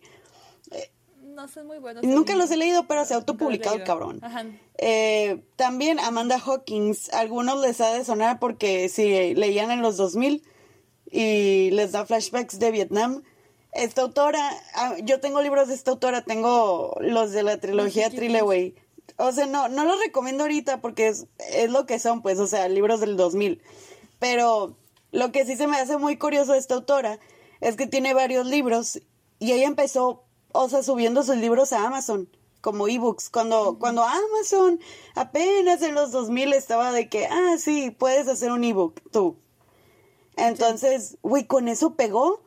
no 1.40 1.48
son 1.48 1.66
muy 1.66 1.78
buenos. 1.78 2.04
Nunca 2.04 2.34
los 2.34 2.50
he 2.50 2.56
leído, 2.56 2.86
pero 2.86 3.04
se 3.04 3.14
ha 3.14 3.16
autopublicado 3.16 3.76
el 3.76 3.84
cabrón. 3.84 4.20
Eh, 4.76 5.42
también 5.56 5.98
Amanda 5.98 6.38
Hawkins, 6.38 7.12
algunos 7.14 7.60
les 7.60 7.80
ha 7.80 7.92
de 7.92 8.04
sonar 8.04 8.38
porque 8.38 8.88
si 8.90 9.34
leían 9.34 9.70
en 9.70 9.80
los 9.80 9.96
2000 9.96 10.42
y 11.10 11.70
les 11.70 11.92
da 11.92 12.04
flashbacks 12.04 12.58
de 12.58 12.70
Vietnam. 12.70 13.22
Esta 13.72 14.02
autora, 14.02 14.50
ah, 14.74 14.96
yo 15.02 15.20
tengo 15.20 15.40
libros 15.40 15.68
de 15.68 15.74
esta 15.74 15.92
autora, 15.92 16.22
tengo 16.22 16.96
los 17.00 17.32
de 17.32 17.42
la 17.42 17.58
trilogía 17.58 18.10
Trileway. 18.10 18.74
O 19.16 19.32
sea, 19.32 19.46
no, 19.46 19.68
no 19.68 19.84
los 19.84 19.98
recomiendo 19.98 20.44
ahorita 20.44 20.80
porque 20.80 21.08
es, 21.08 21.26
es 21.52 21.70
lo 21.70 21.86
que 21.86 21.98
son, 21.98 22.20
pues, 22.20 22.38
o 22.38 22.46
sea, 22.46 22.68
libros 22.68 23.00
del 23.00 23.16
2000. 23.16 23.62
Pero 24.18 24.76
lo 25.12 25.32
que 25.32 25.46
sí 25.46 25.56
se 25.56 25.66
me 25.66 25.78
hace 25.78 25.96
muy 25.96 26.16
curioso 26.18 26.52
de 26.52 26.58
esta 26.58 26.74
autora 26.74 27.18
es 27.60 27.76
que 27.76 27.86
tiene 27.86 28.12
varios 28.12 28.46
libros 28.46 29.00
y 29.38 29.52
ella 29.52 29.66
empezó 29.66 30.24
o 30.52 30.68
sea, 30.68 30.82
subiendo 30.82 31.22
sus 31.22 31.36
libros 31.36 31.72
a 31.72 31.86
Amazon 31.86 32.28
como 32.60 32.88
ebooks. 32.88 33.30
Cuando, 33.30 33.78
cuando 33.78 34.04
Amazon 34.04 34.80
apenas 35.14 35.82
en 35.82 35.94
los 35.94 36.12
2000 36.12 36.52
estaba 36.52 36.92
de 36.92 37.08
que, 37.08 37.26
ah, 37.26 37.56
sí, 37.58 37.90
puedes 37.90 38.28
hacer 38.28 38.52
un 38.52 38.64
ebook 38.64 39.00
tú. 39.10 39.36
Entonces, 40.36 41.18
güey, 41.22 41.46
con 41.46 41.68
eso 41.68 41.94
pegó. 41.94 42.40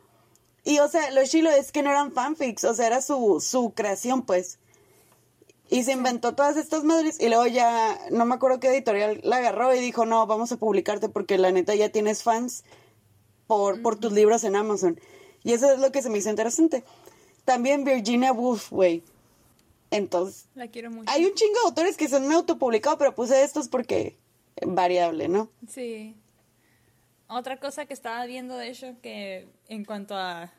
Y, 0.64 0.78
o 0.78 0.88
sea, 0.88 1.10
lo 1.10 1.24
chilo 1.24 1.50
es 1.50 1.72
que 1.72 1.82
no 1.82 1.90
eran 1.90 2.12
fanfics, 2.12 2.64
o 2.64 2.74
sea, 2.74 2.86
era 2.86 3.02
su, 3.02 3.40
su 3.40 3.72
creación, 3.74 4.22
pues. 4.22 4.58
Y 5.68 5.82
se 5.84 5.92
inventó 5.92 6.34
todas 6.34 6.56
estas 6.56 6.84
madres 6.84 7.20
y 7.20 7.28
luego 7.28 7.46
ya, 7.46 7.98
no 8.10 8.24
me 8.24 8.34
acuerdo 8.34 8.60
qué 8.60 8.68
editorial 8.68 9.20
la 9.24 9.36
agarró 9.36 9.74
y 9.74 9.80
dijo, 9.80 10.06
no, 10.06 10.26
vamos 10.26 10.52
a 10.52 10.56
publicarte 10.56 11.08
porque 11.08 11.38
la 11.38 11.52
neta 11.52 11.74
ya 11.74 11.90
tienes 11.90 12.22
fans 12.22 12.64
por, 13.46 13.82
por 13.82 13.96
tus 13.96 14.12
libros 14.12 14.44
en 14.44 14.56
Amazon. 14.56 15.00
Y 15.42 15.52
eso 15.52 15.70
es 15.70 15.78
lo 15.78 15.92
que 15.92 16.02
se 16.02 16.10
me 16.10 16.18
hizo 16.18 16.30
interesante. 16.30 16.84
También 17.44 17.84
Virginia 17.84 18.32
Woolf, 18.32 18.70
güey. 18.70 19.02
Entonces. 19.90 20.48
La 20.54 20.68
quiero 20.68 20.90
mucho. 20.90 21.10
Hay 21.10 21.24
un 21.24 21.34
chingo 21.34 21.54
de 21.54 21.68
autores 21.68 21.96
que 21.96 22.08
se 22.08 22.16
han 22.16 22.30
autopublicado, 22.32 22.98
pero 22.98 23.14
puse 23.14 23.42
estos 23.42 23.68
porque. 23.68 24.16
Variable, 24.64 25.28
¿no? 25.28 25.50
Sí. 25.68 26.14
Otra 27.28 27.58
cosa 27.58 27.86
que 27.86 27.94
estaba 27.94 28.24
viendo, 28.26 28.56
de 28.56 28.68
hecho, 28.68 28.94
que 29.02 29.48
en 29.68 29.84
cuanto 29.84 30.16
a, 30.16 30.52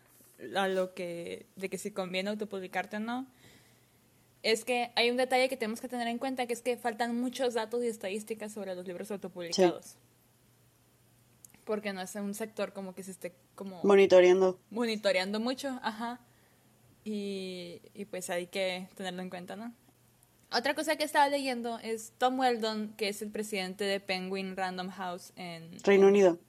a 0.56 0.68
lo 0.68 0.94
que. 0.94 1.48
de 1.56 1.70
que 1.70 1.78
si 1.78 1.92
conviene 1.92 2.30
autopublicarte 2.30 2.98
o 2.98 3.00
no. 3.00 3.26
Es 4.44 4.64
que 4.64 4.92
hay 4.96 5.10
un 5.10 5.18
detalle 5.18 5.50
que 5.50 5.58
tenemos 5.58 5.82
que 5.82 5.88
tener 5.88 6.08
en 6.08 6.20
cuenta, 6.20 6.46
que 6.46 6.54
es 6.54 6.62
que 6.62 6.78
faltan 6.78 7.20
muchos 7.20 7.56
datos 7.56 7.84
y 7.84 7.88
estadísticas 7.88 8.54
sobre 8.54 8.76
los 8.76 8.86
libros 8.86 9.10
autopublicados. 9.10 9.96
Porque 11.64 11.94
no 11.94 12.02
es 12.02 12.14
un 12.14 12.36
sector 12.36 12.72
como 12.72 12.94
que 12.94 13.02
se 13.02 13.10
esté 13.10 13.34
como... 13.56 13.82
Monitoreando. 13.84 14.60
Monitoreando 14.70 15.40
mucho, 15.40 15.80
ajá. 15.82 16.20
Y, 17.08 17.82
pues 18.10 18.32
hay 18.32 18.48
que 18.48 18.88
tenerlo 18.96 19.22
en 19.22 19.30
cuenta, 19.30 19.56
¿no? 19.56 19.72
Otra 20.52 20.74
cosa 20.74 20.96
que 20.96 21.04
estaba 21.04 21.30
leyendo 21.30 21.78
es 21.80 22.14
Tom 22.18 22.40
Weldon, 22.40 22.94
que 22.98 23.10
es 23.10 23.22
el 23.22 23.30
presidente 23.30 23.84
de 23.84 24.00
Penguin 24.00 24.58
Random 24.58 24.90
House 24.90 25.32
en 25.36 25.70
Reino 25.84 26.08
Unido. 26.08 26.40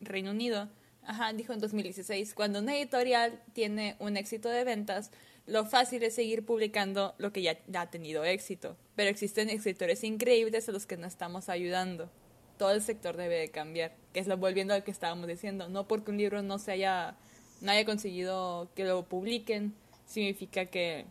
Reino 0.00 0.30
Unido. 0.30 0.68
Ajá, 1.04 1.32
dijo 1.32 1.52
en 1.52 1.60
2016, 1.60 2.34
cuando 2.34 2.60
una 2.60 2.76
editorial 2.76 3.40
tiene 3.52 3.96
un 3.98 4.16
éxito 4.16 4.48
de 4.48 4.64
ventas, 4.64 5.10
lo 5.46 5.64
fácil 5.64 6.02
es 6.02 6.14
seguir 6.14 6.44
publicando 6.44 7.14
lo 7.18 7.32
que 7.32 7.42
ya, 7.42 7.58
ha 7.74 7.90
tenido 7.90 8.24
éxito. 8.24 8.76
Pero 8.96 9.10
existen 9.10 9.50
escritores 9.50 10.02
increíbles 10.02 10.68
a 10.68 10.72
los 10.72 10.86
que 10.86 10.96
no 10.96 11.06
estamos 11.06 11.48
ayudando. 11.48 12.10
Todo 12.58 12.72
el 12.72 12.82
sector 12.82 13.16
debe 13.16 13.38
de 13.38 13.50
cambiar. 13.50 13.94
Que 14.14 14.20
es 14.20 14.26
lo 14.26 14.38
volviendo 14.38 14.74
al 14.74 14.82
que 14.82 14.90
estábamos 14.90 15.28
diciendo. 15.28 15.68
No 15.68 15.86
porque 15.86 16.10
un 16.10 16.16
libro 16.16 16.42
no 16.42 16.58
se 16.58 16.72
haya, 16.72 17.16
no 17.60 17.70
haya 17.70 17.84
conseguido 17.84 18.70
que 18.74 18.84
lo 18.84 19.04
publiquen, 19.04 19.74
significa 20.06 20.66
que, 20.66 21.04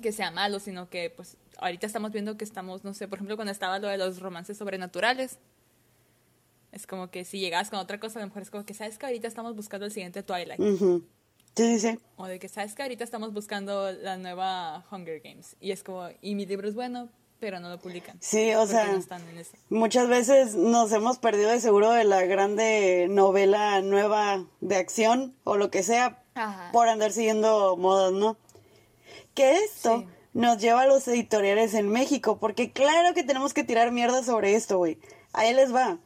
que 0.00 0.12
sea 0.12 0.30
malo, 0.30 0.58
sino 0.58 0.88
que 0.88 1.10
pues 1.10 1.36
ahorita 1.58 1.86
estamos 1.86 2.12
viendo 2.12 2.36
que 2.36 2.44
estamos, 2.44 2.84
no 2.84 2.94
sé, 2.94 3.06
por 3.08 3.18
ejemplo, 3.18 3.36
cuando 3.36 3.52
estaba 3.52 3.78
lo 3.78 3.88
de 3.88 3.98
los 3.98 4.20
romances 4.20 4.56
sobrenaturales, 4.58 5.38
es 6.72 6.86
como 6.86 7.10
que 7.10 7.24
si 7.24 7.38
llegas 7.38 7.70
con 7.70 7.78
otra 7.78 8.00
cosa, 8.00 8.18
a 8.18 8.22
lo 8.22 8.28
mejor 8.28 8.42
es 8.42 8.50
como 8.50 8.64
que 8.64 8.74
sabes 8.74 8.98
que 8.98 9.06
ahorita 9.06 9.28
estamos 9.28 9.54
buscando 9.54 9.86
el 9.86 9.92
siguiente 9.92 10.22
Twilight. 10.22 10.60
Sí, 11.54 11.78
sí, 11.78 11.98
O 12.16 12.26
de 12.26 12.38
que 12.38 12.48
sabes 12.48 12.74
que 12.74 12.82
ahorita 12.82 13.04
estamos 13.04 13.34
buscando 13.34 13.92
la 13.92 14.16
nueva 14.16 14.86
Hunger 14.90 15.20
Games. 15.20 15.54
Y 15.60 15.70
es 15.70 15.82
como, 15.82 16.08
y 16.22 16.34
mi 16.34 16.46
libro 16.46 16.66
es 16.66 16.74
bueno, 16.74 17.10
pero 17.42 17.58
no 17.58 17.70
lo 17.70 17.78
publican. 17.80 18.16
Sí, 18.20 18.54
o 18.54 18.68
sea, 18.68 19.00
muchas 19.68 20.06
veces 20.06 20.54
nos 20.54 20.92
hemos 20.92 21.18
perdido 21.18 21.50
de 21.50 21.58
seguro 21.58 21.90
de 21.90 22.04
la 22.04 22.22
grande 22.22 23.08
novela 23.10 23.80
nueva 23.80 24.46
de 24.60 24.76
acción 24.76 25.34
o 25.42 25.56
lo 25.56 25.68
que 25.68 25.82
sea 25.82 26.22
por 26.70 26.86
andar 26.86 27.10
siguiendo 27.10 27.76
modas, 27.76 28.12
¿no? 28.12 28.36
Que 29.34 29.56
esto 29.56 30.04
nos 30.32 30.58
lleva 30.58 30.82
a 30.82 30.86
los 30.86 31.08
editoriales 31.08 31.74
en 31.74 31.88
México, 31.88 32.38
porque 32.38 32.70
claro 32.70 33.12
que 33.12 33.24
tenemos 33.24 33.52
que 33.52 33.64
tirar 33.64 33.90
mierda 33.90 34.22
sobre 34.22 34.54
esto, 34.54 34.78
güey. 34.78 35.00
Ahí 35.32 35.52
les 35.52 35.74
va. 35.74 35.98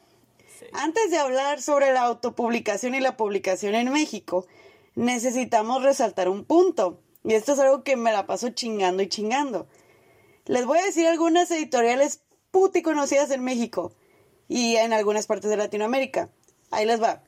Antes 0.73 1.11
de 1.11 1.19
hablar 1.19 1.61
sobre 1.61 1.93
la 1.93 2.01
autopublicación 2.05 2.95
y 2.95 3.01
la 3.01 3.19
publicación 3.19 3.75
en 3.75 3.93
México, 3.93 4.47
necesitamos 4.95 5.83
resaltar 5.83 6.31
un 6.31 6.47
punto. 6.47 7.03
Y 7.25 7.35
esto 7.35 7.53
es 7.53 7.59
algo 7.59 7.83
que 7.83 7.97
me 7.97 8.11
la 8.11 8.27
paso 8.27 8.49
chingando 8.49 9.03
y 9.03 9.11
chingando. 9.11 9.67
Les 10.47 10.65
voy 10.65 10.79
a 10.79 10.85
decir 10.85 11.07
algunas 11.07 11.51
editoriales 11.51 12.23
puti 12.51 12.83
conocidas 12.83 13.31
en 13.31 13.45
México. 13.45 13.93
y 14.49 14.77
en 14.77 14.93
algunas 14.93 15.27
partes 15.27 15.51
de 15.51 15.57
Latinoamérica. 15.57 16.31
Ahí 16.71 16.87
les 16.87 17.03
va. 17.03 17.23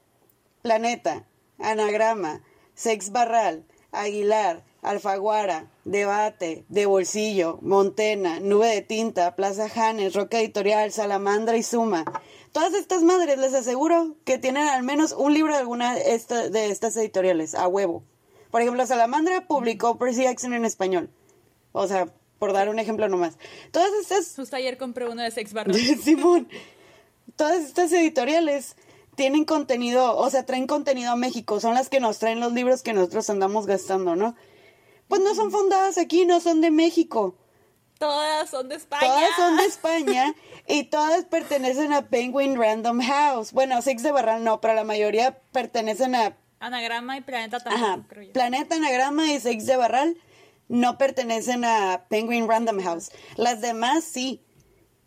Planeta, 0.62 1.26
Anagrama, 1.58 2.42
Sex 2.74 3.10
Barral, 3.10 3.64
Aguilar, 3.92 4.64
Alfaguara, 4.82 5.70
Debate, 5.84 6.64
De 6.68 6.86
Bolsillo, 6.86 7.58
Montena, 7.62 8.40
Nube 8.40 8.68
de 8.68 8.82
Tinta, 8.82 9.34
Plaza 9.34 9.68
Janes, 9.68 10.14
Roca 10.14 10.38
Editorial, 10.38 10.92
Salamandra 10.92 11.56
y 11.56 11.62
Suma. 11.62 12.04
Todas 12.52 12.74
estas 12.74 13.02
madres 13.02 13.38
les 13.38 13.54
aseguro 13.54 14.16
que 14.24 14.38
tienen 14.38 14.68
al 14.68 14.82
menos 14.82 15.12
un 15.12 15.34
libro 15.34 15.52
de 15.52 15.60
alguna 15.60 15.94
de 15.94 16.14
estas 16.14 16.96
editoriales, 16.96 17.54
a 17.54 17.68
huevo. 17.68 18.04
Por 18.50 18.62
ejemplo, 18.62 18.86
Salamandra 18.86 19.46
publicó 19.46 19.98
Percy 19.98 20.22
Jackson 20.22 20.54
en 20.54 20.64
español. 20.64 21.10
O 21.72 21.86
sea, 21.86 22.08
por 22.38 22.52
dar 22.52 22.68
un 22.68 22.78
ejemplo 22.78 23.08
nomás. 23.08 23.36
Todas 23.70 23.90
estas... 24.00 24.34
Justo 24.36 24.56
ayer 24.56 24.78
compré 24.78 25.08
uno 25.08 25.22
de 25.22 25.30
Sex 25.30 25.52
Barral. 25.52 25.74
Simón. 26.02 26.48
Todas 27.36 27.64
estas 27.64 27.92
editoriales 27.92 28.76
tienen 29.18 29.44
contenido, 29.44 30.16
o 30.16 30.30
sea, 30.30 30.46
traen 30.46 30.66
contenido 30.66 31.10
a 31.10 31.16
México, 31.16 31.58
son 31.58 31.74
las 31.74 31.88
que 31.88 31.98
nos 31.98 32.20
traen 32.20 32.38
los 32.38 32.52
libros 32.52 32.82
que 32.82 32.92
nosotros 32.92 33.28
andamos 33.30 33.66
gastando, 33.66 34.14
¿no? 34.14 34.36
Pues 35.08 35.20
no 35.22 35.34
son 35.34 35.50
fundadas 35.50 35.98
aquí, 35.98 36.24
no 36.24 36.38
son 36.40 36.60
de 36.60 36.70
México. 36.70 37.34
Todas 37.98 38.48
son 38.48 38.68
de 38.68 38.76
España. 38.76 39.08
Todas 39.08 39.30
son 39.36 39.56
de 39.56 39.64
España 39.66 40.34
y 40.68 40.84
todas 40.84 41.24
pertenecen 41.24 41.92
a 41.92 42.02
Penguin 42.02 42.56
Random 42.56 43.00
House. 43.00 43.52
Bueno, 43.52 43.82
Six 43.82 44.04
de 44.04 44.12
Barral 44.12 44.44
no, 44.44 44.60
pero 44.60 44.74
la 44.74 44.84
mayoría 44.84 45.36
pertenecen 45.50 46.14
a... 46.14 46.36
Anagrama 46.60 47.16
y 47.16 47.20
Planeta 47.22 47.58
también. 47.58 48.32
Planeta, 48.32 48.76
Anagrama 48.76 49.32
y 49.32 49.40
Six 49.40 49.66
de 49.66 49.76
Barral 49.76 50.16
no 50.68 50.98
pertenecen 50.98 51.64
a 51.64 52.04
Penguin 52.08 52.48
Random 52.48 52.80
House. 52.80 53.10
Las 53.36 53.60
demás 53.60 54.04
sí. 54.04 54.42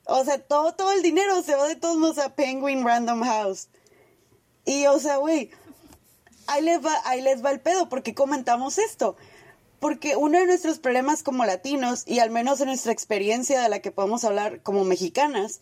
O 0.06 0.24
sea, 0.26 0.40
todo, 0.40 0.74
todo 0.74 0.92
el 0.92 1.02
dinero 1.02 1.42
se 1.44 1.56
va 1.56 1.68
de 1.68 1.76
todos 1.76 1.98
modos 1.98 2.18
a 2.18 2.36
Penguin 2.36 2.84
Random 2.84 3.24
House. 3.24 3.70
Y, 4.66 4.86
o 4.88 5.00
sea, 5.00 5.18
güey, 5.18 5.52
ahí 6.48 6.62
les 6.64 6.84
va, 6.84 6.94
ahí 7.06 7.22
les 7.22 7.44
va 7.44 7.52
el 7.52 7.62
pedo, 7.62 7.90
porque 7.90 8.14
comentamos 8.14 8.78
esto. 8.78 9.16
Porque 9.80 10.16
uno 10.16 10.40
de 10.40 10.46
nuestros 10.46 10.80
problemas 10.80 11.24
como 11.24 11.46
latinos, 11.46 12.04
y 12.06 12.20
al 12.20 12.30
menos 12.30 12.62
en 12.62 12.68
nuestra 12.68 12.92
experiencia 12.92 13.62
de 13.62 13.70
la 13.70 13.80
que 13.80 13.92
podemos 13.92 14.24
hablar 14.24 14.62
como 14.62 14.84
mexicanas, 14.84 15.62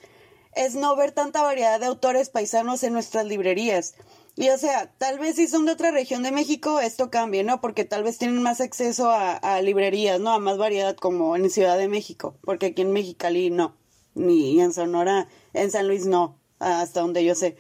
es 0.55 0.75
no 0.75 0.95
ver 0.95 1.11
tanta 1.11 1.43
variedad 1.43 1.79
de 1.79 1.85
autores 1.85 2.29
paisanos 2.29 2.83
en 2.83 2.93
nuestras 2.93 3.25
librerías. 3.25 3.93
Y 4.39 4.49
o 4.49 4.57
sea, 4.57 4.91
tal 4.97 5.19
vez 5.19 5.35
si 5.35 5.47
son 5.47 5.65
de 5.65 5.73
otra 5.73 5.91
región 5.91 6.23
de 6.23 6.31
México, 6.31 6.79
esto 6.79 7.11
cambie, 7.11 7.43
¿no? 7.43 7.61
Porque 7.61 7.85
tal 7.85 8.03
vez 8.03 8.17
tienen 8.17 8.41
más 8.41 8.61
acceso 8.61 9.09
a, 9.11 9.33
a 9.33 9.61
librerías, 9.61 10.19
¿no? 10.19 10.31
A 10.31 10.39
más 10.39 10.57
variedad 10.57 10.95
como 10.95 11.35
en 11.35 11.49
Ciudad 11.49 11.77
de 11.77 11.89
México. 11.89 12.35
Porque 12.45 12.67
aquí 12.67 12.81
en 12.81 12.93
Mexicali 12.93 13.49
no. 13.49 13.75
Ni 14.15 14.59
en 14.61 14.73
Sonora, 14.73 15.27
en 15.53 15.69
San 15.71 15.87
Luis 15.87 16.05
no 16.05 16.39
hasta 16.59 17.01
donde 17.01 17.23
yo 17.23 17.35
sé. 17.35 17.57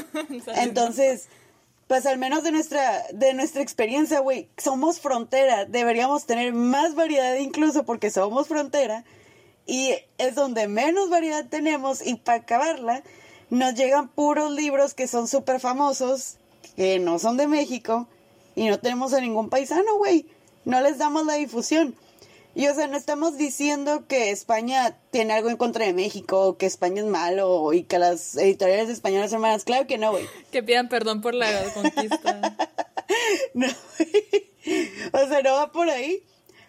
Entonces, 0.56 1.28
pues 1.86 2.06
al 2.06 2.18
menos 2.18 2.42
de 2.42 2.52
nuestra, 2.52 3.04
de 3.12 3.34
nuestra 3.34 3.62
experiencia, 3.62 4.20
güey, 4.20 4.48
somos 4.56 5.00
frontera, 5.00 5.66
deberíamos 5.66 6.26
tener 6.26 6.52
más 6.52 6.94
variedad 6.94 7.36
incluso 7.36 7.84
porque 7.84 8.10
somos 8.10 8.48
frontera 8.48 9.04
y 9.66 9.94
es 10.16 10.34
donde 10.34 10.66
menos 10.68 11.10
variedad 11.10 11.46
tenemos 11.48 12.04
y 12.06 12.14
para 12.16 12.38
acabarla 12.38 13.02
nos 13.50 13.74
llegan 13.74 14.08
puros 14.08 14.52
libros 14.52 14.94
que 14.94 15.06
son 15.06 15.28
súper 15.28 15.60
famosos, 15.60 16.36
que 16.76 16.98
no 16.98 17.18
son 17.18 17.36
de 17.36 17.46
México 17.46 18.06
y 18.54 18.68
no 18.68 18.78
tenemos 18.78 19.12
a 19.12 19.20
ningún 19.20 19.48
paisano, 19.48 19.96
güey. 19.98 20.26
No 20.64 20.80
les 20.80 20.98
damos 20.98 21.24
la 21.24 21.34
difusión. 21.34 21.94
Y 22.54 22.66
o 22.66 22.74
sea, 22.74 22.88
no 22.88 22.96
estamos 22.96 23.38
diciendo 23.38 24.06
que 24.08 24.30
España 24.30 24.96
tiene 25.10 25.32
algo 25.32 25.48
en 25.48 25.56
contra 25.56 25.86
de 25.86 25.92
México, 25.92 26.56
que 26.56 26.66
España 26.66 27.02
es 27.02 27.06
malo 27.06 27.72
y 27.72 27.84
que 27.84 27.98
las 27.98 28.36
editoriales 28.36 28.88
españolas 28.88 29.30
son 29.30 29.42
malas. 29.42 29.64
Claro 29.64 29.86
que 29.86 29.96
no, 29.96 30.10
güey. 30.10 30.26
Que 30.50 30.62
pidan 30.62 30.88
perdón 30.88 31.20
por 31.20 31.34
la 31.34 31.72
conquista. 31.72 32.56
no, 33.54 33.66
o 35.12 35.28
sea, 35.28 35.42
no 35.42 35.52
va 35.52 35.70
por 35.70 35.88
ahí. 35.88 36.24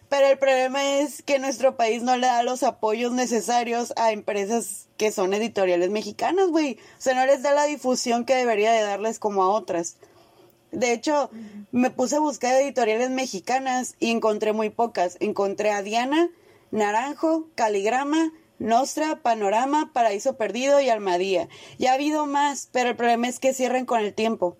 Pero 0.09 0.27
el 0.27 0.39
problema 0.39 0.99
es 0.99 1.21
que 1.21 1.37
nuestro 1.37 1.77
país 1.77 2.01
no 2.01 2.17
le 2.17 2.25
da 2.25 2.41
los 2.41 2.63
apoyos 2.63 3.11
necesarios 3.11 3.93
a 3.95 4.11
empresas 4.11 4.87
que 4.97 5.11
son 5.11 5.33
editoriales 5.35 5.91
mexicanas, 5.91 6.49
güey. 6.49 6.79
O 6.97 7.01
sea, 7.01 7.13
no 7.13 7.25
les 7.27 7.43
da 7.43 7.53
la 7.53 7.65
difusión 7.65 8.25
que 8.25 8.35
debería 8.35 8.71
de 8.71 8.81
darles 8.81 9.19
como 9.19 9.43
a 9.43 9.49
otras. 9.49 9.97
De 10.71 10.93
hecho, 10.93 11.29
me 11.71 11.91
puse 11.91 12.15
a 12.15 12.19
buscar 12.19 12.55
editoriales 12.55 13.11
mexicanas 13.11 13.95
y 13.99 14.09
encontré 14.09 14.51
muy 14.51 14.71
pocas. 14.71 15.17
Encontré 15.19 15.71
a 15.71 15.83
Diana, 15.83 16.29
Naranjo, 16.71 17.47
Caligrama, 17.53 18.31
Nostra, 18.57 19.21
Panorama, 19.21 19.91
Paraíso 19.93 20.37
Perdido 20.37 20.81
y 20.81 20.89
Almadía. 20.89 21.49
Ya 21.77 21.91
ha 21.91 21.95
habido 21.95 22.25
más, 22.25 22.67
pero 22.71 22.89
el 22.89 22.95
problema 22.95 23.27
es 23.27 23.39
que 23.39 23.53
cierran 23.53 23.85
con 23.85 23.99
el 23.99 24.13
tiempo. 24.13 24.57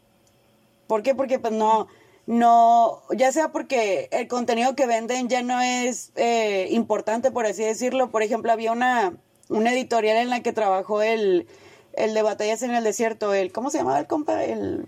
¿Por 0.88 1.04
qué? 1.04 1.14
Porque 1.14 1.38
pues 1.38 1.54
no, 1.54 1.88
no, 2.30 3.02
ya 3.12 3.32
sea 3.32 3.52
porque 3.52 4.08
el 4.12 4.28
contenido 4.28 4.76
que 4.76 4.86
venden 4.86 5.30
ya 5.30 5.42
no 5.42 5.60
es 5.60 6.12
eh, 6.16 6.68
importante, 6.70 7.32
por 7.32 7.48
así 7.48 7.64
decirlo. 7.64 8.12
Por 8.12 8.22
ejemplo, 8.22 8.52
había 8.52 8.72
una, 8.72 9.18
una 9.50 9.74
editorial 9.74 10.18
en 10.18 10.30
la 10.30 10.44
que 10.44 10.54
trabajó 10.54 11.02
el, 11.02 11.48
el 11.94 12.14
de 12.14 12.22
Batallas 12.22 12.62
en 12.62 12.76
el 12.76 12.84
Desierto, 12.84 13.34
el, 13.34 13.52
¿cómo 13.52 13.72
se 13.72 13.80
llamaba 13.80 14.00
el 14.00 14.06
compa? 14.06 14.44
El 14.44 14.88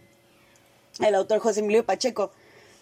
el 1.00 1.16
autor 1.16 1.40
José 1.40 1.62
Emilio 1.62 1.86
Pacheco. 1.86 2.32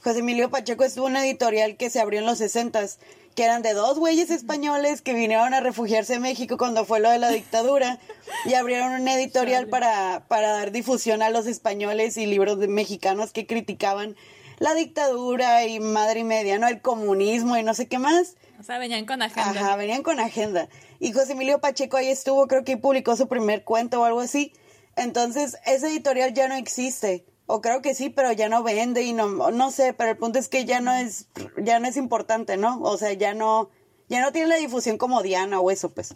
José 0.03 0.19
Emilio 0.19 0.49
Pacheco 0.49 0.83
estuvo 0.83 1.05
una 1.05 1.25
editorial 1.25 1.75
que 1.77 1.89
se 1.89 1.99
abrió 1.99 2.19
en 2.19 2.25
los 2.25 2.37
sesentas, 2.37 2.99
que 3.35 3.43
eran 3.43 3.61
de 3.61 3.73
dos 3.73 3.99
güeyes 3.99 4.29
españoles 4.29 5.01
que 5.01 5.13
vinieron 5.13 5.53
a 5.53 5.59
refugiarse 5.59 6.15
en 6.15 6.21
México 6.21 6.57
cuando 6.57 6.85
fue 6.85 6.99
lo 6.99 7.09
de 7.09 7.19
la 7.19 7.29
dictadura 7.29 7.99
y 8.45 8.53
abrieron 8.53 8.93
una 8.93 9.15
editorial 9.15 9.67
para, 9.67 10.23
para 10.27 10.51
dar 10.51 10.71
difusión 10.71 11.21
a 11.21 11.29
los 11.29 11.47
españoles 11.47 12.17
y 12.17 12.25
libros 12.25 12.59
de 12.59 12.67
mexicanos 12.67 13.31
que 13.31 13.45
criticaban 13.45 14.15
la 14.59 14.73
dictadura 14.73 15.65
y 15.65 15.79
madre 15.79 16.21
y 16.21 16.23
media, 16.23 16.59
¿no? 16.59 16.67
El 16.67 16.81
comunismo 16.81 17.57
y 17.57 17.63
no 17.63 17.73
sé 17.73 17.87
qué 17.87 17.97
más. 17.97 18.35
O 18.59 18.63
sea, 18.63 18.77
venían 18.77 19.05
con 19.05 19.21
agenda. 19.21 19.51
Ajá, 19.51 19.75
venían 19.75 20.03
con 20.03 20.19
agenda. 20.19 20.69
Y 20.99 21.13
José 21.13 21.31
Emilio 21.31 21.59
Pacheco 21.59 21.97
ahí 21.97 22.09
estuvo, 22.09 22.47
creo 22.47 22.63
que 22.63 22.77
publicó 22.77 23.15
su 23.15 23.27
primer 23.27 23.63
cuento 23.63 24.01
o 24.01 24.03
algo 24.03 24.19
así. 24.19 24.53
Entonces, 24.95 25.57
esa 25.65 25.87
editorial 25.87 26.33
ya 26.33 26.47
no 26.47 26.55
existe 26.55 27.25
o 27.51 27.61
creo 27.61 27.81
que 27.81 27.95
sí, 27.95 28.09
pero 28.09 28.31
ya 28.31 28.47
no 28.47 28.61
vende 28.61 29.01
y 29.01 29.11
no, 29.11 29.49
no 29.49 29.71
sé, 29.71 29.93
pero 29.93 30.11
el 30.11 30.17
punto 30.17 30.37
es 30.37 30.49
que 30.49 30.65
ya 30.65 30.81
no 30.81 30.93
es, 30.93 31.29
ya 31.57 31.79
no 31.79 31.87
es 31.87 31.97
importante, 31.97 32.57
¿no? 32.57 32.79
O 32.81 32.95
sea, 32.95 33.11
ya 33.13 33.33
no, 33.33 33.71
ya 34.07 34.21
no 34.21 34.31
tiene 34.31 34.49
la 34.49 34.57
difusión 34.57 34.99
como 34.99 35.23
Diana 35.23 35.59
o 35.59 35.71
eso, 35.71 35.89
pues. 35.89 36.13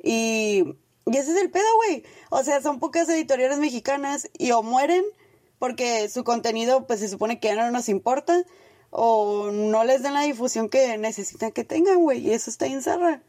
Y, 0.00 0.62
y 1.04 1.16
ese 1.16 1.32
es 1.32 1.36
el 1.38 1.50
pedo, 1.50 1.66
güey. 1.78 2.04
O 2.30 2.44
sea, 2.44 2.62
son 2.62 2.78
pocas 2.78 3.08
editoriales 3.08 3.58
mexicanas 3.58 4.30
y 4.38 4.52
o 4.52 4.62
mueren 4.62 5.04
porque 5.58 6.08
su 6.08 6.24
contenido, 6.24 6.86
pues 6.86 7.00
se 7.00 7.08
supone 7.08 7.40
que 7.40 7.48
ya 7.48 7.56
no 7.56 7.70
nos 7.70 7.88
importa, 7.88 8.44
o 8.90 9.50
no 9.50 9.84
les 9.84 10.02
dan 10.02 10.14
la 10.14 10.22
difusión 10.22 10.68
que 10.68 10.96
necesitan 10.98 11.52
que 11.52 11.64
tengan, 11.64 11.98
güey, 11.98 12.26
y 12.26 12.32
eso 12.32 12.50
está 12.50 12.66
en 12.66 12.82
zarra. 12.82 13.22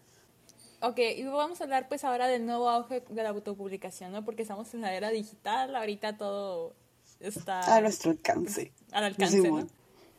Ok, 0.81 0.99
y 1.17 1.23
vamos 1.25 1.59
a 1.59 1.65
hablar 1.65 1.89
pues 1.89 2.05
ahora 2.05 2.27
del 2.27 2.45
nuevo 2.45 2.69
auge 2.69 3.03
de 3.09 3.23
la 3.23 3.29
autopublicación, 3.29 4.13
¿no? 4.13 4.23
Porque 4.23 4.43
estamos 4.43 4.73
en 4.73 4.81
la 4.81 4.93
era 4.93 5.09
digital, 5.09 5.75
ahorita 5.75 6.17
todo 6.17 6.73
está... 7.19 7.75
A 7.75 7.81
nuestro 7.81 8.11
alcance. 8.11 8.71
Al 8.91 9.03
alcance, 9.03 9.41
¿no? 9.41 9.67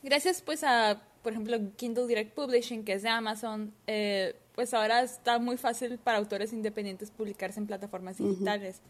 Gracias 0.02 0.42
pues 0.42 0.62
a, 0.64 1.02
por 1.22 1.32
ejemplo, 1.32 1.58
Kindle 1.76 2.06
Direct 2.06 2.34
Publishing, 2.34 2.84
que 2.84 2.92
es 2.94 3.02
de 3.02 3.08
Amazon, 3.08 3.72
eh, 3.86 4.36
pues 4.54 4.74
ahora 4.74 5.02
está 5.02 5.38
muy 5.38 5.56
fácil 5.56 5.98
para 5.98 6.18
autores 6.18 6.52
independientes 6.52 7.10
publicarse 7.10 7.58
en 7.58 7.66
plataformas 7.66 8.18
digitales. 8.18 8.82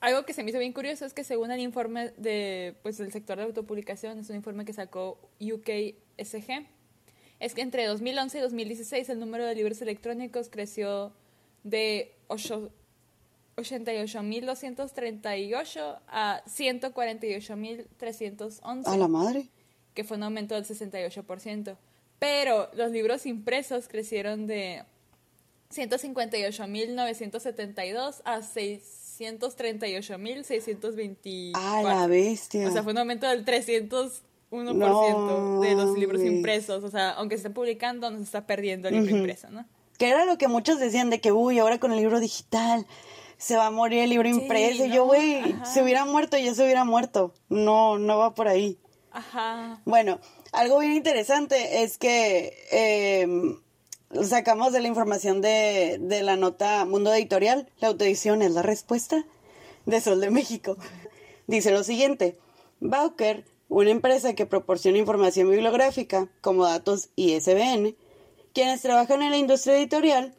Algo 0.00 0.24
que 0.24 0.32
se 0.32 0.42
me 0.42 0.50
hizo 0.50 0.58
bien 0.58 0.72
curioso 0.72 1.06
es 1.06 1.14
que 1.14 1.24
según 1.24 1.50
el 1.50 1.60
informe 1.60 2.10
de, 2.16 2.76
pues, 2.82 2.98
del 2.98 3.12
sector 3.12 3.38
de 3.38 3.44
autopublicación, 3.44 4.18
es 4.18 4.30
un 4.30 4.36
informe 4.36 4.64
que 4.64 4.72
sacó 4.72 5.18
UKSG, 5.40 6.66
es 7.38 7.54
que 7.54 7.62
entre 7.62 7.86
2011 7.86 8.38
y 8.38 8.40
2016 8.40 9.08
el 9.08 9.20
número 9.20 9.46
de 9.46 9.54
libros 9.54 9.80
electrónicos 9.82 10.48
creció 10.50 11.12
de 11.64 12.14
8 12.28 12.70
88.238 13.56 15.98
a 16.08 16.42
148.311. 16.46 18.86
A 18.86 18.96
la 18.96 19.08
madre. 19.08 19.48
Que 19.94 20.04
fue 20.04 20.18
un 20.18 20.22
aumento 20.24 20.54
del 20.54 20.64
68%. 20.64 21.76
Pero 22.18 22.70
los 22.74 22.90
libros 22.92 23.24
impresos 23.26 23.88
crecieron 23.88 24.46
de 24.46 24.84
158.972 25.74 28.20
a 28.24 28.42
638.624. 29.18 31.52
A 31.54 31.82
la 31.82 32.06
bestia. 32.06 32.68
O 32.68 32.72
sea, 32.72 32.82
fue 32.82 32.92
un 32.92 32.98
aumento 32.98 33.26
del 33.28 33.44
301% 33.44 35.60
de 35.60 35.74
los 35.74 35.98
libros 35.98 36.22
impresos. 36.22 36.84
O 36.84 36.90
sea, 36.90 37.10
aunque 37.10 37.34
se 37.36 37.40
estén 37.40 37.52
publicando, 37.54 38.10
no 38.10 38.16
se 38.18 38.24
está 38.24 38.46
perdiendo 38.46 38.88
el 38.88 38.94
libro 38.94 39.16
impreso, 39.16 39.50
¿no? 39.50 39.66
Que 39.98 40.08
era 40.10 40.24
lo 40.26 40.38
que 40.38 40.46
muchos 40.48 40.78
decían 40.78 41.10
de 41.10 41.20
que, 41.20 41.32
uy, 41.32 41.58
ahora 41.58 41.80
con 41.80 41.92
el 41.92 41.98
libro 41.98 42.20
digital 42.20 42.86
se 43.38 43.56
va 43.56 43.66
a 43.66 43.70
morir 43.70 44.00
el 44.00 44.10
libro 44.10 44.28
impreso. 44.28 44.84
y 44.86 44.90
yo, 44.90 45.06
güey, 45.06 45.42
se 45.64 45.82
hubiera 45.82 46.04
muerto, 46.04 46.36
ya 46.38 46.54
se 46.54 46.62
hubiera 46.64 46.84
muerto. 46.84 47.34
No, 47.48 47.98
no 47.98 48.18
va 48.18 48.34
por 48.34 48.48
ahí. 48.48 48.78
Ajá. 49.10 49.80
Bueno, 49.84 50.20
algo 50.52 50.78
bien 50.78 50.92
interesante 50.92 51.82
es 51.82 51.98
que 51.98 52.56
em, 52.70 53.58
sacamos 54.22 54.72
de 54.72 54.80
la 54.80 54.88
información 54.88 55.40
de, 55.40 55.98
de 56.00 56.22
la 56.22 56.36
nota 56.36 56.84
Mundo 56.84 57.12
Editorial, 57.12 57.68
la 57.80 57.88
autoedición 57.88 58.42
es 58.42 58.52
la 58.52 58.62
respuesta 58.62 59.24
de 59.84 60.00
Sol 60.00 60.20
de 60.20 60.30
México. 60.30 60.76
Dice 61.46 61.70
lo 61.70 61.84
siguiente, 61.84 62.38
Bauker, 62.80 63.44
una 63.68 63.90
empresa 63.90 64.34
que 64.34 64.46
proporciona 64.46 64.98
información 64.98 65.50
bibliográfica 65.50 66.28
como 66.40 66.64
datos 66.64 67.10
ISBN, 67.16 67.96
quienes 68.52 68.82
trabajan 68.82 69.22
en 69.22 69.30
la 69.30 69.38
industria 69.38 69.76
editorial, 69.76 70.34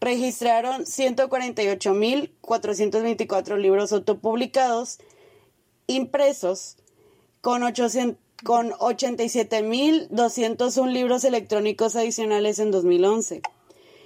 registraron 0.00 0.84
148.424 0.84 3.56
libros 3.56 3.92
autopublicados 3.92 4.98
impresos 5.86 6.76
con, 7.40 7.62
800, 7.62 8.20
con 8.44 8.72
87.201 8.72 10.92
libros 10.92 11.24
electrónicos 11.24 11.96
adicionales 11.96 12.58
en 12.58 12.70
2011. 12.70 13.40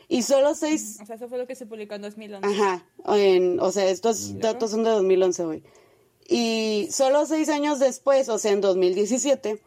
Y 0.09 0.23
solo 0.23 0.55
seis... 0.55 0.99
O 1.01 1.07
sea, 1.07 1.17
eso 1.17 1.29
fue 1.29 1.39
lo 1.39 1.47
que 1.47 1.55
se 1.55 1.67
publicó 1.67 1.95
en 1.95 2.03
2011. 2.03 2.47
Ajá, 2.47 2.85
o 3.05 3.71
sea, 3.71 3.89
estos 3.89 4.41
datos 4.41 4.73
son 4.73 4.83
de 4.83 4.91
2011 4.91 5.45
hoy. 5.45 5.63
Y 6.29 6.89
solo 6.91 7.27
seis 7.27 7.49
años 7.49 7.79
después, 7.79 8.29
o 8.29 8.39
sea, 8.39 8.51
en 8.53 8.61
2017, 8.61 9.63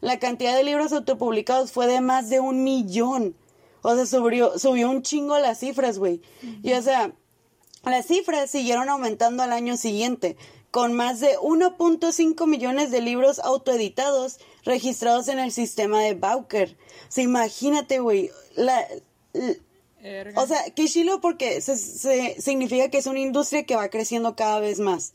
la 0.00 0.18
cantidad 0.18 0.56
de 0.56 0.64
libros 0.64 0.92
autopublicados 0.92 1.70
fue 1.72 1.86
de 1.86 2.00
más 2.00 2.28
de 2.28 2.40
un 2.40 2.64
millón. 2.64 3.36
O 3.82 3.94
sea, 3.94 4.04
subió, 4.06 4.58
subió 4.58 4.90
un 4.90 5.02
chingo 5.02 5.38
las 5.38 5.60
cifras, 5.60 5.98
güey. 5.98 6.20
Y 6.62 6.72
o 6.72 6.82
sea, 6.82 7.12
las 7.84 8.06
cifras 8.06 8.50
siguieron 8.50 8.88
aumentando 8.88 9.42
al 9.42 9.52
año 9.52 9.76
siguiente, 9.76 10.36
con 10.74 10.92
más 10.92 11.20
de 11.20 11.38
1.5 11.38 12.48
millones 12.48 12.90
de 12.90 13.00
libros 13.00 13.38
autoeditados 13.38 14.40
registrados 14.64 15.28
en 15.28 15.38
el 15.38 15.52
sistema 15.52 16.02
de 16.02 16.14
Bowker. 16.14 16.76
O 17.08 17.12
sea, 17.12 17.22
imagínate, 17.22 18.00
güey, 18.00 18.32
la, 18.56 18.84
o 20.34 20.46
sea, 20.48 20.64
qué 20.74 20.88
chilo 20.88 21.20
porque 21.20 21.60
se, 21.60 22.40
significa 22.42 22.88
que 22.88 22.98
es 22.98 23.06
una 23.06 23.20
industria 23.20 23.62
que 23.62 23.76
va 23.76 23.88
creciendo 23.88 24.34
cada 24.34 24.58
vez 24.58 24.80
más. 24.80 25.14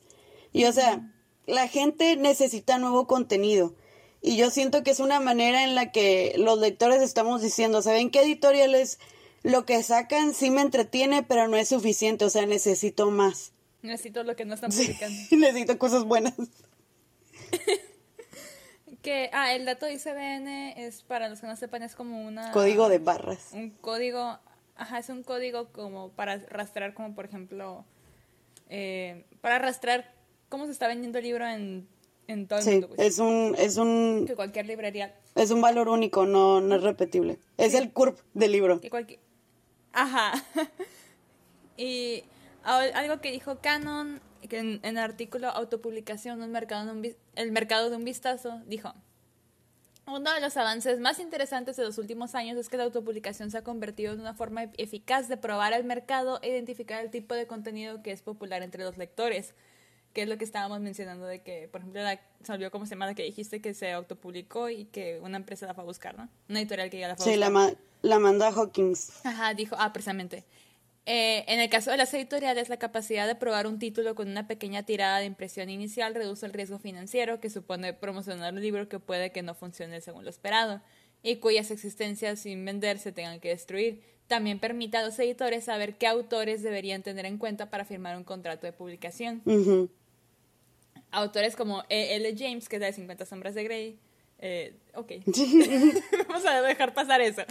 Y 0.54 0.64
o 0.64 0.72
sea, 0.72 1.12
la 1.46 1.68
gente 1.68 2.16
necesita 2.16 2.80
nuevo 2.80 3.06
contenido. 3.06 3.76
Y 4.22 4.38
yo 4.38 4.52
siento 4.52 4.82
que 4.82 4.92
es 4.92 5.02
una 5.02 5.20
manera 5.20 5.66
en 5.66 5.76
la 5.76 5.92
que 5.92 6.36
los 6.38 6.58
lectores 6.60 7.02
estamos 7.02 7.42
diciendo, 7.42 7.82
¿saben 7.82 8.12
qué 8.12 8.22
editoriales 8.22 8.98
lo 9.44 9.66
que 9.66 9.84
sacan 9.84 10.34
sí 10.34 10.52
me 10.52 10.62
entretiene, 10.62 11.22
pero 11.22 11.50
no 11.50 11.58
es 11.58 11.68
suficiente? 11.68 12.24
O 12.24 12.30
sea, 12.30 12.46
necesito 12.46 13.12
más. 13.12 13.52
Necesito 13.82 14.24
lo 14.24 14.36
que 14.36 14.46
no 14.46 14.56
están 14.56 14.72
publicando. 14.72 15.18
necesito 15.32 15.78
cosas 15.78 16.04
buenas. 16.04 16.34
que, 19.02 19.30
ah, 19.34 19.54
el 19.54 19.66
dato 19.66 19.86
de 19.86 19.94
ICBN 19.94 20.74
es, 20.78 21.04
para 21.04 21.30
los 21.30 21.40
que 21.40 21.48
no 21.48 21.56
sepan, 21.56 21.84
es 21.84 21.96
como 21.96 22.26
una... 22.26 22.52
Código 22.52 22.90
de 22.90 23.00
barras. 23.00 23.50
Un 23.54 23.70
código, 23.70 24.40
ajá, 24.76 25.00
es 25.00 25.10
un 25.10 25.24
código 25.24 25.72
como 25.72 26.10
para 26.10 26.38
rastrear, 26.38 26.94
como 26.94 27.16
por 27.16 27.26
ejemplo, 27.26 27.86
eh, 28.70 29.26
para 29.42 29.60
rastrear 29.60 30.14
cómo 30.50 30.66
se 30.66 30.72
está 30.72 30.88
vendiendo 30.88 31.20
el 31.20 31.24
libro 31.24 31.48
en 31.48 31.88
en 32.30 32.48
todo 32.48 32.60
el 32.60 32.66
sí, 32.66 32.72
mundo. 32.72 32.90
Pues. 32.90 33.00
Es 33.00 33.20
un, 33.20 33.56
es 33.58 33.78
un... 33.78 34.26
Que 34.28 34.36
cualquier 34.36 34.68
librería... 34.68 35.16
Es 35.36 35.52
un 35.52 35.62
valor 35.62 35.90
único, 35.90 36.26
no, 36.26 36.62
no 36.62 36.76
es 36.76 36.84
repetible. 36.84 37.40
Es 37.58 37.74
el 37.74 37.92
CURP 37.92 38.20
del 38.34 38.52
libro. 38.52 38.80
Que 38.80 38.90
cualquier... 38.90 39.20
Ajá. 39.94 40.34
y 41.78 42.24
algo 42.78 43.22
que 43.22 43.32
dijo 43.32 43.60
Canon, 43.60 44.22
que 44.48 44.60
en, 44.60 44.80
el 44.84 44.98
artículo 44.98 45.50
Autopublicación, 45.50 46.42
un 46.42 46.52
mercado 46.52 46.92
un, 46.92 47.16
el 47.36 47.52
mercado 47.52 47.90
de 47.90 47.98
un 47.98 48.04
vistazo, 48.04 48.62
dijo... 48.66 48.94
Uno 50.08 50.34
de 50.34 50.42
los 50.42 50.58
avances 50.58 51.00
más 51.00 51.20
interesantes 51.20 51.76
de 51.76 51.84
los 51.84 52.00
últimos 52.00 52.34
años 52.34 52.58
es 52.58 52.68
que 52.68 52.78
la 52.78 52.84
autopublicación 52.86 53.52
se 53.52 53.60
ha 53.60 53.64
convertido 53.64 54.12
en 54.14 54.20
una 54.20 54.34
forma 54.34 54.64
eficaz 54.78 55.28
de 55.28 55.38
probar 55.38 55.72
el 55.74 55.84
mercado 55.84 56.40
e 56.42 56.50
identificar 56.50 57.04
el 57.04 57.12
tipo 57.12 57.36
de 57.36 57.46
contenido 57.46 58.02
que 58.02 58.12
es 58.12 58.24
popular 58.24 58.64
entre 58.64 58.84
los 58.84 58.98
lectores 58.98 59.54
que 60.14 60.24
es 60.24 60.30
lo 60.30 60.38
que 60.38 60.44
estábamos 60.44 60.80
mencionando 60.80 61.26
de 61.26 61.42
que, 61.42 61.68
por 61.72 61.82
ejemplo, 61.82 62.02
la, 62.02 62.20
salió 62.44 62.72
como 62.72 62.86
semana 62.86 63.14
que 63.14 63.24
dijiste 63.24 63.62
que 63.62 63.74
se 63.74 63.92
autopublicó 63.92 64.70
y 64.70 64.86
que 64.86 65.20
una 65.22 65.38
empresa 65.38 65.68
la 65.68 65.74
fue 65.74 65.84
a 65.84 65.86
buscar, 65.86 66.18
¿no? 66.18 66.30
Una 66.50 66.60
editorial 66.60 66.90
que 66.90 67.00
ya 67.00 67.08
la 67.08 67.16
fue 67.16 67.26
a 67.26 67.36
buscar. 67.36 67.48
Sí, 67.48 67.78
la, 68.02 68.10
la 68.10 68.20
mandó 68.20 68.46
a 68.46 68.50
Hawkins. 68.50 69.24
Ajá, 69.24 69.54
dijo, 69.54 69.76
ah, 69.78 69.94
precisamente. 69.94 70.46
Eh, 71.12 71.44
en 71.48 71.60
el 71.60 71.70
caso 71.70 71.90
de 71.90 71.98
las 71.98 72.14
editoriales, 72.14 72.70
la 72.70 72.78
capacidad 72.78 73.26
de 73.26 73.34
probar 73.34 73.66
un 73.66 73.80
título 73.80 74.14
con 74.14 74.30
una 74.30 74.46
pequeña 74.48 74.84
tirada 74.84 75.18
de 75.18 75.26
impresión 75.26 75.68
inicial 75.72 76.14
reduce 76.14 76.46
el 76.46 76.54
riesgo 76.54 76.78
financiero 76.78 77.40
que 77.40 77.50
supone 77.50 77.94
promocionar 77.94 78.54
un 78.54 78.62
libro 78.62 78.88
que 78.88 79.00
puede 79.00 79.32
que 79.32 79.42
no 79.42 79.56
funcione 79.56 80.02
según 80.02 80.24
lo 80.24 80.30
esperado 80.30 80.82
y 81.24 81.38
cuyas 81.38 81.72
existencias 81.72 82.42
sin 82.42 82.64
vender 82.64 83.00
se 83.00 83.12
tengan 83.12 83.40
que 83.40 83.50
destruir. 83.50 84.04
También 84.28 84.60
permite 84.60 84.98
a 84.98 85.04
los 85.04 85.18
editores 85.18 85.64
saber 85.64 85.98
qué 85.98 86.06
autores 86.06 86.62
deberían 86.62 87.02
tener 87.02 87.26
en 87.26 87.40
cuenta 87.40 87.72
para 87.72 87.86
firmar 87.86 88.16
un 88.16 88.24
contrato 88.24 88.68
de 88.68 88.74
publicación 88.74 89.42
autores 91.12 91.56
como 91.56 91.84
E. 91.90 92.18
L. 92.18 92.36
James, 92.38 92.70
que 92.70 92.76
es 92.76 92.82
de 92.84 92.94
50 92.94 93.26
sombras 93.26 93.56
de 93.56 93.64
Grey. 93.64 94.00
Eh, 94.38 94.76
ok. 94.94 95.14
Vamos 96.28 96.46
a 96.46 96.62
dejar 96.62 96.94
pasar 96.94 97.20
eso. 97.20 97.42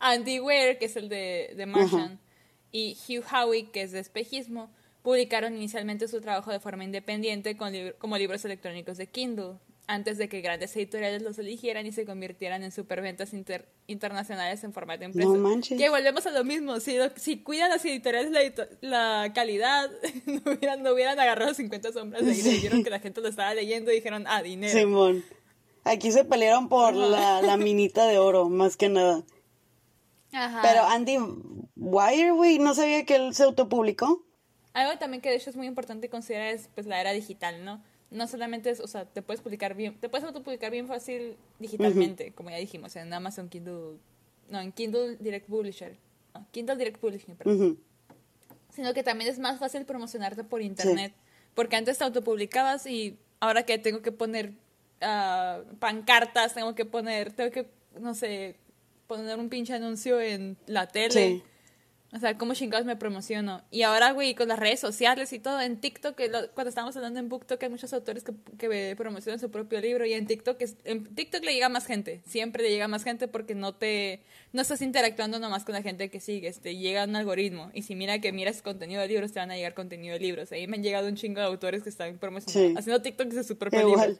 Andy 0.00 0.38
Weir, 0.38 0.76
que 0.78 0.84
es 0.84 0.96
el 0.96 1.08
de, 1.08 1.54
de 1.56 1.64
Martian, 1.64 2.20
y 2.72 2.96
Hugh 3.08 3.24
Howey, 3.32 3.64
que 3.70 3.82
es 3.82 3.92
de 3.92 4.00
espejismo, 4.00 4.70
publicaron 5.02 5.54
inicialmente 5.54 6.08
su 6.08 6.20
trabajo 6.20 6.50
de 6.50 6.60
forma 6.60 6.84
independiente 6.84 7.56
con 7.56 7.72
como 7.98 8.18
libros 8.18 8.44
electrónicos 8.44 8.96
de 8.96 9.06
Kindle 9.06 9.54
antes 9.86 10.18
de 10.18 10.28
que 10.28 10.40
grandes 10.40 10.74
editoriales 10.76 11.22
los 11.22 11.38
eligieran 11.38 11.86
y 11.86 11.92
se 11.92 12.04
convirtieran 12.04 12.62
en 12.64 12.72
superventas 12.72 13.32
internacionales 13.86 14.64
en 14.64 14.72
formato 14.72 15.04
impreso. 15.04 15.32
No 15.32 15.38
manches. 15.38 15.78
Que 15.78 15.88
volvemos 15.88 16.26
a 16.26 16.30
lo 16.30 16.44
mismo, 16.44 16.80
si, 16.80 16.96
si 17.16 17.38
cuidan 17.38 17.70
las 17.70 17.84
editoriales 17.84 18.32
la, 18.80 19.32
calidad, 19.34 19.90
no 20.26 20.52
hubieran, 20.52 20.82
no 20.82 20.92
hubieran 20.92 21.18
agarrado 21.18 21.54
50 21.54 21.92
sombras 21.92 22.24
de 22.24 22.34
sí. 22.34 22.58
vieron 22.60 22.82
que 22.82 22.90
la 22.90 23.00
gente 23.00 23.20
lo 23.20 23.28
estaba 23.28 23.54
leyendo 23.54 23.92
y 23.92 23.96
dijeron, 23.96 24.24
ah, 24.26 24.42
dinero. 24.42 24.76
Simón. 24.76 25.24
Aquí 25.84 26.10
se 26.10 26.24
pelearon 26.24 26.68
por 26.68 26.94
la, 26.94 27.42
la, 27.42 27.56
minita 27.56 28.08
de 28.08 28.18
oro, 28.18 28.48
más 28.48 28.76
que 28.76 28.88
nada. 28.88 29.22
Ajá. 30.36 30.60
Pero 30.62 30.84
Andy 30.84 31.18
güey, 31.74 32.58
no 32.58 32.74
sabía 32.74 33.04
que 33.04 33.16
él 33.16 33.34
se 33.34 33.44
autopublicó. 33.44 34.24
Algo 34.72 34.98
también 34.98 35.22
que 35.22 35.30
de 35.30 35.36
hecho 35.36 35.50
es 35.50 35.56
muy 35.56 35.66
importante 35.66 36.08
considerar 36.08 36.48
es 36.48 36.68
pues 36.74 36.86
la 36.86 37.00
era 37.00 37.12
digital, 37.12 37.64
¿no? 37.64 37.82
no 38.10 38.26
solamente 38.26 38.70
es, 38.70 38.80
o 38.80 38.86
sea, 38.86 39.04
te 39.04 39.22
puedes 39.22 39.40
publicar 39.40 39.74
bien, 39.74 39.98
te 39.98 40.08
puedes 40.08 40.24
autopublicar 40.24 40.70
bien 40.70 40.86
fácil 40.86 41.36
digitalmente, 41.58 42.32
como 42.32 42.50
ya 42.50 42.56
dijimos, 42.56 42.94
en 42.96 43.12
Amazon 43.12 43.48
Kindle, 43.48 43.98
no, 44.48 44.60
en 44.60 44.72
Kindle 44.72 45.16
Direct 45.16 45.48
Publisher, 45.48 45.96
Kindle 46.52 46.76
Direct 46.76 46.98
Publishing, 46.98 47.36
perdón. 47.36 47.78
Sino 48.70 48.92
que 48.94 49.02
también 49.02 49.30
es 49.30 49.38
más 49.38 49.58
fácil 49.58 49.84
promocionarte 49.84 50.44
por 50.44 50.62
internet, 50.62 51.12
porque 51.54 51.76
antes 51.76 51.98
te 51.98 52.04
autopublicabas 52.04 52.86
y 52.86 53.18
ahora 53.40 53.64
que 53.64 53.78
tengo 53.78 54.02
que 54.02 54.12
poner 54.12 54.52
uh, 55.02 55.64
pancartas, 55.78 56.54
tengo 56.54 56.74
que 56.74 56.84
poner, 56.84 57.32
tengo 57.32 57.50
que, 57.50 57.68
no 57.98 58.14
sé, 58.14 58.56
poner 59.06 59.38
un 59.38 59.48
pinche 59.48 59.74
anuncio 59.74 60.20
en 60.20 60.56
la 60.66 60.86
tele. 60.86 61.42
O 62.12 62.18
sea, 62.18 62.38
¿cómo 62.38 62.54
chingados 62.54 62.86
me 62.86 62.96
promociono? 62.96 63.62
Y 63.70 63.82
ahora, 63.82 64.12
güey, 64.12 64.34
con 64.34 64.48
las 64.48 64.58
redes 64.58 64.78
sociales 64.78 65.32
y 65.32 65.40
todo, 65.40 65.60
en 65.60 65.80
TikTok, 65.80 66.16
cuando 66.54 66.68
estábamos 66.68 66.96
hablando 66.96 67.18
en 67.18 67.28
BookTok, 67.28 67.62
hay 67.62 67.68
muchos 67.68 67.92
autores 67.92 68.22
que, 68.22 68.32
que 68.56 68.94
promocionan 68.96 69.40
su 69.40 69.50
propio 69.50 69.80
libro 69.80 70.06
y 70.06 70.14
en 70.14 70.26
TikTok, 70.26 70.56
en 70.84 71.14
TikTok 71.14 71.44
le 71.44 71.52
llega 71.52 71.68
más 71.68 71.84
gente, 71.84 72.22
siempre 72.24 72.62
le 72.62 72.70
llega 72.70 72.86
más 72.86 73.02
gente 73.02 73.26
porque 73.26 73.54
no 73.54 73.74
te, 73.74 74.22
no 74.52 74.62
estás 74.62 74.82
interactuando 74.82 75.40
nomás 75.40 75.64
con 75.64 75.74
la 75.74 75.82
gente 75.82 76.08
que 76.08 76.20
sigues, 76.20 76.60
te 76.60 76.76
llega 76.76 77.04
un 77.04 77.16
algoritmo 77.16 77.70
y 77.74 77.82
si 77.82 77.96
mira 77.96 78.20
que 78.20 78.32
miras 78.32 78.62
contenido 78.62 79.02
de 79.02 79.08
libros, 79.08 79.32
te 79.32 79.40
van 79.40 79.50
a 79.50 79.56
llegar 79.56 79.74
contenido 79.74 80.14
de 80.14 80.20
libros. 80.20 80.52
Ahí 80.52 80.66
me 80.68 80.76
han 80.76 80.84
llegado 80.84 81.08
un 81.08 81.16
chingo 81.16 81.40
de 81.40 81.46
autores 81.46 81.82
que 81.82 81.88
están 81.88 82.18
promocionando, 82.18 82.78
haciendo 82.78 83.02
TikTok 83.02 83.28
de 83.28 83.44
su 83.44 83.58
propio 83.58 83.88
libro. 83.88 84.16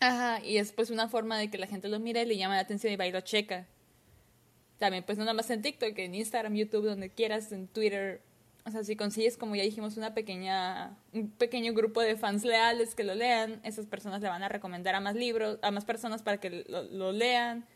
Ajá, 0.00 0.44
y 0.44 0.58
es 0.58 0.72
pues 0.72 0.90
una 0.90 1.08
forma 1.08 1.38
de 1.38 1.50
que 1.50 1.58
la 1.58 1.66
gente 1.66 1.88
lo 1.88 1.98
mire 1.98 2.22
y 2.22 2.26
le 2.26 2.36
llama 2.36 2.54
la 2.54 2.60
atención 2.60 2.92
y 2.92 2.96
va 2.96 3.06
y 3.06 3.12
lo 3.12 3.20
checa. 3.20 3.66
También, 4.78 5.02
pues 5.04 5.18
no 5.18 5.24
nada 5.24 5.34
más 5.34 5.50
en 5.50 5.60
TikTok, 5.60 5.98
en 5.98 6.14
Instagram, 6.14 6.54
YouTube, 6.54 6.84
donde 6.84 7.10
quieras, 7.10 7.50
en 7.50 7.66
Twitter. 7.66 8.22
O 8.64 8.70
sea, 8.70 8.84
si 8.84 8.94
consigues, 8.94 9.36
como 9.36 9.56
ya 9.56 9.64
dijimos, 9.64 9.96
una 9.96 10.14
pequeña, 10.14 10.96
un 11.12 11.30
pequeño 11.30 11.72
grupo 11.72 12.00
de 12.00 12.16
fans 12.16 12.44
leales 12.44 12.94
que 12.94 13.02
lo 13.02 13.14
lean, 13.14 13.60
esas 13.64 13.86
personas 13.86 14.20
le 14.20 14.28
van 14.28 14.42
a 14.42 14.48
recomendar 14.48 14.94
a 14.94 15.00
más 15.00 15.16
libros, 15.16 15.58
a 15.62 15.70
más 15.72 15.84
personas 15.84 16.22
para 16.22 16.38
que 16.38 16.64
lo, 16.68 17.12
lean. 17.12 17.66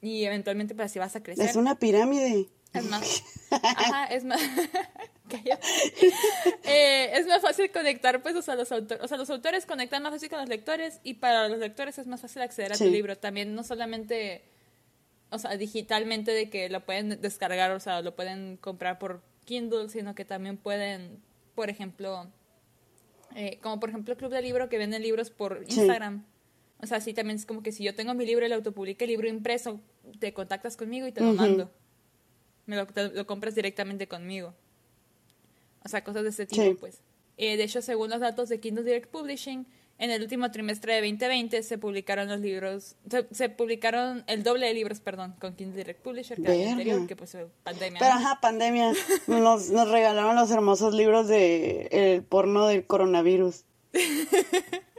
Y 0.00 0.24
eventualmente, 0.24 0.74
pues 0.74 0.86
así 0.86 0.98
vas 0.98 1.14
a 1.14 1.22
crecer. 1.22 1.48
Es 1.48 1.56
una 1.56 1.78
pirámide. 1.78 2.48
Es 2.74 2.84
más. 2.84 3.22
Ajá, 3.50 4.06
es 4.06 4.24
más. 4.24 4.40
eh, 6.64 7.10
es 7.14 7.26
más 7.26 7.40
fácil 7.40 7.70
conectar, 7.70 8.22
pues, 8.22 8.36
o 8.36 8.42
sea, 8.42 8.56
los 8.56 8.70
autores, 8.72 9.02
o 9.02 9.08
sea, 9.08 9.16
los 9.16 9.30
autores 9.30 9.64
conectan 9.64 10.02
más 10.02 10.12
fácil 10.12 10.28
con 10.28 10.40
los 10.40 10.48
lectores 10.48 11.00
y 11.02 11.14
para 11.14 11.48
los 11.48 11.58
lectores 11.58 11.98
es 11.98 12.06
más 12.06 12.20
fácil 12.20 12.42
acceder 12.42 12.72
a 12.72 12.76
tu 12.76 12.84
libro. 12.84 13.16
También 13.16 13.54
no 13.54 13.64
solamente 13.64 14.42
o 15.34 15.38
sea, 15.38 15.56
digitalmente 15.56 16.30
de 16.30 16.48
que 16.48 16.68
lo 16.68 16.84
pueden 16.84 17.20
descargar, 17.20 17.72
o 17.72 17.80
sea, 17.80 18.02
lo 18.02 18.14
pueden 18.14 18.56
comprar 18.56 19.00
por 19.00 19.20
Kindle, 19.44 19.88
sino 19.88 20.14
que 20.14 20.24
también 20.24 20.56
pueden, 20.56 21.20
por 21.56 21.70
ejemplo, 21.70 22.28
eh, 23.34 23.58
como 23.60 23.80
por 23.80 23.88
ejemplo 23.88 24.16
Club 24.16 24.30
de 24.30 24.42
Libro 24.42 24.68
que 24.68 24.78
venden 24.78 25.02
libros 25.02 25.30
por 25.30 25.64
Instagram. 25.66 26.24
O 26.80 26.86
sea, 26.86 27.00
sí, 27.00 27.14
también 27.14 27.36
es 27.36 27.46
como 27.46 27.64
que 27.64 27.72
si 27.72 27.82
yo 27.82 27.96
tengo 27.96 28.14
mi 28.14 28.26
libro 28.26 28.46
y 28.46 28.48
lo 28.48 28.54
autopublique 28.54 29.02
el 29.02 29.10
libro 29.10 29.28
impreso, 29.28 29.80
te 30.20 30.32
contactas 30.32 30.76
conmigo 30.76 31.06
y 31.08 31.12
te 31.12 31.20
lo 31.20 31.32
mando. 31.32 31.68
Me 32.66 32.76
lo, 32.76 32.86
lo, 33.12 33.26
compras 33.26 33.54
directamente 33.54 34.08
conmigo. 34.08 34.54
O 35.84 35.88
sea, 35.88 36.02
cosas 36.02 36.22
de 36.22 36.30
ese 36.30 36.46
tipo, 36.46 36.76
pues. 36.76 37.00
Eh, 37.36 37.56
de 37.56 37.64
hecho, 37.64 37.82
según 37.82 38.10
los 38.10 38.20
datos 38.20 38.48
de 38.48 38.60
Kindle 38.60 38.84
Direct 38.84 39.10
Publishing, 39.10 39.66
en 39.98 40.10
el 40.10 40.22
último 40.22 40.50
trimestre 40.50 40.94
de 40.94 41.00
2020 41.08 41.62
se 41.62 41.78
publicaron 41.78 42.28
los 42.28 42.40
libros, 42.40 42.96
se, 43.30 43.48
publicaron 43.48 44.24
el 44.26 44.42
doble 44.42 44.66
de 44.66 44.74
libros, 44.74 45.00
perdón, 45.00 45.34
con 45.40 45.54
Kindle 45.54 45.76
Direct 45.76 46.02
Publisher 46.02 46.40
que 46.40 46.62
el 46.62 46.68
anterior, 46.68 47.06
que 47.06 47.16
pues 47.16 47.36
pandemia. 47.62 48.00
Pero 48.00 48.12
ajá, 48.12 48.40
pandemia. 48.40 48.92
nos, 49.28 49.70
nos 49.70 49.88
regalaron 49.90 50.34
los 50.34 50.50
hermosos 50.50 50.94
libros 50.94 51.28
de 51.28 51.88
el 51.92 52.22
porno 52.22 52.66
del 52.66 52.86
coronavirus. 52.86 53.64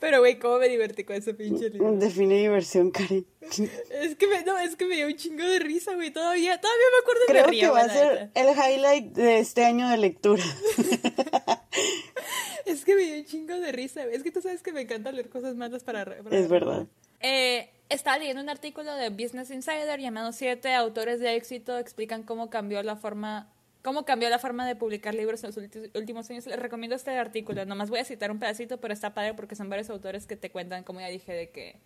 Pero, 0.00 0.20
güey, 0.20 0.38
¿cómo 0.38 0.58
me 0.58 0.68
divertí 0.68 1.04
con 1.04 1.16
ese 1.16 1.34
pinche 1.34 1.70
libro? 1.70 1.92
Define 1.96 2.36
diversión, 2.36 2.90
Karen. 2.90 3.26
Es 3.90 4.14
que 4.16 4.26
me, 4.26 4.42
no, 4.44 4.58
es 4.58 4.76
que 4.76 4.84
me 4.84 4.96
dio 4.96 5.06
un 5.06 5.16
chingo 5.16 5.42
de 5.42 5.58
risa, 5.58 5.94
güey. 5.94 6.10
Todavía, 6.10 6.60
todavía 6.60 6.84
me 6.92 6.98
acuerdo 7.00 7.20
de 7.20 7.26
Creo 7.26 7.50
que 7.50 7.68
va 7.68 7.80
a 7.80 7.88
ser 7.88 8.30
el 8.34 8.48
highlight 8.48 9.06
de 9.14 9.38
este 9.38 9.64
año 9.64 9.88
de 9.88 9.96
lectura. 9.96 10.44
es 12.66 12.84
que 12.84 12.94
me 12.94 13.02
dio 13.02 13.16
un 13.16 13.24
chingo 13.24 13.58
de 13.58 13.72
risa, 13.72 14.04
güey. 14.04 14.16
Es 14.16 14.22
que 14.22 14.30
tú 14.30 14.42
sabes 14.42 14.62
que 14.62 14.72
me 14.72 14.82
encanta 14.82 15.10
leer 15.12 15.30
cosas 15.30 15.56
malas 15.56 15.82
para... 15.82 16.02
es 16.30 16.48
verdad. 16.48 16.86
Eh, 17.20 17.70
estaba 17.88 18.18
leyendo 18.18 18.42
un 18.42 18.50
artículo 18.50 18.94
de 18.94 19.08
Business 19.10 19.50
Insider 19.50 19.98
llamado 19.98 20.32
Siete 20.32 20.74
autores 20.74 21.20
de 21.20 21.34
éxito 21.34 21.78
explican 21.78 22.22
cómo 22.22 22.50
cambió 22.50 22.82
la 22.82 22.96
forma 22.96 23.50
cómo 23.88 24.04
cambió 24.04 24.28
la 24.28 24.38
forma 24.38 24.66
de 24.66 24.76
publicar 24.76 25.14
libros 25.14 25.42
en 25.44 25.48
los 25.48 25.94
últimos 25.94 26.28
años. 26.28 26.44
Les 26.44 26.58
recomiendo 26.58 26.94
este 26.94 27.10
artículo. 27.16 27.64
Nomás 27.64 27.88
voy 27.88 28.00
a 28.00 28.04
citar 28.04 28.30
un 28.30 28.38
pedacito, 28.38 28.76
pero 28.76 28.92
está 28.92 29.14
padre 29.14 29.32
porque 29.32 29.56
son 29.56 29.70
varios 29.70 29.88
autores 29.88 30.26
que 30.26 30.36
te 30.36 30.50
cuentan, 30.50 30.84
como 30.84 31.00
ya 31.00 31.06
dije, 31.06 31.32
de 31.32 31.48
que, 31.48 31.80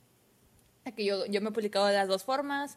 que 0.97 1.05
yo, 1.05 1.25
yo 1.27 1.41
me 1.41 1.51
he 1.51 1.53
publicado 1.53 1.87
de 1.87 1.93
las 1.93 2.09
dos 2.09 2.25
formas 2.25 2.77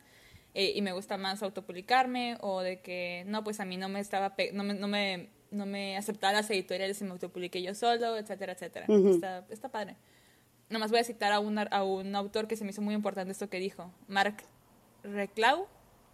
eh, 0.53 0.73
y 0.75 0.83
me 0.83 0.91
gusta 0.91 1.17
más 1.17 1.41
autopublicarme 1.41 2.37
o 2.41 2.61
de 2.61 2.81
que 2.81 3.23
no, 3.25 3.43
pues 3.43 3.59
a 3.59 3.65
mí 3.65 3.77
no 3.77 3.89
me 3.89 3.99
estaba, 3.99 4.35
no 4.53 4.63
me, 4.63 4.75
no 4.75 4.87
me, 4.87 5.31
no 5.49 5.65
me 5.65 5.97
aceptaba 5.97 6.33
las 6.33 6.47
editoriales 6.51 7.01
y 7.01 7.05
me 7.05 7.09
autopubliqué 7.09 7.63
yo 7.63 7.73
solo, 7.73 8.17
etcétera, 8.17 8.53
etcétera. 8.53 8.85
está, 9.09 9.43
está 9.49 9.69
padre. 9.69 9.95
Nomás 10.69 10.91
voy 10.91 10.99
a 10.99 11.03
citar 11.03 11.31
a 11.31 11.39
un, 11.39 11.57
a 11.57 11.83
un 11.83 12.15
autor 12.15 12.47
que 12.47 12.57
se 12.57 12.63
me 12.63 12.69
hizo 12.69 12.83
muy 12.83 12.93
importante 12.93 13.31
esto 13.31 13.49
que 13.49 13.57
dijo. 13.57 13.91
Mark 14.07 14.43
Reclau 15.01 15.65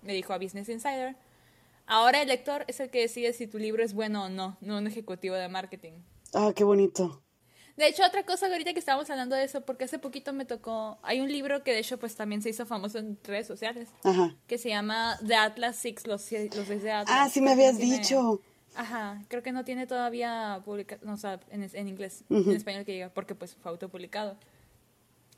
me 0.01 0.13
dijo 0.13 0.31
a 0.31 0.37
Business 0.37 0.69
Insider 0.69 1.17
Ahora 1.85 2.21
el 2.21 2.27
lector 2.27 2.63
es 2.67 2.79
el 2.79 2.89
que 2.89 3.01
decide 3.01 3.33
si 3.33 3.47
tu 3.47 3.57
libro 3.57 3.83
es 3.83 3.93
bueno 3.93 4.25
o 4.25 4.29
no, 4.29 4.57
no 4.61 4.77
un 4.77 4.87
ejecutivo 4.87 5.35
de 5.35 5.47
marketing. 5.49 5.93
Ah, 6.33 6.53
qué 6.55 6.63
bonito. 6.63 7.21
De 7.77 7.87
hecho, 7.87 8.05
otra 8.05 8.23
cosa 8.25 8.47
ahorita 8.47 8.73
que 8.73 8.79
estábamos 8.79 9.09
hablando 9.09 9.35
de 9.35 9.43
eso, 9.43 9.61
porque 9.61 9.85
hace 9.85 9.97
poquito 9.97 10.33
me 10.33 10.45
tocó, 10.45 10.99
hay 11.03 11.19
un 11.19 11.31
libro 11.31 11.63
que 11.63 11.71
de 11.71 11.79
hecho 11.79 11.97
pues 11.97 12.15
también 12.15 12.41
se 12.41 12.49
hizo 12.49 12.65
famoso 12.65 12.99
en 12.99 13.17
redes 13.23 13.47
sociales, 13.47 13.89
Ajá. 14.03 14.35
que 14.47 14.57
se 14.57 14.69
llama 14.69 15.17
The 15.25 15.35
Atlas 15.35 15.77
Six, 15.77 16.05
los, 16.05 16.29
los 16.31 16.67
seis 16.67 16.83
de 16.83 16.91
Atlas. 16.91 17.17
Ah, 17.19 17.29
sí 17.29 17.41
me 17.41 17.51
habías 17.51 17.77
dicho. 17.77 18.41
Ajá, 18.75 19.21
creo 19.27 19.41
que 19.41 19.51
no 19.51 19.65
tiene 19.65 19.87
todavía 19.87 20.61
publicado, 20.63 21.01
no, 21.05 21.13
o 21.13 21.17
sea, 21.17 21.39
en, 21.49 21.69
en 21.73 21.87
inglés, 21.87 22.23
en 22.29 22.51
español 22.51 22.85
que 22.85 22.93
diga, 22.93 23.09
porque 23.09 23.35
pues 23.35 23.55
fue 23.55 23.71
autopublicado. 23.71 24.37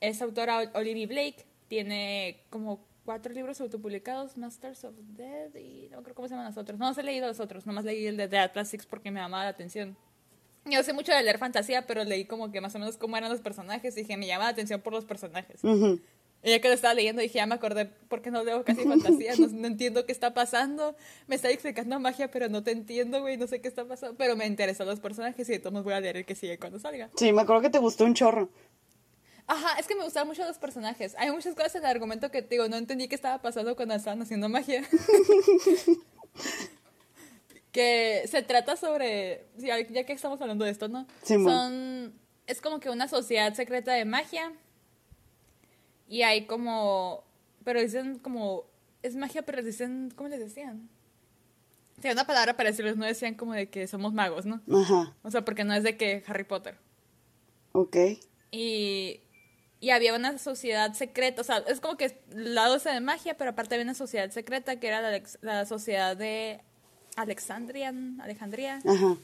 Es 0.02 0.22
autora 0.22 0.70
Olivia 0.74 1.08
Blake, 1.08 1.46
tiene 1.68 2.44
como 2.50 2.86
cuatro 3.06 3.34
libros 3.34 3.60
autopublicados, 3.62 4.38
Masters 4.38 4.84
of 4.86 4.96
Dead 5.16 5.54
y 5.56 5.90
no 5.92 6.04
creo 6.04 6.16
cómo 6.16 6.28
se 6.28 6.34
llaman 6.34 6.48
los 6.48 6.58
otros. 6.58 6.80
No 6.80 6.88
los 6.88 6.98
he 6.98 7.04
leído 7.04 7.28
los 7.28 7.40
otros, 7.40 7.66
nomás 7.66 7.86
leí 7.86 8.06
el 8.06 8.18
de 8.18 8.28
The 8.28 8.40
Atlas 8.40 8.70
Six 8.70 8.86
porque 8.86 9.12
me 9.12 9.20
llamaba 9.20 9.44
la 9.44 9.50
atención. 9.50 9.98
Yo 10.66 10.82
sé 10.84 10.94
mucho 10.94 11.12
de 11.12 11.22
leer 11.24 11.38
fantasía, 11.38 11.86
pero 11.86 12.04
leí 12.06 12.26
como 12.26 12.52
que 12.52 12.62
más 12.62 12.74
o 12.76 12.80
menos 12.80 12.98
cómo 12.98 13.18
eran 13.18 13.30
los 13.30 13.42
personajes 13.42 13.98
y 13.98 14.02
dije, 14.02 14.16
me 14.16 14.28
llama 14.28 14.46
la 14.46 14.52
atención 14.52 14.82
por 14.82 14.94
los 14.94 15.04
personajes. 15.04 15.62
Y 16.44 16.50
ya 16.50 16.60
que 16.60 16.68
lo 16.68 16.74
estaba 16.74 16.94
leyendo 16.94 17.22
dije, 17.22 17.36
ya 17.36 17.46
me 17.46 17.56
acordé 17.56 17.86
porque 18.10 18.30
no 18.30 18.44
leo 18.44 18.66
casi 18.66 18.84
fantasía, 18.84 19.34
no, 19.38 19.68
entiendo 19.68 20.06
qué 20.06 20.12
está 20.12 20.34
pasando. 20.34 20.96
Me 21.28 21.36
está 21.36 21.50
explicando 21.50 22.00
magia, 22.00 22.30
pero 22.30 22.50
no 22.50 22.64
te 22.64 22.72
entiendo, 22.72 23.22
güey, 23.22 23.38
no 23.38 23.48
sé 23.48 23.62
qué 23.62 23.70
está 23.70 23.86
pasando. 23.86 24.18
Pero 24.18 24.36
me 24.36 24.46
interesan 24.46 24.88
los 24.88 25.00
personajes 25.00 25.48
y 25.48 25.54
de 25.54 25.60
todos 25.60 25.84
voy 25.84 25.94
a 25.94 26.02
leer 26.02 26.18
el 26.18 26.26
que 26.26 26.36
sigue 26.36 26.58
cuando 26.58 26.80
salga. 26.80 27.10
Sí, 27.16 27.32
me 27.32 27.42
acuerdo 27.42 27.62
que 27.62 27.70
te 27.70 27.80
gustó 27.80 28.04
un 28.04 28.14
chorro. 28.14 28.50
Ajá, 29.48 29.80
es 29.80 29.88
que 29.88 29.96
me 29.96 30.04
gustaban 30.04 30.28
mucho 30.28 30.46
los 30.46 30.58
personajes. 30.58 31.16
Hay 31.18 31.32
muchas 31.32 31.56
cosas 31.56 31.76
en 31.76 31.84
el 31.84 31.92
argumento 31.92 32.32
que 32.32 32.42
digo, 32.42 32.68
no 32.68 32.78
entendí 32.78 33.08
qué 33.08 33.16
estaba 33.16 33.42
pasando 33.42 33.76
cuando 33.76 33.96
estaban 33.96 34.22
haciendo 34.22 34.48
magia. 34.50 34.84
que 37.72 38.24
se 38.28 38.44
trata 38.44 38.78
sobre, 38.78 39.48
ya, 39.58 39.84
que 39.84 40.14
estamos 40.14 40.40
hablando 40.42 40.64
de 40.64 40.72
esto, 40.72 40.88
¿no? 40.88 41.08
Son, 41.24 42.14
es 42.48 42.62
como 42.62 42.80
que 42.80 42.90
una 42.90 43.08
sociedad 43.08 43.54
secreta 43.54 43.94
de 43.94 44.06
magia. 44.06 44.54
Y 46.08 46.22
hay 46.22 46.46
como, 46.46 47.24
pero 47.64 47.82
dicen 47.82 48.20
como, 48.20 48.66
es 49.02 49.16
magia, 49.16 49.42
pero 49.44 49.62
dicen, 49.62 50.14
¿cómo 50.16 50.30
les 50.30 50.40
decían? 50.40 50.90
Sí, 52.02 52.10
una 52.10 52.26
palabra 52.28 52.56
para 52.56 52.70
decirles, 52.70 52.96
no 52.96 53.06
decían 53.06 53.36
como 53.36 53.54
de 53.54 53.70
que 53.70 53.88
somos 53.88 54.14
magos, 54.14 54.46
¿no? 54.46 54.62
Ajá. 54.72 55.16
O 55.24 55.32
sea, 55.32 55.44
porque 55.44 55.64
no 55.64 55.74
es 55.74 55.84
de 55.84 55.98
que 55.98 56.24
Harry 56.28 56.44
Potter. 56.44 56.78
Ok. 57.72 57.98
Y 58.52 59.22
y 59.84 59.90
había 59.90 60.16
una 60.16 60.38
sociedad 60.38 60.94
secreta, 60.94 61.42
o 61.42 61.44
sea, 61.44 61.58
es 61.68 61.82
como 61.82 61.98
que 61.98 62.18
lado 62.34 62.78
de 62.78 63.02
magia, 63.02 63.36
pero 63.36 63.52
aparte 63.52 63.76
había 63.76 63.84
una 63.84 63.94
sociedad 63.94 64.30
secreta 64.32 64.78
que 64.80 64.88
era 64.88 65.02
la, 65.42 65.66
sociedad 65.66 66.16
de 66.16 66.62
Alexandria, 67.18 67.94
Alejandría. 68.22 68.80
Ajá. 68.86 69.18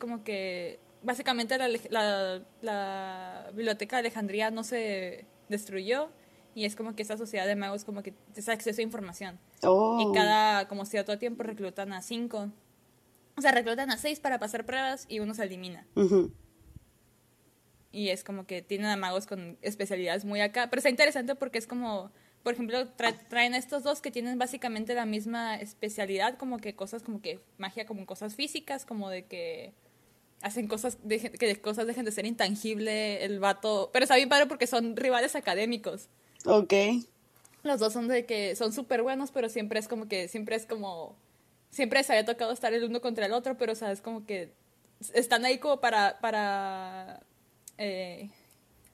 Como 0.00 0.24
que 0.24 0.80
básicamente 1.04 1.56
la, 1.58 2.42
la, 2.60 3.50
biblioteca 3.54 3.94
de 3.94 4.00
Alejandría 4.00 4.50
no 4.50 4.64
se 4.64 5.26
destruyó 5.48 6.08
y 6.56 6.64
es 6.64 6.74
como 6.74 6.96
que 6.96 7.02
esa 7.04 7.16
sociedad 7.16 7.46
de 7.46 7.54
magos 7.54 7.84
como 7.84 8.02
que 8.02 8.10
tiene 8.34 8.52
acceso 8.52 8.80
a 8.80 8.82
información. 8.82 9.38
Oh. 9.62 10.00
Y 10.00 10.12
cada 10.12 10.66
como 10.66 10.86
cierto 10.86 11.20
tiempo 11.20 11.44
reclutan 11.44 11.92
a 11.92 12.02
cinco. 12.02 12.50
O 13.36 13.40
sea, 13.40 13.52
reclutan 13.52 13.92
a 13.92 13.96
seis 13.96 14.18
para 14.18 14.40
pasar 14.40 14.66
pruebas 14.66 15.06
y 15.08 15.20
uno 15.20 15.34
se 15.34 15.44
elimina. 15.44 15.86
Ajá 15.94 16.26
y 17.90 18.10
es 18.10 18.24
como 18.24 18.46
que 18.46 18.62
tienen 18.62 18.88
a 18.88 18.96
magos 18.96 19.26
con 19.26 19.58
especialidades 19.62 20.24
muy 20.24 20.40
acá, 20.40 20.68
pero 20.70 20.80
está 20.80 20.90
interesante 20.90 21.34
porque 21.34 21.58
es 21.58 21.66
como, 21.66 22.10
por 22.42 22.52
ejemplo, 22.52 22.88
traen 23.28 23.54
estos 23.54 23.82
dos 23.82 24.00
que 24.00 24.10
tienen 24.10 24.38
básicamente 24.38 24.94
la 24.94 25.06
misma 25.06 25.56
especialidad, 25.56 26.36
como 26.36 26.58
que 26.58 26.74
cosas 26.74 27.02
como 27.02 27.22
que 27.22 27.40
magia, 27.56 27.86
como 27.86 28.06
cosas 28.06 28.34
físicas, 28.34 28.84
como 28.84 29.08
de 29.08 29.24
que 29.24 29.72
hacen 30.42 30.68
cosas, 30.68 30.98
de, 31.02 31.18
que 31.18 31.60
cosas 31.60 31.86
dejen 31.86 32.04
de 32.04 32.12
ser 32.12 32.26
intangible, 32.26 33.24
el 33.24 33.40
vato, 33.40 33.90
pero 33.92 34.04
está 34.04 34.16
bien 34.16 34.28
padre 34.28 34.46
porque 34.46 34.66
son 34.66 34.96
rivales 34.96 35.34
académicos. 35.34 36.08
Ok. 36.44 36.72
Los 37.62 37.80
dos 37.80 37.92
son 37.92 38.06
de 38.06 38.24
que 38.24 38.54
son 38.54 38.72
súper 38.72 39.02
buenos, 39.02 39.30
pero 39.32 39.48
siempre 39.48 39.80
es 39.80 39.88
como 39.88 40.08
que, 40.08 40.28
siempre 40.28 40.56
es 40.56 40.66
como, 40.66 41.16
siempre 41.70 42.04
se 42.04 42.12
había 42.12 42.24
tocado 42.24 42.52
estar 42.52 42.72
el 42.72 42.84
uno 42.84 43.00
contra 43.00 43.26
el 43.26 43.32
otro, 43.32 43.56
pero 43.56 43.72
o 43.72 43.74
sea, 43.74 43.90
es 43.90 44.00
como 44.00 44.26
que 44.26 44.52
están 45.14 45.44
ahí 45.44 45.58
como 45.58 45.80
para, 45.80 46.20
para 46.20 47.20
eh, 47.78 48.30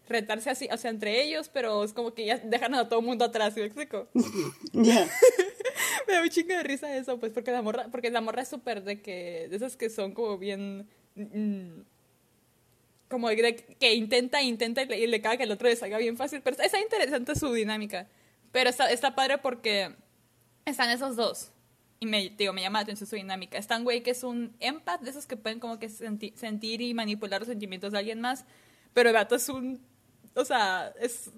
retarse 0.09 0.51
así, 0.51 0.69
o 0.71 0.77
sea, 0.77 0.91
entre 0.91 1.23
ellos, 1.23 1.49
pero 1.53 1.83
es 1.83 1.93
como 1.93 2.15
que 2.15 2.27
ya 2.27 2.39
dejan 2.39 2.75
a 2.75 2.89
todo 2.89 3.01
el 3.01 3.07
mundo 3.07 3.25
atrás, 3.25 3.57
¿me 3.57 3.65
explico? 3.65 4.09
Ya. 4.73 5.09
me 6.07 6.15
da 6.15 6.23
un 6.23 6.29
chingo 6.29 6.55
de 6.55 6.63
risa 6.63 6.95
eso, 6.97 7.19
pues, 7.19 7.33
porque 7.33 7.51
la 7.51 7.63
morra, 7.63 7.89
porque 7.91 8.11
la 8.11 8.21
morra 8.21 8.43
es 8.43 8.49
súper 8.49 8.83
de 8.83 9.01
que, 9.01 9.49
de 9.49 9.57
esas 9.57 9.77
que 9.77 9.89
son 9.89 10.13
como 10.13 10.37
bien, 10.39 10.87
mm, 11.15 11.81
como 13.09 13.29
de 13.29 13.57
que 13.79 13.95
intenta, 13.95 14.43
intenta 14.43 14.83
y 14.83 14.87
le, 14.87 14.99
y 14.99 15.07
le 15.07 15.21
caga 15.21 15.39
que 15.39 15.45
el 15.45 15.51
otro 15.51 15.69
le 15.69 15.77
salga 15.77 15.99
bien 15.99 16.17
fácil, 16.17 16.43
pero 16.43 16.57
está 16.63 16.79
interesante 16.81 17.35
su 17.35 17.53
dinámica, 17.53 18.07
pero 18.53 18.71
está, 18.71 18.91
está 18.91 19.15
padre 19.15 19.39
porque 19.39 19.95
están 20.67 20.91
esos 20.91 21.17
dos. 21.17 21.51
Y 22.01 22.07
me, 22.07 22.29
digo, 22.31 22.53
me 22.53 22.61
llama 22.61 22.81
la 22.81 22.83
atención 22.83 23.09
su 23.09 23.17
dinámica. 23.17 23.57
Están 23.57 23.85
güey 23.85 24.03
que 24.03 24.11
es 24.11 24.25
un 24.25 24.55
empath, 24.61 25.01
de 25.01 25.11
esos 25.11 25.27
que 25.27 25.37
pueden 25.37 25.59
como 25.59 25.79
que 25.79 25.89
sentir 25.89 26.83
y 26.83 26.93
manipular 26.93 27.41
los 27.41 27.49
sentimientos 27.49 27.93
de 27.93 27.99
alguien 27.99 28.21
más 28.21 28.45
pero 28.95 29.11
el 29.11 29.15
vato 29.15 29.35
es 29.35 29.49
un. 29.49 29.81
O 30.35 30.45
sea, 30.45 30.95
es. 30.99 31.31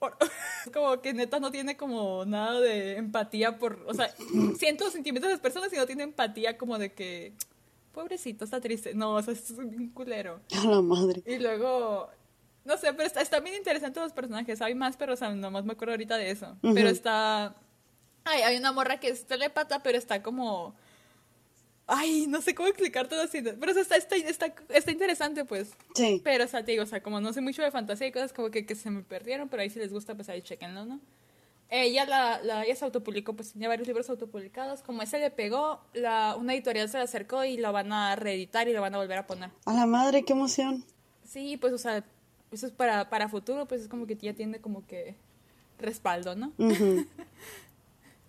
Como 0.72 1.00
que 1.00 1.12
neta 1.12 1.40
no 1.40 1.50
tiene 1.50 1.76
como 1.76 2.24
nada 2.24 2.60
de 2.60 2.96
empatía 2.96 3.58
por. 3.58 3.84
O 3.86 3.94
sea, 3.94 4.12
siento 4.58 4.84
los 4.84 4.92
sentimientos 4.92 5.28
de 5.28 5.34
las 5.34 5.40
personas 5.40 5.72
y 5.72 5.76
no 5.76 5.86
tiene 5.86 6.02
empatía 6.02 6.56
como 6.56 6.78
de 6.78 6.92
que. 6.92 7.34
Pobrecito, 7.92 8.44
está 8.44 8.60
triste. 8.60 8.94
No, 8.94 9.14
o 9.14 9.22
sea, 9.22 9.34
es 9.34 9.50
un 9.50 9.90
culero. 9.90 10.40
A 10.56 10.66
la 10.66 10.82
madre. 10.82 11.22
Y 11.26 11.38
luego. 11.38 12.10
No 12.64 12.76
sé, 12.76 12.92
pero 12.92 13.06
está, 13.06 13.22
está 13.22 13.40
bien 13.40 13.56
interesante 13.56 13.98
los 13.98 14.12
personajes. 14.12 14.60
Hay 14.60 14.74
más, 14.74 14.96
pero 14.96 15.14
o 15.14 15.16
sea, 15.16 15.30
nomás 15.30 15.64
me 15.64 15.72
acuerdo 15.72 15.92
ahorita 15.94 16.16
de 16.16 16.30
eso. 16.30 16.56
Pero 16.62 16.88
está. 16.88 17.56
Ay, 18.24 18.42
hay 18.42 18.56
una 18.56 18.72
morra 18.72 19.00
que 19.00 19.08
es 19.08 19.26
telepata, 19.26 19.82
pero 19.82 19.98
está 19.98 20.22
como 20.22 20.76
Ay, 21.90 22.26
no 22.28 22.42
sé 22.42 22.54
cómo 22.54 22.68
todo 23.08 23.22
así. 23.22 23.40
Pero 23.42 23.72
está, 23.72 23.96
está, 23.96 24.14
está, 24.14 24.54
está, 24.68 24.92
interesante, 24.92 25.46
pues. 25.46 25.70
Sí. 25.94 26.20
Pero, 26.22 26.44
o 26.44 26.46
sea, 26.46 26.62
te 26.62 26.72
digo, 26.72 26.82
o 26.82 26.86
sea, 26.86 27.02
como 27.02 27.18
no 27.18 27.32
sé 27.32 27.40
mucho 27.40 27.62
de 27.62 27.70
fantasía 27.70 28.06
y 28.06 28.12
cosas 28.12 28.34
como 28.34 28.50
que, 28.50 28.66
que 28.66 28.74
se 28.74 28.90
me 28.90 29.02
perdieron, 29.02 29.48
pero 29.48 29.62
ahí 29.62 29.70
si 29.70 29.78
les 29.78 29.90
gusta, 29.90 30.14
pues 30.14 30.28
ahí 30.28 30.42
chequenlo, 30.42 30.84
¿no? 30.84 31.00
Ella, 31.70 32.04
la, 32.04 32.42
la, 32.42 32.64
ella 32.64 32.76
se 32.76 32.84
autopublicó, 32.84 33.32
pues 33.32 33.52
tenía 33.52 33.68
varios 33.68 33.88
libros 33.88 34.10
autopublicados. 34.10 34.82
Como 34.82 35.00
ese 35.00 35.18
le 35.18 35.30
pegó, 35.30 35.80
la, 35.94 36.36
una 36.38 36.52
editorial 36.52 36.90
se 36.90 36.98
le 36.98 37.04
acercó 37.04 37.42
y 37.44 37.56
lo 37.56 37.72
van 37.72 37.90
a 37.90 38.16
reeditar 38.16 38.68
y 38.68 38.74
lo 38.74 38.82
van 38.82 38.94
a 38.94 38.98
volver 38.98 39.18
a 39.18 39.26
poner. 39.26 39.50
A 39.64 39.72
la 39.72 39.86
madre, 39.86 40.24
qué 40.24 40.34
emoción. 40.34 40.84
Sí, 41.24 41.56
pues, 41.56 41.72
o 41.72 41.78
sea, 41.78 42.04
eso 42.52 42.66
es 42.66 42.72
para, 42.72 43.08
para 43.08 43.30
futuro, 43.30 43.66
pues 43.66 43.80
es 43.80 43.88
como 43.88 44.06
que 44.06 44.14
ya 44.14 44.34
tiene 44.34 44.60
como 44.60 44.86
que 44.86 45.14
respaldo, 45.78 46.34
¿no? 46.34 46.52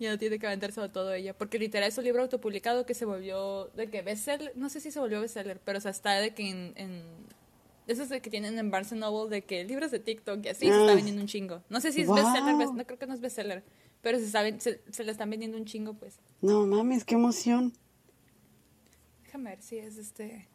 ya 0.00 0.10
no 0.10 0.18
tiene 0.18 0.38
que 0.38 0.72
sobre 0.72 0.88
todo 0.88 1.12
ella, 1.12 1.36
porque 1.36 1.58
literal 1.58 1.88
es 1.88 1.98
un 1.98 2.04
libro 2.04 2.22
autopublicado 2.22 2.86
que 2.86 2.94
se 2.94 3.04
volvió, 3.04 3.66
de 3.76 3.88
que 3.90 4.02
bestseller, 4.02 4.52
no 4.56 4.70
sé 4.70 4.80
si 4.80 4.90
se 4.90 4.98
volvió 4.98 5.20
bestseller, 5.20 5.60
pero 5.64 5.78
o 5.78 5.80
sea, 5.80 5.90
está 5.90 6.14
de 6.14 6.34
que 6.34 6.48
en, 6.48 6.72
en 6.76 7.02
esos 7.86 8.08
de 8.08 8.22
que 8.22 8.30
tienen 8.30 8.58
en 8.58 8.70
Barnes 8.70 8.92
Noble 8.92 9.28
de 9.28 9.42
que 9.42 9.62
libros 9.64 9.90
de 9.90 9.98
TikTok 9.98 10.44
y 10.44 10.48
así 10.48 10.66
se 10.66 10.72
está 10.72 10.92
ah. 10.92 10.94
vendiendo 10.94 11.20
un 11.20 11.28
chingo. 11.28 11.62
No 11.68 11.80
sé 11.80 11.92
si 11.92 12.02
es 12.02 12.08
bestseller, 12.08 12.54
no 12.56 12.84
creo 12.86 12.98
que 12.98 13.06
no 13.06 13.14
es 13.14 13.20
bestseller, 13.20 13.62
pero 14.00 14.18
se, 14.18 14.28
se, 14.60 14.80
se 14.90 15.04
le 15.04 15.12
están 15.12 15.28
vendiendo 15.28 15.58
un 15.58 15.66
chingo, 15.66 15.94
pues. 15.94 16.18
No 16.40 16.66
mames, 16.66 17.04
qué 17.04 17.14
emoción. 17.14 17.72
Déjame 19.24 19.50
ver 19.50 19.62
si 19.62 19.78
es 19.78 19.96
este. 19.98 20.48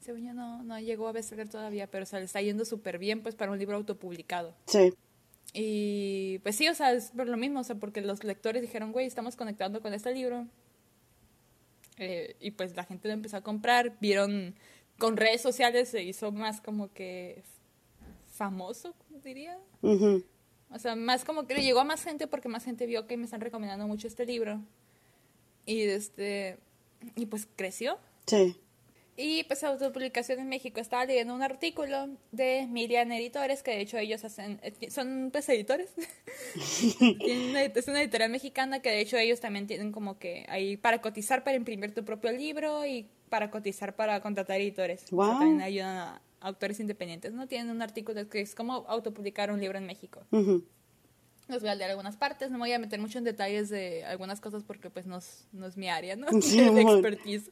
Según 0.00 0.24
yo 0.24 0.34
no, 0.34 0.62
no 0.62 0.78
llegó 0.78 1.08
a 1.08 1.12
bestseller 1.12 1.48
todavía, 1.48 1.90
pero 1.90 2.06
se 2.06 2.18
le 2.18 2.26
está 2.26 2.40
yendo 2.40 2.64
súper 2.64 2.98
bien, 2.98 3.22
pues, 3.22 3.34
para 3.34 3.50
un 3.50 3.58
libro 3.58 3.76
autopublicado. 3.76 4.54
Sí. 4.66 4.92
Y 5.52 6.38
pues 6.40 6.56
sí, 6.56 6.68
o 6.68 6.74
sea, 6.74 6.92
es 6.92 7.10
por 7.10 7.28
lo 7.28 7.36
mismo, 7.36 7.60
o 7.60 7.64
sea, 7.64 7.76
porque 7.76 8.00
los 8.00 8.24
lectores 8.24 8.62
dijeron, 8.62 8.92
güey, 8.92 9.06
estamos 9.06 9.36
conectando 9.36 9.80
con 9.80 9.94
este 9.94 10.12
libro. 10.12 10.46
Eh, 11.98 12.36
y 12.40 12.50
pues 12.50 12.76
la 12.76 12.84
gente 12.84 13.08
lo 13.08 13.14
empezó 13.14 13.38
a 13.38 13.40
comprar, 13.40 13.96
vieron 14.00 14.54
con 14.98 15.16
redes 15.16 15.40
sociales 15.40 15.88
se 15.88 16.02
hizo 16.02 16.32
más 16.32 16.60
como 16.60 16.92
que 16.92 17.42
famoso, 18.32 18.94
diría. 19.24 19.58
O 19.82 20.78
sea, 20.78 20.96
más 20.96 21.24
como 21.24 21.46
que 21.46 21.54
le 21.54 21.62
llegó 21.62 21.80
a 21.80 21.84
más 21.84 22.02
gente 22.02 22.26
porque 22.26 22.48
más 22.48 22.64
gente 22.64 22.86
vio 22.86 23.06
que 23.06 23.16
me 23.16 23.24
están 23.24 23.40
recomendando 23.40 23.86
mucho 23.86 24.06
este 24.06 24.26
libro. 24.26 24.60
Y 25.64 25.82
este 25.82 26.58
y 27.14 27.26
pues 27.26 27.48
creció. 27.56 27.98
Sí. 28.26 28.56
Y 29.16 29.44
pues 29.44 29.64
Autopublicación 29.64 30.40
en 30.40 30.48
México 30.48 30.78
estaba 30.78 31.06
leyendo 31.06 31.34
un 31.34 31.42
artículo 31.42 32.08
de 32.32 32.66
Miriam 32.68 33.10
Editores, 33.12 33.62
que 33.62 33.70
de 33.70 33.80
hecho 33.80 33.96
ellos 33.96 34.24
hacen, 34.24 34.60
eh, 34.62 34.90
son 34.90 35.30
pues 35.32 35.48
editores. 35.48 35.90
es 36.54 37.88
una 37.88 38.02
editorial 38.02 38.30
mexicana 38.30 38.80
que 38.80 38.90
de 38.90 39.00
hecho 39.00 39.16
ellos 39.16 39.40
también 39.40 39.66
tienen 39.66 39.90
como 39.90 40.18
que 40.18 40.44
ahí 40.48 40.76
para 40.76 41.00
cotizar 41.00 41.44
para 41.44 41.56
imprimir 41.56 41.94
tu 41.94 42.04
propio 42.04 42.30
libro 42.32 42.84
y 42.84 43.08
para 43.30 43.50
cotizar 43.50 43.96
para 43.96 44.20
contratar 44.20 44.60
editores. 44.60 45.10
Wow. 45.10 45.38
también 45.38 45.62
ayudan 45.62 45.96
a 45.96 46.22
autores 46.40 46.78
independientes, 46.78 47.32
¿no? 47.32 47.48
Tienen 47.48 47.70
un 47.70 47.80
artículo 47.80 48.28
que 48.28 48.40
es 48.40 48.54
como 48.54 48.84
autopublicar 48.86 49.50
un 49.50 49.60
libro 49.60 49.78
en 49.78 49.86
México. 49.86 50.20
Les 50.30 51.60
voy 51.60 51.70
a 51.70 51.74
leer 51.74 51.90
algunas 51.90 52.16
partes, 52.16 52.50
no 52.50 52.58
me 52.58 52.64
voy 52.64 52.72
a 52.72 52.78
meter 52.78 53.00
mucho 53.00 53.18
en 53.18 53.24
detalles 53.24 53.68
de 53.70 54.04
algunas 54.04 54.40
cosas 54.40 54.62
porque 54.62 54.90
pues 54.90 55.06
no 55.06 55.18
es, 55.18 55.46
no 55.52 55.66
es 55.66 55.76
mi 55.76 55.88
área, 55.88 56.16
¿no? 56.16 56.26
Sí, 56.42 56.60
de 56.70 56.82
expertise. 56.82 57.50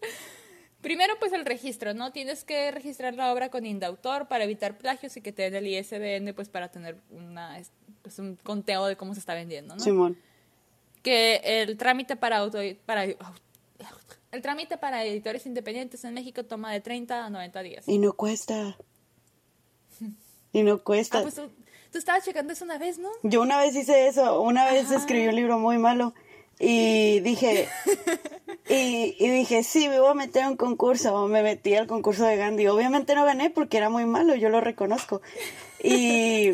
Primero, 0.84 1.14
pues 1.18 1.32
el 1.32 1.46
registro, 1.46 1.94
¿no? 1.94 2.12
Tienes 2.12 2.44
que 2.44 2.70
registrar 2.70 3.14
la 3.14 3.32
obra 3.32 3.48
con 3.48 3.64
Indautor 3.64 4.28
para 4.28 4.44
evitar 4.44 4.76
plagios 4.76 5.16
y 5.16 5.22
que 5.22 5.32
te 5.32 5.50
den 5.50 5.54
el 5.54 5.66
ISBN, 5.66 6.34
pues 6.34 6.50
para 6.50 6.68
tener 6.68 6.98
una, 7.10 7.58
pues, 8.02 8.18
un 8.18 8.36
conteo 8.36 8.84
de 8.84 8.94
cómo 8.94 9.14
se 9.14 9.20
está 9.20 9.32
vendiendo, 9.32 9.74
¿no? 9.74 9.82
Simón. 9.82 10.18
Que 11.02 11.40
el 11.42 11.78
trámite 11.78 12.16
para 12.16 12.36
auto, 12.36 12.58
para 12.84 13.04
el 13.04 14.42
trámite 14.42 14.76
para 14.76 15.02
editores 15.06 15.46
independientes 15.46 16.04
en 16.04 16.12
México 16.12 16.44
toma 16.44 16.70
de 16.70 16.82
30 16.82 17.24
a 17.24 17.30
90 17.30 17.62
días. 17.62 17.88
Y 17.88 17.96
no 17.96 18.12
cuesta. 18.12 18.76
Y 20.52 20.64
no 20.64 20.82
cuesta. 20.84 21.20
Ah, 21.20 21.22
pues 21.22 21.36
tú, 21.36 21.98
estabas 21.98 22.26
checando 22.26 22.52
eso 22.52 22.66
una 22.66 22.76
vez, 22.76 22.98
¿no? 22.98 23.08
Yo 23.22 23.40
una 23.40 23.58
vez 23.58 23.74
hice 23.74 24.06
eso. 24.06 24.42
Una 24.42 24.66
vez 24.66 24.90
escribí 24.90 25.28
un 25.28 25.34
libro 25.34 25.58
muy 25.58 25.78
malo 25.78 26.12
y 26.58 27.20
dije, 27.20 27.68
y, 28.68 29.16
y, 29.18 29.28
dije, 29.28 29.62
sí, 29.62 29.88
me 29.88 30.00
voy 30.00 30.10
a 30.10 30.14
meter 30.14 30.44
a 30.44 30.48
un 30.48 30.56
concurso. 30.56 31.26
Me 31.28 31.42
metí 31.42 31.74
al 31.74 31.86
concurso 31.86 32.24
de 32.24 32.36
Gandhi. 32.36 32.66
Obviamente 32.66 33.14
no 33.14 33.24
gané 33.24 33.50
porque 33.50 33.76
era 33.76 33.90
muy 33.90 34.06
malo, 34.06 34.34
yo 34.34 34.48
lo 34.48 34.60
reconozco. 34.60 35.20
Y, 35.82 36.52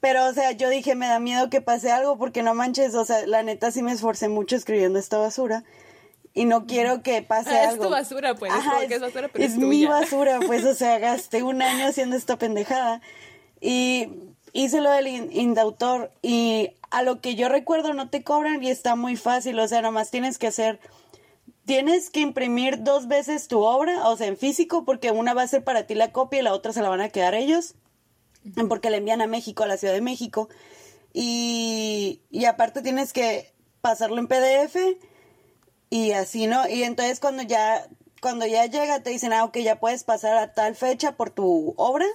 pero, 0.00 0.26
o 0.26 0.32
sea, 0.32 0.52
yo 0.52 0.68
dije, 0.68 0.94
me 0.94 1.08
da 1.08 1.18
miedo 1.20 1.48
que 1.48 1.60
pase 1.60 1.90
algo 1.90 2.18
porque 2.18 2.42
no 2.42 2.54
manches, 2.54 2.94
o 2.94 3.04
sea, 3.04 3.26
la 3.26 3.42
neta 3.42 3.70
sí 3.70 3.82
me 3.82 3.92
esforcé 3.92 4.28
mucho 4.28 4.56
escribiendo 4.56 4.98
esta 4.98 5.18
basura. 5.18 5.64
Y 6.34 6.44
no 6.44 6.66
quiero 6.66 7.02
que 7.02 7.22
pase 7.22 7.58
algo. 7.58 7.82
Es 7.84 7.88
tu 7.88 7.90
basura, 7.90 8.34
pues. 8.34 8.52
es, 8.88 9.00
basura, 9.00 9.28
pero 9.32 9.44
es, 9.44 9.56
mi 9.56 9.86
basura, 9.86 10.40
pues, 10.46 10.64
o 10.64 10.74
sea, 10.74 10.98
gasté 11.00 11.42
un 11.42 11.62
año 11.62 11.86
haciendo 11.86 12.16
esta 12.16 12.36
pendejada. 12.36 13.00
Y 13.60 14.08
hice 14.52 14.80
lo 14.80 14.90
del 14.90 15.08
indautor 15.08 16.12
y 16.22 16.72
a 16.90 17.02
lo 17.02 17.20
que 17.20 17.34
yo 17.34 17.48
recuerdo 17.48 17.92
no 17.94 18.08
te 18.08 18.22
cobran 18.22 18.62
y 18.62 18.70
está 18.70 18.96
muy 18.96 19.16
fácil, 19.16 19.58
o 19.58 19.68
sea, 19.68 19.82
nomás 19.82 20.10
tienes 20.10 20.38
que 20.38 20.46
hacer, 20.46 20.80
tienes 21.68 22.08
que 22.08 22.20
imprimir 22.20 22.82
dos 22.82 23.08
veces 23.08 23.46
tu 23.46 23.60
obra, 23.60 24.08
o 24.08 24.16
sea, 24.16 24.26
en 24.26 24.38
físico, 24.38 24.86
porque 24.86 25.10
una 25.10 25.34
va 25.34 25.42
a 25.42 25.46
ser 25.46 25.62
para 25.62 25.86
ti 25.86 25.94
la 25.94 26.12
copia 26.12 26.40
y 26.40 26.42
la 26.42 26.54
otra 26.54 26.72
se 26.72 26.80
la 26.80 26.88
van 26.88 27.02
a 27.02 27.10
quedar 27.10 27.34
ellos, 27.34 27.74
porque 28.70 28.88
la 28.88 28.96
envían 28.96 29.20
a 29.20 29.26
México, 29.26 29.64
a 29.64 29.66
la 29.66 29.76
Ciudad 29.76 29.92
de 29.92 30.00
México, 30.00 30.48
y, 31.12 32.22
y 32.30 32.46
aparte 32.46 32.80
tienes 32.80 33.12
que 33.12 33.52
pasarlo 33.82 34.16
en 34.16 34.28
PDF 34.28 34.76
y 35.90 36.12
así, 36.12 36.46
¿no? 36.46 36.66
Y 36.66 36.84
entonces 36.84 37.20
cuando 37.20 37.42
ya, 37.42 37.86
cuando 38.22 38.46
ya 38.46 38.64
llega 38.64 39.02
te 39.02 39.10
dicen, 39.10 39.34
ah, 39.34 39.44
ok, 39.44 39.58
ya 39.58 39.78
puedes 39.78 40.04
pasar 40.04 40.38
a 40.38 40.54
tal 40.54 40.74
fecha 40.74 41.18
por 41.18 41.28
tu 41.28 41.74
obra, 41.76 42.06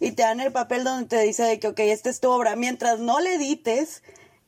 y 0.00 0.10
te 0.10 0.24
dan 0.24 0.40
el 0.40 0.50
papel 0.50 0.82
donde 0.82 1.06
te 1.06 1.22
dice 1.22 1.44
de 1.44 1.60
que, 1.60 1.68
ok, 1.68 1.78
esta 1.80 2.10
es 2.10 2.18
tu 2.18 2.30
obra. 2.30 2.56
Mientras 2.56 2.98
no 2.98 3.20
le 3.20 3.34
edites, 3.34 4.02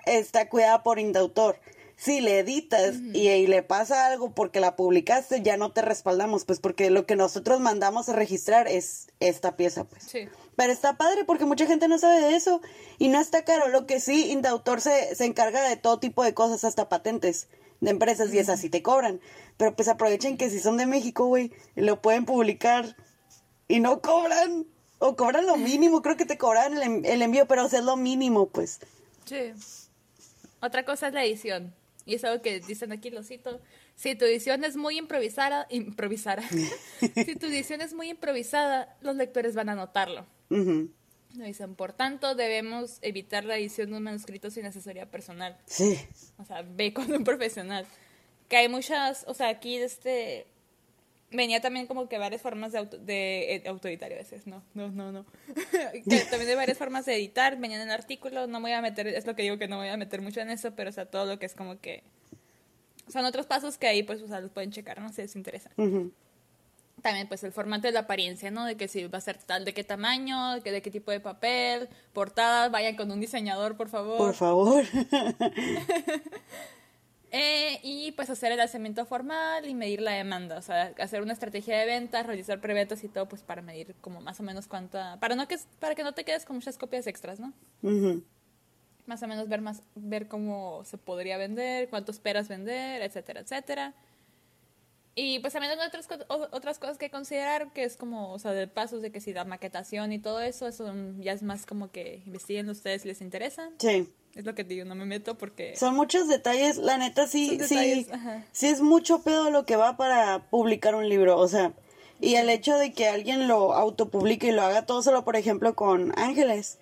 está 0.06 0.48
cuidada 0.48 0.82
por 0.82 0.98
indautor. 0.98 1.60
Si 2.00 2.22
le 2.22 2.38
editas 2.38 2.94
y, 3.12 3.46
le 3.46 3.62
pasa 3.62 4.06
algo 4.06 4.30
porque 4.30 4.58
la 4.58 4.74
publicaste, 4.74 5.42
ya 5.42 5.58
no 5.58 5.70
te 5.72 5.82
respaldamos, 5.82 6.46
pues 6.46 6.58
porque 6.58 6.88
lo 6.88 7.04
que 7.04 7.14
nosotros 7.14 7.60
mandamos 7.60 8.08
a 8.08 8.14
registrar 8.14 8.68
es 8.68 9.08
esta 9.20 9.54
pieza, 9.54 9.84
pues. 9.84 10.04
Sí. 10.04 10.26
Pero 10.56 10.72
está 10.72 10.96
padre 10.96 11.26
porque 11.26 11.44
mucha 11.44 11.66
gente 11.66 11.88
no 11.88 11.98
sabe 11.98 12.22
de 12.22 12.36
eso 12.36 12.62
y 12.96 13.08
no 13.08 13.20
está 13.20 13.44
caro. 13.44 13.68
Lo 13.68 13.86
que 13.86 14.00
sí, 14.00 14.30
Indautor 14.30 14.80
se, 14.80 15.14
se 15.14 15.26
encarga 15.26 15.62
de 15.68 15.76
todo 15.76 15.98
tipo 15.98 16.24
de 16.24 16.32
cosas, 16.32 16.64
hasta 16.64 16.88
patentes 16.88 17.48
de 17.80 17.90
empresas 17.90 18.32
y 18.32 18.38
esas 18.38 18.60
sí 18.60 18.70
te 18.70 18.82
cobran. 18.82 19.20
Pero 19.58 19.76
pues 19.76 19.86
aprovechen 19.88 20.38
que 20.38 20.48
si 20.48 20.58
son 20.58 20.78
de 20.78 20.86
México, 20.86 21.26
güey, 21.26 21.52
lo 21.74 22.00
pueden 22.00 22.24
publicar 22.24 22.96
y 23.68 23.80
no 23.80 24.00
cobran. 24.00 24.64
O 25.00 25.16
cobran 25.16 25.44
lo 25.44 25.58
mínimo, 25.58 26.00
creo 26.00 26.16
que 26.16 26.24
te 26.24 26.38
cobran 26.38 26.78
el, 26.78 27.04
el 27.04 27.20
envío, 27.20 27.46
pero 27.46 27.66
es 27.66 27.72
lo 27.84 27.98
mínimo, 27.98 28.48
pues. 28.48 28.80
Sí. 29.26 29.52
Otra 30.62 30.86
cosa 30.86 31.08
es 31.08 31.12
la 31.12 31.24
edición. 31.24 31.74
Y 32.10 32.14
es 32.14 32.24
algo 32.24 32.42
que 32.42 32.58
dicen 32.58 32.90
aquí, 32.90 33.08
lo 33.10 33.22
cito. 33.22 33.60
Si 33.94 34.16
tu 34.16 34.24
edición 34.24 34.64
es 34.64 34.76
muy 34.76 34.98
improvisada, 34.98 35.68
improvisada. 35.70 36.42
si 37.14 37.36
tu 37.36 37.46
edición 37.46 37.82
es 37.82 37.94
muy 37.94 38.10
improvisada, 38.10 38.96
los 39.00 39.14
lectores 39.14 39.54
van 39.54 39.68
a 39.68 39.76
notarlo. 39.76 40.26
dicen, 41.30 41.76
por 41.76 41.92
tanto, 41.92 42.34
debemos 42.34 42.98
evitar 43.02 43.44
la 43.44 43.56
edición 43.56 43.90
de 43.90 43.98
un 43.98 44.02
manuscrito 44.02 44.50
sin 44.50 44.66
asesoría 44.66 45.08
personal. 45.08 45.56
Sí. 45.66 46.00
O 46.38 46.44
sea, 46.44 46.62
ve 46.62 46.92
con 46.92 47.12
un 47.12 47.22
profesional. 47.22 47.86
Que 48.48 48.56
hay 48.56 48.68
muchas, 48.68 49.24
o 49.28 49.34
sea, 49.34 49.48
aquí 49.48 49.76
este 49.76 50.48
venía 51.30 51.60
también 51.60 51.86
como 51.86 52.08
que 52.08 52.18
varias 52.18 52.42
formas 52.42 52.72
de, 52.72 52.78
auto, 52.78 52.98
de, 52.98 53.56
eh, 53.56 53.62
autoritario 53.68 54.16
a 54.16 54.20
veces, 54.20 54.46
no, 54.46 54.62
no, 54.74 54.88
no, 54.90 55.12
no. 55.12 55.24
también 56.30 56.46
de 56.46 56.54
varias 56.54 56.78
formas 56.78 57.06
de 57.06 57.14
editar, 57.14 57.58
venía 57.58 57.76
en 57.76 57.88
el 57.88 57.90
artículo, 57.90 58.46
no 58.46 58.60
me 58.60 58.64
voy 58.64 58.72
a 58.72 58.82
meter, 58.82 59.06
es 59.06 59.26
lo 59.26 59.36
que 59.36 59.42
digo 59.42 59.58
que 59.58 59.68
no 59.68 59.76
me 59.76 59.84
voy 59.84 59.92
a 59.92 59.96
meter 59.96 60.20
mucho 60.22 60.40
en 60.40 60.50
eso, 60.50 60.74
pero 60.74 60.90
o 60.90 60.92
sea, 60.92 61.06
todo 61.06 61.26
lo 61.26 61.38
que 61.38 61.46
es 61.46 61.54
como 61.54 61.80
que 61.80 62.02
son 63.08 63.24
otros 63.24 63.46
pasos 63.46 63.78
que 63.78 63.86
ahí 63.86 64.02
pues 64.02 64.22
o 64.22 64.28
sea, 64.28 64.40
los 64.40 64.50
pueden 64.50 64.70
checar, 64.70 65.00
no 65.00 65.08
sé 65.08 65.14
si 65.14 65.22
les 65.22 65.36
interesa. 65.36 65.70
También 67.02 67.28
pues 67.28 67.42
el 67.44 67.52
formato 67.52 67.86
de 67.86 67.92
la 67.92 68.00
apariencia, 68.00 68.50
¿no? 68.50 68.66
De 68.66 68.76
que 68.76 68.86
si 68.86 69.06
va 69.06 69.18
a 69.18 69.22
ser 69.22 69.38
tal, 69.38 69.64
de 69.64 69.72
qué 69.72 69.84
tamaño, 69.84 70.56
de 70.56 70.60
qué, 70.60 70.70
de 70.70 70.82
qué 70.82 70.90
tipo 70.90 71.10
de 71.10 71.20
papel, 71.20 71.88
portadas, 72.12 72.70
vayan 72.70 72.94
con 72.94 73.10
un 73.10 73.20
diseñador, 73.20 73.76
por 73.76 73.88
favor. 73.88 74.18
Por 74.18 74.34
favor. 74.34 74.84
Eh, 77.32 77.78
y 77.84 78.10
pues 78.12 78.28
hacer 78.28 78.50
el 78.50 78.58
lanzamiento 78.58 79.06
formal 79.06 79.64
y 79.64 79.74
medir 79.74 80.00
la 80.00 80.12
demanda, 80.12 80.58
o 80.58 80.62
sea, 80.62 80.92
hacer 80.98 81.22
una 81.22 81.32
estrategia 81.32 81.78
de 81.78 81.86
ventas, 81.86 82.26
realizar 82.26 82.60
preventas 82.60 83.04
y 83.04 83.08
todo, 83.08 83.28
pues 83.28 83.42
para 83.42 83.62
medir 83.62 83.94
como 84.00 84.20
más 84.20 84.40
o 84.40 84.42
menos 84.42 84.66
cuánta, 84.66 85.16
para 85.20 85.36
no 85.36 85.46
que 85.46 85.56
para 85.78 85.94
que 85.94 86.02
no 86.02 86.12
te 86.12 86.24
quedes 86.24 86.44
con 86.44 86.56
muchas 86.56 86.76
copias 86.76 87.06
extras, 87.06 87.38
¿no? 87.38 87.52
Más 89.06 89.22
o 89.22 89.28
menos 89.28 89.48
ver 89.48 89.60
más, 89.60 89.82
ver 89.94 90.26
cómo 90.26 90.82
se 90.84 90.98
podría 90.98 91.36
vender, 91.38 91.88
cuánto 91.88 92.10
esperas 92.10 92.48
vender, 92.48 93.00
etcétera, 93.02 93.40
etcétera. 93.40 93.94
Y 95.14 95.40
pues 95.40 95.52
también 95.52 95.78
hay 95.78 95.86
otras, 95.86 96.08
otras 96.28 96.78
cosas 96.78 96.96
que 96.96 97.10
considerar, 97.10 97.72
que 97.72 97.84
es 97.84 97.96
como, 97.96 98.32
o 98.32 98.38
sea, 98.38 98.52
de 98.52 98.68
pasos 98.68 99.02
de 99.02 99.10
que 99.10 99.20
si 99.20 99.32
la 99.32 99.44
maquetación 99.44 100.12
y 100.12 100.18
todo 100.18 100.40
eso, 100.40 100.68
eso 100.68 100.92
ya 101.18 101.32
es 101.32 101.42
más 101.42 101.66
como 101.66 101.90
que 101.90 102.22
investiguen 102.26 102.68
ustedes 102.68 103.02
si 103.02 103.08
les 103.08 103.20
interesa. 103.20 103.70
Sí. 103.78 104.08
Es 104.34 104.44
lo 104.44 104.54
que 104.54 104.62
digo, 104.62 104.84
no 104.84 104.94
me 104.94 105.04
meto 105.04 105.36
porque... 105.36 105.76
Son 105.76 105.96
muchos 105.96 106.28
detalles, 106.28 106.76
la 106.76 106.96
neta 106.96 107.26
sí, 107.26 107.58
sí, 107.66 108.06
sí 108.52 108.66
es 108.68 108.80
mucho 108.80 109.22
pedo 109.22 109.50
lo 109.50 109.66
que 109.66 109.74
va 109.74 109.96
para 109.96 110.48
publicar 110.50 110.94
un 110.94 111.08
libro, 111.08 111.36
o 111.36 111.48
sea, 111.48 111.72
y 112.20 112.36
el 112.36 112.48
hecho 112.48 112.76
de 112.76 112.92
que 112.92 113.08
alguien 113.08 113.48
lo 113.48 113.74
autopublique 113.74 114.44
y 114.44 114.52
lo 114.52 114.62
haga 114.62 114.86
todo 114.86 115.02
solo, 115.02 115.24
por 115.24 115.34
ejemplo, 115.34 115.74
con 115.74 116.16
Ángeles, 116.16 116.78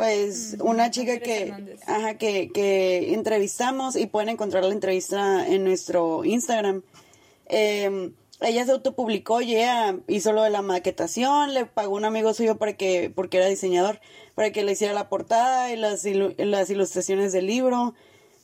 es 0.00 0.56
una 0.60 0.90
chica 0.90 1.18
que, 1.18 1.76
ajá, 1.86 2.14
que, 2.14 2.50
que 2.50 3.12
entrevistamos 3.12 3.96
y 3.96 4.06
pueden 4.06 4.30
encontrar 4.30 4.64
la 4.64 4.72
entrevista 4.72 5.46
en 5.46 5.64
nuestro 5.64 6.24
Instagram. 6.24 6.82
Eh, 7.46 8.12
ella 8.40 8.64
se 8.64 8.72
autopublicó 8.72 9.40
y 9.40 9.56
ella 9.56 9.96
hizo 10.08 10.32
lo 10.32 10.42
de 10.42 10.50
la 10.50 10.62
maquetación, 10.62 11.54
le 11.54 11.66
pagó 11.66 11.94
un 11.94 12.04
amigo 12.04 12.34
suyo 12.34 12.56
para 12.58 12.76
que, 12.76 13.12
porque 13.14 13.36
era 13.36 13.46
diseñador, 13.46 14.00
para 14.34 14.50
que 14.50 14.64
le 14.64 14.72
hiciera 14.72 14.92
la 14.92 15.08
portada 15.08 15.72
y 15.72 15.76
las, 15.76 16.04
las 16.04 16.70
ilustraciones 16.70 17.32
del 17.32 17.46
libro. 17.46 17.94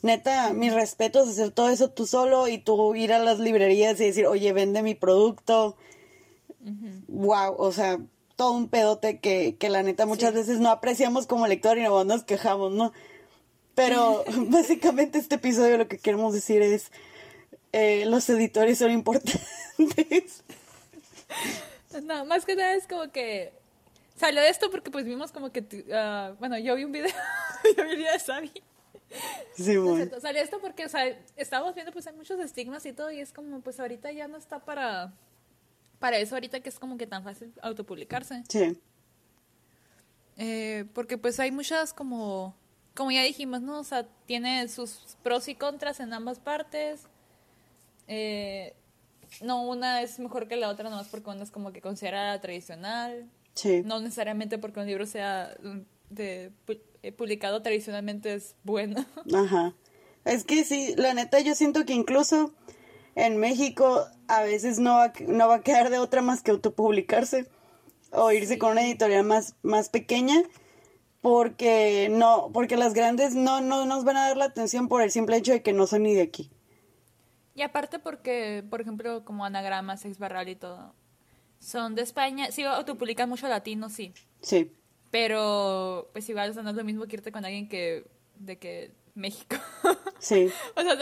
Neta, 0.02 0.52
mis 0.52 0.72
respetos, 0.72 1.28
hacer 1.28 1.50
todo 1.50 1.70
eso 1.70 1.90
tú 1.90 2.06
solo 2.06 2.46
y 2.46 2.58
tú 2.58 2.94
ir 2.94 3.12
a 3.12 3.18
las 3.18 3.40
librerías 3.40 4.00
y 4.00 4.04
decir, 4.04 4.26
oye, 4.26 4.52
vende 4.52 4.82
mi 4.82 4.94
producto. 4.94 5.76
Wow, 7.08 7.56
o 7.56 7.72
sea, 7.72 7.98
todo 8.36 8.52
un 8.52 8.68
pedote 8.68 9.18
que, 9.18 9.56
que 9.58 9.68
la 9.68 9.82
neta 9.82 10.06
muchas 10.06 10.34
veces 10.34 10.60
no 10.60 10.70
apreciamos 10.70 11.26
como 11.26 11.46
lector 11.46 11.78
y 11.78 11.82
nos 11.82 12.22
quejamos, 12.22 12.72
¿no? 12.72 12.92
Pero 13.74 14.24
básicamente 14.48 15.18
este 15.18 15.36
episodio 15.36 15.78
lo 15.78 15.88
que 15.88 15.98
queremos 15.98 16.32
decir 16.34 16.62
es, 16.62 16.92
eh, 17.72 18.04
los 18.06 18.28
editores 18.28 18.78
son 18.78 18.90
importantes. 18.90 19.42
no, 22.02 22.24
más 22.24 22.44
que 22.44 22.56
nada 22.56 22.74
es 22.74 22.86
como 22.86 23.10
que 23.10 23.52
salió 24.16 24.40
esto 24.42 24.70
porque 24.70 24.90
pues 24.90 25.04
vimos 25.04 25.32
como 25.32 25.52
que, 25.52 25.60
uh, 25.60 26.36
bueno, 26.38 26.58
yo 26.58 26.74
vi 26.76 26.84
un 26.84 26.92
video, 26.92 27.08
yo 27.76 27.84
vi 27.84 27.90
el 27.90 27.96
video 27.96 28.12
de 28.12 28.18
Sabi. 28.18 28.52
Sí, 29.56 29.76
bueno. 29.76 30.20
Salió 30.20 30.42
esto 30.42 30.60
porque, 30.60 30.84
o 30.84 30.88
sea, 30.88 31.18
estábamos 31.36 31.74
viendo 31.74 31.92
pues 31.92 32.06
hay 32.06 32.14
muchos 32.14 32.38
estigmas 32.40 32.84
y 32.86 32.92
todo 32.92 33.10
y 33.10 33.20
es 33.20 33.32
como 33.32 33.60
pues 33.60 33.80
ahorita 33.80 34.12
ya 34.12 34.28
no 34.28 34.36
está 34.36 34.58
para, 34.64 35.12
para 35.98 36.18
eso 36.18 36.34
ahorita 36.34 36.60
que 36.60 36.68
es 36.68 36.78
como 36.78 36.98
que 36.98 37.06
tan 37.06 37.24
fácil 37.24 37.52
autopublicarse. 37.62 38.44
Sí. 38.48 38.78
Eh, 40.36 40.84
porque 40.94 41.18
pues 41.18 41.40
hay 41.40 41.50
muchas 41.50 41.92
como, 41.92 42.54
como 42.94 43.10
ya 43.10 43.22
dijimos, 43.22 43.60
¿no? 43.60 43.80
O 43.80 43.84
sea, 43.84 44.06
tiene 44.26 44.68
sus 44.68 45.16
pros 45.22 45.48
y 45.48 45.54
contras 45.54 46.00
en 46.00 46.12
ambas 46.12 46.38
partes. 46.38 47.08
Eh, 48.08 48.74
no 49.42 49.62
una 49.62 50.02
es 50.02 50.18
mejor 50.18 50.48
que 50.48 50.56
la 50.56 50.68
otra, 50.68 50.90
no 50.90 51.00
es 51.00 51.08
porque 51.08 51.30
una 51.30 51.42
es 51.42 51.50
como 51.50 51.72
que 51.72 51.80
considerada 51.80 52.40
tradicional. 52.40 53.30
Sí. 53.54 53.82
No 53.84 54.00
necesariamente 54.00 54.58
porque 54.58 54.80
un 54.80 54.86
libro 54.86 55.06
sea 55.06 55.54
de, 56.10 56.52
eh, 57.02 57.12
publicado 57.12 57.62
tradicionalmente 57.62 58.34
es 58.34 58.56
bueno. 58.64 59.04
Ajá. 59.34 59.74
Es 60.24 60.44
que 60.44 60.64
sí, 60.64 60.94
la 60.96 61.14
neta 61.14 61.40
yo 61.40 61.54
siento 61.54 61.84
que 61.84 61.92
incluso 61.92 62.52
en 63.14 63.36
México 63.36 64.06
a 64.26 64.42
veces 64.42 64.78
no 64.78 64.94
va, 64.94 65.12
no 65.26 65.48
va 65.48 65.56
a 65.56 65.62
quedar 65.62 65.90
de 65.90 65.98
otra 65.98 66.22
más 66.22 66.42
que 66.42 66.50
autopublicarse 66.50 67.46
o 68.10 68.32
irse 68.32 68.58
con 68.58 68.72
una 68.72 68.82
editorial 68.82 69.24
más, 69.24 69.54
más 69.62 69.88
pequeña 69.88 70.42
porque 71.20 72.08
no, 72.10 72.50
porque 72.52 72.76
las 72.76 72.94
grandes 72.94 73.34
no, 73.34 73.60
no 73.60 73.86
nos 73.86 74.04
van 74.04 74.16
a 74.16 74.28
dar 74.28 74.36
la 74.36 74.46
atención 74.46 74.88
por 74.88 75.02
el 75.02 75.10
simple 75.10 75.36
hecho 75.36 75.52
de 75.52 75.62
que 75.62 75.72
no 75.72 75.86
son 75.86 76.04
ni 76.04 76.14
de 76.14 76.22
aquí. 76.22 76.50
Y 77.58 77.62
aparte 77.62 77.98
porque, 77.98 78.62
por 78.70 78.80
ejemplo, 78.80 79.24
como 79.24 79.44
Anagrama, 79.44 79.96
Sex 79.96 80.20
Barral 80.20 80.48
y 80.48 80.54
todo, 80.54 80.94
son 81.58 81.96
de 81.96 82.02
España. 82.02 82.52
Sí, 82.52 82.62
autopublican 82.62 83.28
mucho 83.28 83.48
latino, 83.48 83.88
sí. 83.88 84.14
Sí. 84.40 84.70
Pero, 85.10 86.08
pues 86.12 86.28
igual, 86.28 86.54
no 86.54 86.70
es 86.70 86.76
lo 86.76 86.84
mismo 86.84 87.06
que 87.06 87.16
irte 87.16 87.32
con 87.32 87.44
alguien 87.44 87.68
que, 87.68 88.06
de 88.36 88.58
que 88.58 88.92
México. 89.14 89.56
Sí. 90.20 90.50
o 90.74 90.82
sea, 90.82 90.98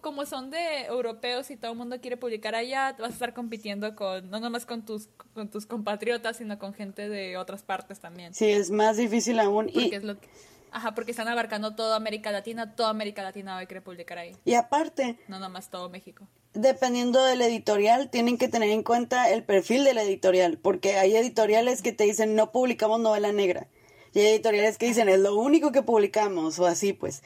como 0.00 0.26
son 0.26 0.50
de 0.50 0.86
europeos 0.86 1.52
y 1.52 1.56
todo 1.56 1.70
el 1.70 1.78
mundo 1.78 2.00
quiere 2.00 2.16
publicar 2.16 2.56
allá, 2.56 2.96
vas 2.98 3.10
a 3.10 3.12
estar 3.12 3.32
compitiendo 3.32 3.94
con, 3.94 4.28
no 4.28 4.40
nomás 4.40 4.66
con 4.66 4.84
tus, 4.84 5.08
con 5.34 5.48
tus 5.48 5.66
compatriotas, 5.66 6.38
sino 6.38 6.58
con 6.58 6.74
gente 6.74 7.08
de 7.08 7.36
otras 7.36 7.62
partes 7.62 8.00
también. 8.00 8.34
Sí, 8.34 8.46
es 8.46 8.72
más 8.72 8.96
difícil 8.96 9.38
aún. 9.38 9.66
Porque 9.66 9.80
y... 9.80 9.94
es 9.94 10.02
lo 10.02 10.18
que 10.18 10.28
Ajá, 10.72 10.94
porque 10.94 11.10
están 11.10 11.28
abarcando 11.28 11.74
toda 11.74 11.96
América 11.96 12.32
Latina, 12.32 12.74
toda 12.74 12.90
América 12.90 13.22
Latina 13.22 13.54
va 13.54 13.60
a 13.60 13.66
querer 13.66 13.82
publicar 13.82 14.18
ahí. 14.18 14.36
Y 14.44 14.54
aparte... 14.54 15.18
No 15.28 15.38
nomás 15.38 15.70
todo 15.70 15.88
México. 15.88 16.26
Dependiendo 16.52 17.24
del 17.24 17.42
editorial, 17.42 18.10
tienen 18.10 18.38
que 18.38 18.48
tener 18.48 18.70
en 18.70 18.82
cuenta 18.82 19.30
el 19.30 19.44
perfil 19.44 19.84
del 19.84 19.98
editorial, 19.98 20.58
porque 20.58 20.96
hay 20.96 21.16
editoriales 21.16 21.82
que 21.82 21.92
te 21.92 22.04
dicen 22.04 22.34
no 22.34 22.52
publicamos 22.52 23.00
novela 23.00 23.32
negra. 23.32 23.68
Y 24.12 24.20
hay 24.20 24.26
editoriales 24.26 24.76
que 24.76 24.86
dicen 24.86 25.08
es 25.08 25.20
lo 25.20 25.36
único 25.36 25.72
que 25.72 25.82
publicamos, 25.82 26.58
o 26.58 26.66
así 26.66 26.92
pues. 26.92 27.22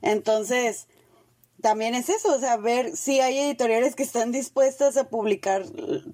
Entonces, 0.00 0.86
también 1.60 1.94
es 1.94 2.08
eso, 2.08 2.34
o 2.34 2.38
sea, 2.38 2.56
ver 2.56 2.96
si 2.96 3.20
hay 3.20 3.38
editoriales 3.38 3.96
que 3.96 4.04
están 4.04 4.30
dispuestas 4.30 4.96
a 4.96 5.08
publicar 5.08 5.64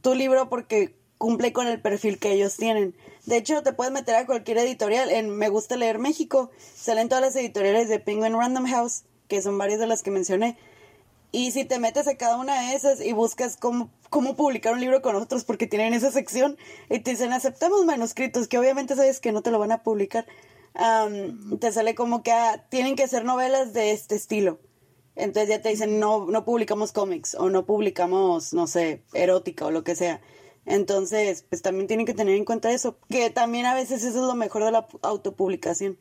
tu 0.01 0.15
libro 0.15 0.49
porque 0.49 0.97
cumple 1.19 1.53
con 1.53 1.67
el 1.67 1.81
perfil 1.81 2.19
que 2.19 2.33
ellos 2.33 2.57
tienen. 2.57 2.97
De 3.27 3.37
hecho, 3.39 3.63
te 3.63 3.73
puedes 3.73 3.93
meter 3.93 4.17
a 4.17 4.27
cualquier 4.27 4.59
editorial. 4.59 5.11
En 5.11 5.31
Me 5.31 5.49
Gusta 5.49 5.77
Leer 5.77 5.99
México 5.99 6.51
salen 6.75 7.09
todas 7.09 7.23
las 7.23 7.37
editoriales 7.37 7.89
de 7.89 7.99
Penguin 7.99 8.35
Random 8.35 8.67
House, 8.67 9.05
que 9.29 9.41
son 9.41 9.57
varias 9.57 9.81
de 9.81 9.87
las 9.87 10.03
que 10.03 10.11
mencioné. 10.11 10.59
Y 11.33 11.51
si 11.51 11.65
te 11.65 11.81
metes 11.81 12.07
a 12.07 12.17
cada 12.17 12.37
una 12.37 12.61
de 12.61 12.77
esas 12.77 13.01
y 13.01 13.13
buscas 13.13 13.57
cómo, 13.57 13.91
cómo 14.09 14.37
publicar 14.37 14.73
un 14.73 14.81
libro 14.81 15.03
con 15.03 15.17
otros, 15.17 15.45
porque 15.45 15.67
tienen 15.67 15.93
esa 15.93 16.13
sección, 16.13 16.57
y 16.89 17.01
te 17.01 17.11
dicen, 17.11 17.33
aceptamos 17.33 17.85
manuscritos, 17.85 18.47
que 18.47 18.59
obviamente 18.59 18.95
sabes 18.95 19.19
que 19.19 19.33
no 19.33 19.43
te 19.43 19.51
lo 19.51 19.59
van 19.59 19.73
a 19.73 19.83
publicar, 19.83 20.27
te 21.59 21.73
sale 21.73 21.97
como 21.97 22.23
que 22.23 22.31
ah, 22.31 22.65
tienen 22.69 22.95
que 22.95 23.09
ser 23.09 23.25
novelas 23.25 23.73
de 23.73 23.91
este 23.91 24.15
estilo. 24.15 24.61
Entonces 25.17 25.49
ya 25.49 25.63
te 25.63 25.71
dicen, 25.71 25.99
no, 25.99 26.27
no 26.27 26.45
publicamos 26.45 26.93
cómics, 26.93 27.35
o 27.35 27.51
no 27.51 27.67
publicamos, 27.67 28.53
no 28.53 28.69
sé, 28.69 29.03
erótica 29.13 29.67
o 29.67 29.71
lo 29.73 29.83
que 29.83 29.97
sea. 29.97 30.21
Entonces, 30.67 31.45
pues 31.49 31.63
también 31.63 31.87
tienen 31.87 32.07
que 32.07 32.15
tener 32.15 32.35
en 32.35 32.45
cuenta 32.45 32.73
eso, 32.73 32.97
que 33.11 33.31
también 33.31 33.67
a 33.67 33.75
veces 33.75 34.03
eso 34.03 34.21
es 34.21 34.27
lo 34.27 34.35
mejor 34.35 34.65
de 34.65 34.73
la 34.73 34.87
autopublicación. 35.03 35.99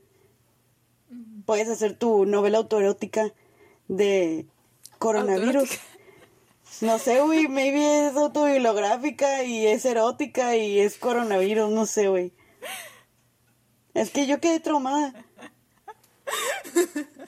Puedes 1.45 1.67
hacer 1.67 1.97
tu 1.97 2.25
novela 2.25 2.59
autoerótica 2.59 3.33
de 3.87 4.45
coronavirus. 4.99 5.69
No 6.81 6.97
sé, 6.97 7.21
güey, 7.21 7.47
maybe 7.47 8.07
es 8.07 8.15
autobiográfica 8.15 9.43
y 9.43 9.67
es 9.67 9.85
erótica 9.85 10.55
y 10.55 10.79
es 10.79 10.97
coronavirus, 10.97 11.69
no 11.69 11.85
sé, 11.85 12.07
güey. 12.07 12.33
Es 13.93 14.09
que 14.09 14.25
yo 14.25 14.41
quedé 14.41 14.59
traumada. 14.59 15.13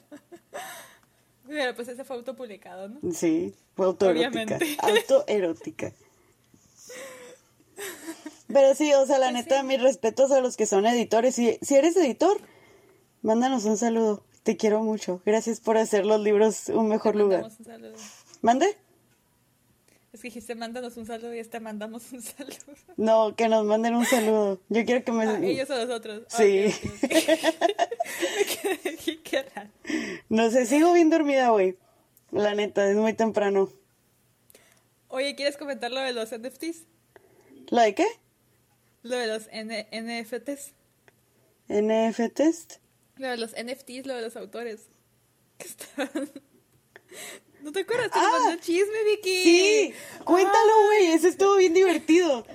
Pero 1.47 1.75
pues 1.75 1.87
ese 1.87 2.03
fue 2.03 2.15
autopublicado, 2.15 2.89
¿no? 2.89 2.99
Sí, 3.13 3.53
fue 3.75 3.85
autoerótica. 3.85 4.57
Autoerótica. 4.79 5.93
Pero 8.47 8.75
sí, 8.75 8.93
o 8.93 9.05
sea, 9.05 9.17
la 9.17 9.31
neta, 9.31 9.63
mis 9.63 9.81
respetos 9.81 10.31
a 10.31 10.41
los 10.41 10.57
que 10.57 10.65
son 10.65 10.85
editores. 10.85 11.35
Si, 11.35 11.57
si 11.61 11.75
eres 11.75 11.95
editor, 11.97 12.39
mándanos 13.21 13.65
un 13.65 13.77
saludo. 13.77 14.23
Te 14.43 14.57
quiero 14.57 14.83
mucho. 14.83 15.21
Gracias 15.25 15.59
por 15.59 15.77
hacer 15.77 16.05
los 16.05 16.21
libros 16.21 16.69
un 16.69 16.87
mejor 16.87 17.15
lugar. 17.15 17.43
Un 17.43 17.65
saludo. 17.65 17.95
¿Mande? 18.41 18.77
Es 20.13 20.21
que 20.21 20.29
dijiste, 20.29 20.55
mándanos 20.55 20.95
un 20.95 21.05
saludo 21.05 21.33
y 21.33 21.39
este 21.39 21.59
mandamos 21.59 22.13
un 22.13 22.21
saludo. 22.21 22.55
No, 22.95 23.35
que 23.35 23.49
nos 23.49 23.65
manden 23.65 23.95
un 23.95 24.05
saludo. 24.05 24.61
Yo 24.69 24.85
quiero 24.85 25.03
que 25.03 25.11
me... 25.11 25.25
Ah, 25.25 25.39
ellos 25.43 25.69
a 25.71 25.83
nosotros. 25.83 26.23
Sí. 26.29 26.73
me 27.01 27.09
quedé, 29.23 29.45
no 30.29 30.49
sé, 30.51 30.65
sigo 30.67 30.93
bien 30.93 31.09
dormida, 31.09 31.49
güey. 31.49 31.75
La 32.31 32.55
neta, 32.55 32.89
es 32.89 32.95
muy 32.95 33.11
temprano. 33.13 33.67
Oye, 35.09 35.35
¿quieres 35.35 35.57
comentar 35.57 35.91
lo 35.91 35.99
de 35.99 36.13
los 36.13 36.29
NFTs? 36.29 36.85
¿La 37.67 37.83
de 37.83 37.95
qué? 37.95 38.05
Lo 39.05 39.15
de 39.17 39.27
los 39.27 39.43
NFTs. 39.53 40.73
¿NFTs? 41.69 42.79
Lo 43.17 43.27
de 43.27 43.37
los 43.37 43.51
NFTs, 43.51 44.07
lo 44.07 44.15
de 44.15 44.23
los 44.23 44.35
autores. 44.35 44.87
¿No 47.61 47.71
te 47.71 47.81
acuerdas? 47.81 48.09
Te 48.09 48.17
ah, 48.17 48.57
chisme, 48.59 49.03
Vicky. 49.03 49.43
Sí, 49.43 49.93
cuéntalo, 50.23 50.85
güey. 50.87 51.11
Eso 51.11 51.27
estuvo 51.27 51.55
bien 51.57 51.75
divertido. 51.75 52.47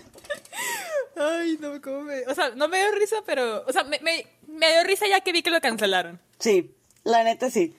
Ay, 1.17 1.57
no, 1.61 1.81
¿cómo 1.81 2.01
me...? 2.01 2.23
O 2.27 2.35
sea, 2.35 2.51
no 2.57 2.67
me 2.67 2.79
dio 2.79 2.91
risa, 2.99 3.23
pero... 3.25 3.65
O 3.69 3.73
sea, 3.73 3.85
me, 3.85 4.01
me, 4.01 4.27
me 4.49 4.73
dio 4.73 4.83
risa 4.83 5.07
ya 5.07 5.21
que 5.21 5.31
vi 5.31 5.45
que 5.45 5.51
lo 5.51 5.61
cancelaron. 5.61 6.19
Sí, 6.41 6.75
la 7.05 7.23
neta 7.23 7.49
sí. 7.49 7.77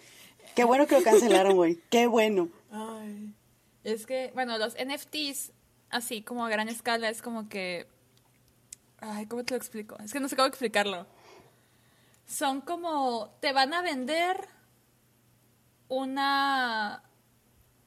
Qué 0.56 0.64
bueno 0.64 0.88
que 0.88 0.96
lo 0.96 1.04
cancelaron, 1.04 1.58
güey. 1.58 1.78
Qué 1.90 2.08
bueno. 2.08 2.48
Ay. 2.72 3.34
Es 3.84 4.06
que, 4.06 4.32
bueno, 4.34 4.58
los 4.58 4.76
NFTs, 4.76 5.52
así 5.90 6.22
como 6.22 6.46
a 6.46 6.50
gran 6.50 6.70
escala, 6.70 7.10
es 7.10 7.22
como 7.22 7.50
que 7.50 7.88
Ay, 9.02 9.26
¿cómo 9.26 9.44
te 9.44 9.56
lo 9.56 9.58
explico? 9.58 9.98
Es 9.98 10.14
que 10.14 10.20
no 10.20 10.30
sé 10.30 10.36
cómo 10.36 10.48
explicarlo. 10.48 11.08
Son 12.28 12.62
como. 12.62 13.36
Te 13.42 13.52
van 13.52 13.74
a 13.74 13.82
vender 13.82 14.48
una. 15.90 17.04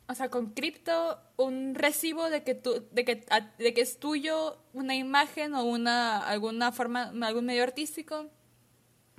O 0.07 0.15
sea, 0.15 0.29
con 0.29 0.51
cripto, 0.51 1.19
un 1.37 1.75
recibo 1.75 2.29
de 2.29 2.43
que, 2.43 2.55
tú, 2.55 2.87
de, 2.91 3.05
que, 3.07 3.25
de 3.59 3.75
que 3.75 3.81
es 3.81 3.99
tuyo 3.99 4.59
una 4.75 4.95
imagen 4.95 5.55
o 5.55 5.65
una 5.65 6.19
alguna 6.19 6.73
forma, 6.73 7.11
algún 7.23 7.47
medio 7.47 7.63
artístico, 7.63 8.29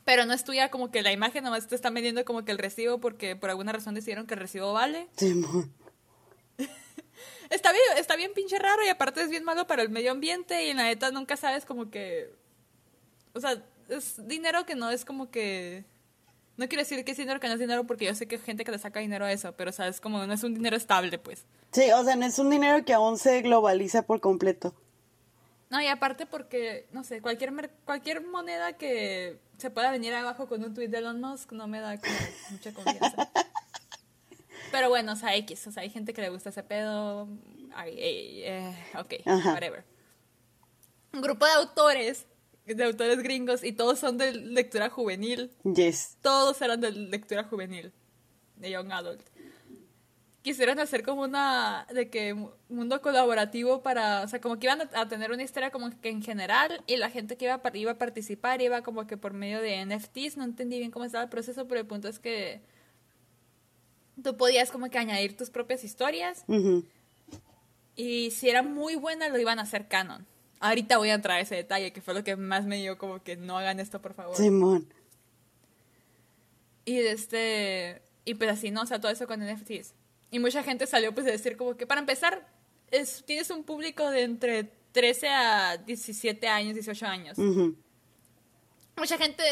pero 0.03 0.25
no 0.25 0.33
es 0.33 0.43
tuya 0.43 0.69
como 0.69 0.91
que 0.91 1.01
la 1.01 1.11
imagen, 1.11 1.43
nomás 1.43 1.67
te 1.67 1.73
están 1.73 1.95
vendiendo 1.95 2.23
como 2.23 2.45
que 2.45 2.51
el 2.51 2.59
recibo 2.59 2.99
porque 2.99 3.35
por 3.35 3.49
alguna 3.49 3.71
razón 3.71 3.95
decidieron 3.95 4.27
que 4.27 4.35
el 4.35 4.41
recibo 4.41 4.73
vale. 4.73 5.07
Sí, 5.17 5.33
está 7.49 7.71
bien, 7.71 7.83
está 7.97 8.15
bien 8.15 8.33
pinche 8.33 8.59
raro 8.59 8.83
y 8.85 8.89
aparte 8.89 9.21
es 9.21 9.29
bien 9.29 9.43
malo 9.43 9.67
para 9.67 9.81
el 9.81 9.89
medio 9.89 10.11
ambiente 10.11 10.65
y 10.65 10.69
en 10.69 10.77
la 10.77 10.83
neta 10.83 11.11
nunca 11.11 11.37
sabes 11.37 11.65
como 11.65 11.89
que... 11.89 12.33
O 13.33 13.39
sea, 13.39 13.61
es 13.89 14.27
dinero 14.27 14.65
que 14.65 14.75
no 14.75 14.89
es 14.89 15.05
como 15.05 15.29
que... 15.29 15.85
No 16.57 16.69
quiero 16.69 16.83
decir 16.83 17.03
que 17.03 17.11
es 17.11 17.17
dinero 17.17 17.39
que 17.39 17.47
no 17.47 17.53
es 17.53 17.59
dinero 17.59 17.85
porque 17.85 18.05
yo 18.05 18.15
sé 18.15 18.27
que 18.27 18.35
hay 18.35 18.41
gente 18.41 18.63
que 18.63 18.71
le 18.71 18.79
saca 18.79 19.01
dinero 19.01 19.25
a 19.25 19.31
eso, 19.31 19.53
pero 19.57 19.71
sabes 19.71 19.99
como 19.99 20.25
no 20.25 20.33
es 20.33 20.43
un 20.43 20.53
dinero 20.53 20.77
estable, 20.77 21.17
pues. 21.17 21.45
Sí, 21.71 21.91
o 21.91 22.03
sea, 22.03 22.15
no 22.15 22.25
es 22.25 22.39
un 22.39 22.49
dinero 22.49 22.85
que 22.85 22.93
aún 22.93 23.17
se 23.17 23.41
globaliza 23.41 24.03
por 24.03 24.21
completo. 24.21 24.73
No, 25.69 25.81
y 25.81 25.87
aparte 25.87 26.25
porque, 26.25 26.87
no 26.91 27.03
sé, 27.03 27.21
cualquier 27.21 27.51
cualquier 27.83 28.25
moneda 28.25 28.73
que 28.73 29.39
se 29.57 29.69
pueda 29.69 29.91
venir 29.91 30.13
abajo 30.13 30.47
con 30.47 30.63
un 30.63 30.73
tweet 30.73 30.87
de 30.87 30.99
Elon 30.99 31.19
Musk 31.19 31.51
no 31.51 31.67
me 31.67 31.79
da 31.79 31.97
como 31.97 32.13
mucha 32.51 32.73
confianza. 32.73 33.29
Pero 34.71 34.89
bueno, 34.89 35.13
o 35.13 35.15
sea, 35.15 35.35
X, 35.35 35.67
o 35.67 35.71
sea, 35.71 35.83
hay 35.83 35.89
gente 35.89 36.13
que 36.13 36.21
le 36.21 36.29
gusta 36.29 36.49
ese 36.49 36.63
pedo. 36.63 37.27
Ay, 37.73 37.93
eh, 37.97 38.75
ok, 38.97 39.13
whatever. 39.25 39.83
Un 41.13 41.21
grupo 41.21 41.45
de 41.45 41.51
autores 41.53 42.25
de 42.73 42.83
autores 42.83 43.21
gringos 43.21 43.63
y 43.63 43.73
todos 43.73 43.99
son 43.99 44.17
de 44.17 44.33
lectura 44.33 44.89
juvenil. 44.89 45.51
Yes. 45.63 46.17
Todos 46.21 46.61
eran 46.61 46.81
de 46.81 46.91
lectura 46.91 47.43
juvenil, 47.43 47.93
de 48.55 48.71
Young 48.71 48.91
Adult. 48.91 49.21
Quisieron 50.41 50.79
hacer 50.79 51.03
como 51.03 51.23
una, 51.23 51.87
de 51.91 52.09
que 52.09 52.35
mundo 52.69 53.01
colaborativo 53.01 53.81
para, 53.81 54.21
o 54.21 54.27
sea, 54.27 54.39
como 54.41 54.59
que 54.59 54.67
iban 54.67 54.81
a, 54.93 55.07
tener 55.07 55.31
una 55.31 55.41
historia 55.41 55.71
como 55.71 55.89
que 55.99 56.09
en 56.09 56.21
general 56.21 56.83
y 56.85 56.97
la 56.97 57.09
gente 57.09 57.35
que 57.35 57.45
iba 57.45 57.61
a, 57.63 57.77
iba 57.77 57.91
a 57.91 57.97
participar 57.97 58.61
iba 58.61 58.83
como 58.83 59.07
que 59.07 59.17
por 59.17 59.33
medio 59.33 59.59
de 59.59 59.83
NFTs, 59.85 60.37
no 60.37 60.43
entendí 60.43 60.77
bien 60.77 60.91
cómo 60.91 61.05
estaba 61.05 61.23
el 61.23 61.29
proceso, 61.29 61.67
pero 61.67 61.81
el 61.81 61.87
punto 61.87 62.07
es 62.07 62.19
que 62.19 62.61
tú 64.23 64.37
podías 64.37 64.71
como 64.71 64.89
que 64.89 64.97
añadir 64.97 65.35
tus 65.37 65.49
propias 65.49 65.83
historias 65.83 66.45
y 67.95 68.31
si 68.31 68.49
era 68.49 68.63
muy 68.63 68.95
buena 68.95 69.29
lo 69.29 69.39
iban 69.39 69.59
a 69.59 69.63
hacer 69.63 69.87
canon. 69.87 70.25
Ahorita 70.59 70.97
voy 70.97 71.09
a 71.09 71.15
entrar 71.15 71.37
a 71.37 71.41
ese 71.41 71.55
detalle, 71.55 71.91
que 71.91 72.01
fue 72.01 72.13
lo 72.13 72.23
que 72.23 72.35
más 72.35 72.65
me 72.65 72.77
dio 72.77 72.97
como 72.97 73.21
que 73.21 73.35
no 73.35 73.57
hagan 73.57 73.79
esto, 73.79 74.01
por 74.01 74.13
favor. 74.13 74.35
Simón. 74.35 74.87
Y 76.85 76.99
este, 76.99 78.01
y 78.23 78.35
pues 78.35 78.49
así, 78.49 78.71
¿no? 78.71 78.81
O 78.83 78.85
sea, 78.85 78.99
todo 78.99 79.11
eso 79.11 79.27
con 79.27 79.41
NFTs. 79.41 79.93
Y 80.31 80.39
mucha 80.39 80.63
gente 80.63 80.87
salió 80.87 81.13
pues 81.13 81.27
a 81.27 81.31
decir 81.31 81.57
como 81.57 81.75
que 81.75 81.85
para 81.85 81.99
empezar, 81.99 82.47
es, 82.91 83.23
tienes 83.25 83.49
un 83.49 83.63
público 83.63 84.09
de 84.09 84.23
entre 84.23 84.63
13 84.91 85.29
a 85.29 85.77
17 85.77 86.47
años, 86.47 86.73
18 86.73 87.05
años. 87.05 87.37
Mucha 88.97 89.17
gente 89.17 89.43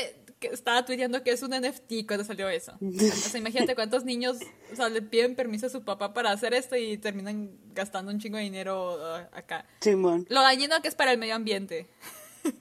estaba 0.48 0.86
tuiteando 0.86 1.24
que 1.24 1.32
es 1.32 1.42
un 1.44 1.52
NFT 1.52 2.08
cuando 2.08 2.24
salió 2.24 2.50
eso. 2.50 2.74
O 2.82 2.92
sea, 2.92 3.40
imagínate 3.40 3.76
cuántos 3.76 4.06
niños 4.06 4.38
o 4.72 4.76
sea, 4.76 4.90
le 4.90 5.02
piden 5.02 5.36
permiso 5.36 5.68
a 5.68 5.70
su 5.70 5.84
papá 5.84 6.14
para 6.14 6.32
hacer 6.32 6.54
esto 6.54 6.76
y 6.76 6.98
terminan 6.98 7.58
gastando 7.74 8.12
un 8.12 8.20
chingo 8.20 8.38
de 8.38 8.44
dinero 8.44 8.96
uh, 8.96 9.36
acá. 9.36 9.66
Simón. 9.82 10.26
Lo 10.30 10.42
dañino 10.42 10.82
que 10.82 10.88
es 10.88 10.96
para 10.96 11.12
el 11.12 11.18
medio 11.18 11.36
ambiente. 11.36 11.88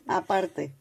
Aparte. 0.07 0.75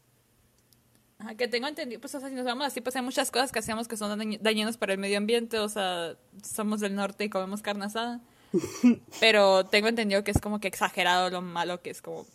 que 1.36 1.48
tengo 1.48 1.68
entendido, 1.68 2.00
pues, 2.00 2.14
o 2.14 2.20
sea, 2.20 2.28
si 2.28 2.34
nos 2.34 2.44
vamos 2.44 2.66
así, 2.66 2.80
pues 2.80 2.94
hay 2.96 3.02
muchas 3.02 3.30
cosas 3.30 3.52
que 3.52 3.58
hacemos 3.58 3.88
que 3.88 3.96
son 3.96 4.18
dañinos 4.40 4.76
para 4.76 4.92
el 4.92 4.98
medio 4.98 5.18
ambiente, 5.18 5.58
o 5.58 5.68
sea, 5.68 6.16
somos 6.42 6.80
del 6.80 6.94
norte 6.94 7.24
y 7.24 7.30
comemos 7.30 7.62
carne 7.62 7.86
asada. 7.86 8.20
Pero 9.20 9.64
tengo 9.66 9.88
entendido 9.88 10.24
que 10.24 10.30
es 10.30 10.40
como 10.40 10.60
que 10.60 10.68
exagerado 10.68 11.30
lo 11.30 11.40
malo 11.40 11.80
que 11.80 11.90
es 11.90 12.02
como 12.02 12.26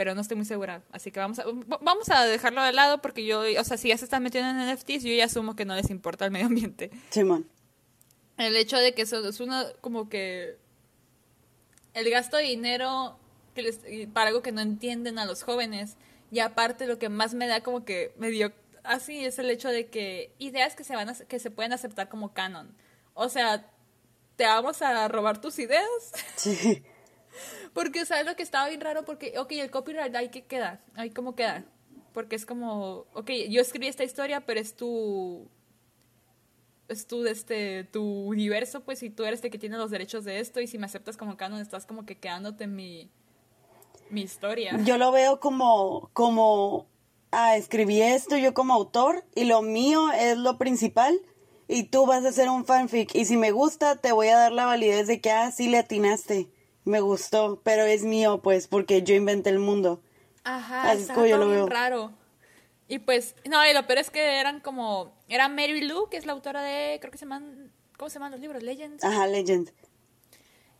pero 0.00 0.14
no 0.14 0.22
estoy 0.22 0.38
muy 0.38 0.46
segura. 0.46 0.82
Así 0.92 1.12
que 1.12 1.20
vamos 1.20 1.40
a, 1.40 1.44
vamos 1.82 2.08
a 2.08 2.24
dejarlo 2.24 2.62
de 2.62 2.72
lado 2.72 3.02
porque 3.02 3.22
yo, 3.22 3.42
o 3.42 3.64
sea, 3.64 3.76
si 3.76 3.88
ya 3.88 3.98
se 3.98 4.06
están 4.06 4.22
metiendo 4.22 4.48
en 4.48 4.74
NFTs, 4.74 5.02
yo 5.02 5.12
ya 5.12 5.26
asumo 5.26 5.54
que 5.54 5.66
no 5.66 5.76
les 5.76 5.90
importa 5.90 6.24
el 6.24 6.30
medio 6.30 6.46
ambiente. 6.46 6.90
Simón. 7.10 7.46
El 8.38 8.56
hecho 8.56 8.78
de 8.78 8.94
que 8.94 9.02
eso 9.02 9.28
es 9.28 9.40
una, 9.40 9.66
como 9.82 10.08
que 10.08 10.56
el 11.92 12.08
gasto 12.08 12.38
de 12.38 12.44
dinero 12.44 13.18
que 13.54 13.60
les, 13.60 13.80
para 14.14 14.28
algo 14.28 14.40
que 14.40 14.52
no 14.52 14.62
entienden 14.62 15.18
a 15.18 15.26
los 15.26 15.42
jóvenes 15.42 15.98
y 16.32 16.38
aparte 16.38 16.86
lo 16.86 16.98
que 16.98 17.10
más 17.10 17.34
me 17.34 17.46
da 17.46 17.60
como 17.60 17.84
que 17.84 18.14
me 18.16 18.30
dio 18.30 18.54
así 18.84 19.22
es 19.22 19.38
el 19.38 19.50
hecho 19.50 19.68
de 19.68 19.88
que 19.88 20.32
ideas 20.38 20.76
que 20.76 20.84
se 20.84 20.96
van 20.96 21.10
a, 21.10 21.14
que 21.14 21.38
se 21.38 21.50
pueden 21.50 21.74
aceptar 21.74 22.08
como 22.08 22.32
canon. 22.32 22.74
O 23.12 23.28
sea, 23.28 23.70
te 24.36 24.44
vamos 24.44 24.80
a 24.80 25.08
robar 25.08 25.42
tus 25.42 25.58
ideas. 25.58 25.84
Sí. 26.36 26.82
Porque, 27.72 28.04
¿sabes 28.06 28.26
lo 28.26 28.36
que 28.36 28.42
estaba 28.42 28.68
bien 28.68 28.80
raro? 28.80 29.04
Porque, 29.04 29.38
ok, 29.38 29.52
el 29.52 29.70
copyright 29.70 30.14
ahí 30.14 30.28
que 30.28 30.44
queda, 30.44 30.80
ahí 30.94 31.10
cómo 31.10 31.34
queda. 31.34 31.64
Porque 32.12 32.36
es 32.36 32.44
como, 32.44 33.06
ok, 33.14 33.30
yo 33.48 33.60
escribí 33.60 33.86
esta 33.86 34.04
historia, 34.04 34.40
pero 34.40 34.58
es 34.60 34.74
tu, 34.74 35.48
es 36.88 37.06
tu, 37.06 37.24
este, 37.26 37.84
tu 37.84 38.02
universo, 38.02 38.80
pues, 38.80 39.02
y 39.02 39.10
tú 39.10 39.24
eres 39.24 39.42
el 39.44 39.50
que 39.50 39.58
tiene 39.58 39.76
los 39.76 39.90
derechos 39.90 40.24
de 40.24 40.40
esto, 40.40 40.60
y 40.60 40.66
si 40.66 40.76
me 40.76 40.86
aceptas 40.86 41.16
como 41.16 41.36
canon, 41.36 41.60
estás 41.60 41.86
como 41.86 42.04
que 42.04 42.18
quedándote 42.18 42.64
en 42.64 42.74
mi, 42.74 43.10
mi 44.10 44.22
historia. 44.22 44.76
Yo 44.84 44.98
lo 44.98 45.12
veo 45.12 45.38
como, 45.38 46.10
como, 46.12 46.88
ah, 47.30 47.56
escribí 47.56 48.02
esto 48.02 48.36
yo 48.36 48.54
como 48.54 48.74
autor, 48.74 49.24
y 49.36 49.44
lo 49.44 49.62
mío 49.62 50.10
es 50.12 50.36
lo 50.36 50.58
principal, 50.58 51.20
y 51.68 51.84
tú 51.84 52.06
vas 52.06 52.24
a 52.24 52.30
hacer 52.30 52.48
un 52.48 52.64
fanfic, 52.64 53.14
y 53.14 53.24
si 53.24 53.36
me 53.36 53.52
gusta, 53.52 53.94
te 53.94 54.10
voy 54.10 54.26
a 54.26 54.36
dar 54.36 54.50
la 54.50 54.66
validez 54.66 55.06
de 55.06 55.20
que, 55.20 55.30
ah, 55.30 55.52
sí 55.52 55.68
le 55.68 55.78
atinaste 55.78 56.50
me 56.90 57.00
gustó, 57.00 57.60
pero 57.64 57.84
es 57.84 58.02
mío, 58.02 58.42
pues, 58.42 58.68
porque 58.68 59.02
yo 59.02 59.14
inventé 59.14 59.50
el 59.50 59.58
mundo. 59.58 60.02
Ajá, 60.44 60.90
Así 60.90 61.02
es 61.02 61.08
yo 61.08 61.38
lo 61.38 61.48
veo. 61.48 61.66
raro. 61.66 62.12
Y 62.88 62.98
pues, 62.98 63.36
no, 63.48 63.64
y 63.66 63.72
lo 63.72 63.86
peor 63.86 64.00
es 64.00 64.10
que 64.10 64.40
eran 64.40 64.60
como, 64.60 65.12
era 65.28 65.48
Mary 65.48 65.80
Lou, 65.82 66.08
que 66.08 66.16
es 66.16 66.26
la 66.26 66.32
autora 66.32 66.62
de, 66.62 66.98
creo 67.00 67.12
que 67.12 67.18
se 67.18 67.24
llaman, 67.24 67.72
¿cómo 67.96 68.10
se 68.10 68.14
llaman 68.14 68.32
los 68.32 68.40
libros? 68.40 68.62
Legends. 68.62 69.04
Ajá, 69.04 69.26
Legends. 69.26 69.72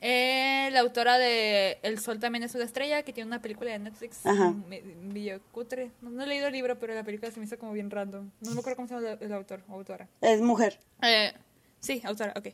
Eh, 0.03 0.71
la 0.73 0.81
autora 0.81 1.19
de 1.19 1.79
El 1.83 1.99
Sol 1.99 2.19
también 2.19 2.43
es 2.43 2.55
una 2.55 2.65
estrella, 2.65 3.03
que 3.03 3.13
tiene 3.13 3.29
una 3.29 3.43
película 3.43 3.71
de 3.71 3.79
Netflix. 3.79 4.25
Ajá. 4.27 4.55
Video 5.03 5.41
cutre. 5.53 5.93
No, 6.01 6.23
he 6.23 6.27
leído 6.27 6.47
el 6.47 6.53
libro, 6.53 6.79
pero 6.79 6.95
la 6.95 7.05
película 7.05 7.31
se 7.31 7.39
me 7.39 7.47
hizo 7.47 7.59
como 7.59 7.73
bien 7.73 7.91
random. 7.91 8.31
No 8.41 8.55
me 8.55 8.61
acuerdo 8.61 8.77
cómo 8.77 8.89
se 8.89 8.95
llama 8.95 9.19
el, 9.21 9.33
autor 9.33 9.63
o 9.69 9.75
autora. 9.75 10.09
Es 10.21 10.41
mujer. 10.41 10.81
Eh, 11.03 11.33
sí, 11.81 12.01
autora, 12.05 12.33
ok. 12.37 12.49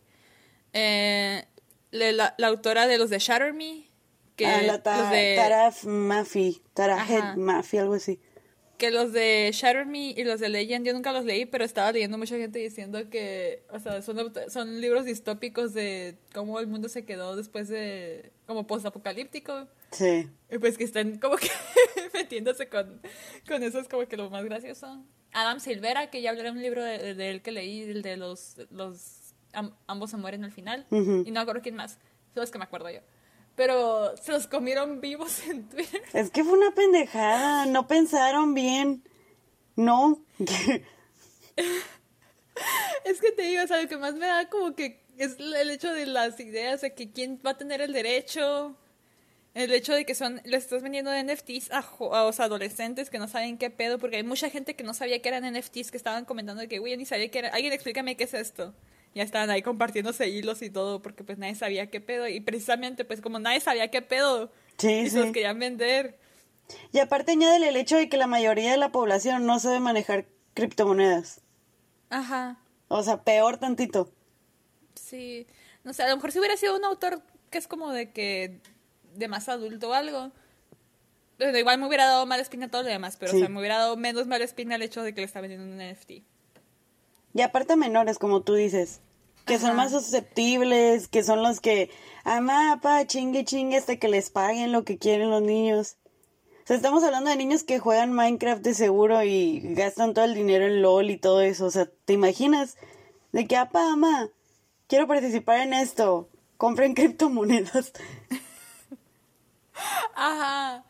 Eh, 0.73 1.47
la, 1.91 2.35
la, 2.37 2.47
autora 2.47 2.87
de 2.87 2.99
los 2.99 3.11
de 3.11 3.19
Shatter 3.19 3.53
Me. 3.53 3.87
Que 4.37 4.47
ah, 4.47 4.63
la 4.63 4.83
ta, 4.83 5.01
los 5.01 5.11
de, 5.11 5.35
Taraf 5.37 5.85
Mafi, 5.85 6.63
Tarajet 6.75 7.37
Mafi, 7.37 7.79
algo 7.79 7.95
así. 7.95 8.21
Que 8.77 8.91
los 8.91 9.13
de 9.13 9.51
Shatter 9.53 9.87
Me 9.87 10.11
y 10.11 10.25
los 10.25 10.41
de 10.41 10.51
Legend, 10.51 10.87
yo 10.87 10.93
nunca 10.93 11.13
los 11.13 11.25
leí, 11.25 11.47
pero 11.47 11.65
estaba 11.65 11.91
leyendo 11.93 12.19
mucha 12.19 12.37
gente 12.37 12.59
diciendo 12.59 13.09
que, 13.09 13.65
o 13.71 13.79
sea, 13.81 14.03
son, 14.03 14.33
son 14.49 14.81
libros 14.83 15.07
distópicos 15.07 15.73
de 15.73 16.19
cómo 16.35 16.61
el 16.61 16.67
mundo 16.67 16.91
se 16.91 17.07
quedó 17.07 17.35
después 17.37 17.69
de, 17.69 18.31
como 18.47 18.67
post-apocalíptico. 18.67 19.67
Sí. 19.93 20.29
Y 20.51 20.59
pues 20.59 20.77
que 20.77 20.85
están 20.85 21.19
como 21.19 21.37
que 21.37 21.49
metiéndose 22.13 22.69
con, 22.69 23.01
con 23.49 23.63
eso 23.63 23.81
es 23.81 23.89
como 23.89 24.07
que 24.07 24.19
lo 24.19 24.29
más 24.29 24.45
gracioso. 24.45 25.03
Adam 25.33 25.61
Silvera, 25.61 26.11
que 26.11 26.21
ya 26.21 26.31
hablaré 26.31 26.51
un 26.51 26.63
libro 26.63 26.85
de, 26.85 27.15
de 27.15 27.31
él 27.31 27.41
que 27.41 27.53
leí, 27.53 27.83
el 27.83 28.03
de 28.03 28.19
los, 28.19 28.57
los 28.71 29.26
ambos 29.87 30.11
se 30.11 30.17
mueren 30.17 30.45
al 30.45 30.53
final. 30.53 30.87
Y 30.91 31.31
no 31.31 31.41
acuerdo 31.41 31.63
quién 31.63 31.77
más. 31.77 31.99
Son 32.35 32.43
los 32.43 32.51
que 32.51 32.59
me 32.59 32.65
acuerdo 32.65 32.91
yo. 32.91 33.01
Pero 33.55 34.17
se 34.17 34.33
los 34.33 34.47
comieron 34.47 35.01
vivos 35.01 35.47
en 35.49 35.69
Twitter. 35.69 36.03
Es 36.13 36.31
que 36.31 36.45
fue 36.45 36.53
una 36.53 36.73
pendejada. 36.75 37.67
No 37.67 37.87
pensaron 37.87 38.55
bien. 38.55 39.03
No. 39.75 40.23
es 43.05 43.21
que 43.21 43.33
te 43.33 43.43
digo, 43.43 43.65
o 43.65 43.67
sea, 43.67 43.83
lo 43.83 43.89
que 43.89 43.97
más 43.97 44.15
me 44.15 44.27
da 44.27 44.49
como 44.49 44.75
que 44.75 45.05
es 45.19 45.39
el 45.39 45.71
hecho 45.71 45.93
de 45.93 46.07
las 46.07 46.39
ideas 46.41 46.83
de 46.83 46.95
que 46.95 47.11
quién 47.11 47.41
va 47.45 47.51
a 47.51 47.59
tener 47.59 47.81
el 47.81 47.93
derecho. 47.93 48.77
El 49.55 49.73
hecho 49.73 49.95
de 49.95 50.05
que 50.05 50.15
son, 50.15 50.43
les 50.45 50.65
estás 50.65 50.83
vendiendo 50.83 51.11
NFTs 51.11 51.71
a, 51.71 51.79
a, 51.79 52.25
los 52.25 52.41
adolescentes 52.41 53.09
que 53.09 53.19
no 53.19 53.27
saben 53.27 53.57
qué 53.57 53.71
pedo, 53.71 53.99
porque 53.99 54.17
hay 54.17 54.23
mucha 54.23 54.51
gente 54.51 54.77
que 54.77 54.85
no 54.85 54.93
sabía 54.93 55.23
que 55.23 55.31
eran 55.31 55.51
NFTs, 55.51 55.91
que 55.91 55.97
estaban 55.97 56.27
comentando 56.27 56.61
de 56.61 56.69
que, 56.69 56.79
güey, 56.79 56.95
ni 56.99 57.07
sabía 57.07 57.31
que 57.31 57.39
era, 57.39 57.49
alguien 57.49 57.73
explícame 57.73 58.19
qué 58.19 58.25
es 58.25 58.35
esto 58.35 58.75
ya 59.17 59.23
estaban 59.23 59.49
ahí 59.49 59.63
compartiéndose 59.63 60.29
hilos 60.29 60.61
y 60.61 60.69
todo, 60.69 61.01
porque 61.01 61.25
pues 61.25 61.39
nadie 61.39 61.55
sabía 61.55 61.89
qué 61.89 62.03
pedo. 62.03 62.29
Y 62.29 62.41
precisamente, 62.41 63.07
pues 63.07 63.23
como 63.23 63.39
nadie 63.39 63.61
sabía 63.61 63.91
qué 63.91 64.03
pedo, 64.03 64.51
sí, 64.77 65.07
y 65.07 65.11
los 65.11 65.33
querían 65.33 65.59
vender. 65.59 66.19
Y 66.93 66.99
aparte 66.99 67.33
añade 67.33 67.67
el 67.67 67.77
hecho 67.77 67.97
de 67.97 68.11
que 68.11 68.19
la 68.19 68.27
mayoría 68.27 68.71
de 68.71 68.77
la 68.77 68.93
población 68.93 69.47
no 69.47 69.59
sabe 69.59 69.81
manejar 69.81 70.27
criptomonedas. 70.53 71.41
Ajá. 72.11 72.59
O 72.89 73.03
sea, 73.03 73.23
peor 73.23 73.57
tantito. 73.57 74.13
Sí. 74.95 75.47
No 75.83 75.95
sé, 75.95 76.03
a 76.03 76.11
lo 76.11 76.17
mejor 76.17 76.31
si 76.31 76.39
hubiera 76.39 76.59
sido 76.59 76.77
un 76.77 76.85
autor 76.85 77.23
que 77.49 77.57
es 77.57 77.67
como 77.67 77.93
de 77.93 78.11
que 78.11 78.61
de 79.15 79.29
más 79.29 79.49
adulto 79.49 79.89
o 79.89 79.93
algo. 79.95 80.31
igual 81.39 81.79
me 81.79 81.87
hubiera 81.87 82.05
dado 82.05 82.27
mala 82.27 82.43
espina 82.43 82.69
todo 82.69 82.83
lo 82.83 82.91
demás, 82.91 83.17
pero 83.17 83.33
o 83.33 83.39
sea, 83.39 83.49
me 83.49 83.61
hubiera 83.61 83.79
dado 83.79 83.97
menos 83.97 84.27
mala 84.27 84.45
espina 84.45 84.75
el 84.75 84.83
hecho 84.83 85.03
de 85.03 85.15
que 85.15 85.23
le 85.23 85.27
estaba 85.27 85.49
vendiendo 85.49 85.75
un 85.75 85.91
NFT. 85.91 86.23
Y 87.33 87.41
aparte 87.41 87.77
menores, 87.77 88.19
como 88.19 88.43
tú 88.43 88.53
dices 88.53 89.01
que 89.47 89.59
son 89.59 89.77
más 89.77 89.93
susceptibles, 89.93 91.07
que 91.09 91.23
son 91.23 91.43
los 91.43 91.61
que, 91.61 91.91
ama, 92.25 92.81
pa, 92.83 93.07
chingue, 93.07 93.45
chingue, 93.45 93.77
hasta 93.77 93.97
que 93.97 94.09
les 94.09 94.29
paguen 94.29 94.73
lo 94.73 94.85
que 94.85 94.99
quieren 94.99 95.31
los 95.31 95.41
niños. 95.41 95.97
O 96.65 96.67
sea, 96.67 96.77
estamos 96.77 97.05
hablando 97.05 97.31
de 97.31 97.37
niños 97.37 97.63
que 97.63 97.79
juegan 97.79 98.13
Minecraft 98.13 98.61
de 98.61 98.75
seguro 98.75 99.23
y 99.23 99.61
gastan 99.75 100.15
todo 100.15 100.25
el 100.25 100.35
dinero 100.35 100.67
en 100.67 100.83
LOL 100.83 101.11
y 101.11 101.17
todo 101.17 101.41
eso. 101.41 101.67
O 101.67 101.71
sea, 101.71 101.89
¿te 102.05 102.13
imaginas? 102.13 102.77
De 103.31 103.47
que, 103.47 103.57
apa, 103.57 103.93
ama, 103.93 104.29
quiero 104.89 105.07
participar 105.07 105.61
en 105.61 105.75
esto. 105.75 106.29
Compren 106.57 106.95
criptomonedas. 106.95 107.93
Ajá. 110.17 110.85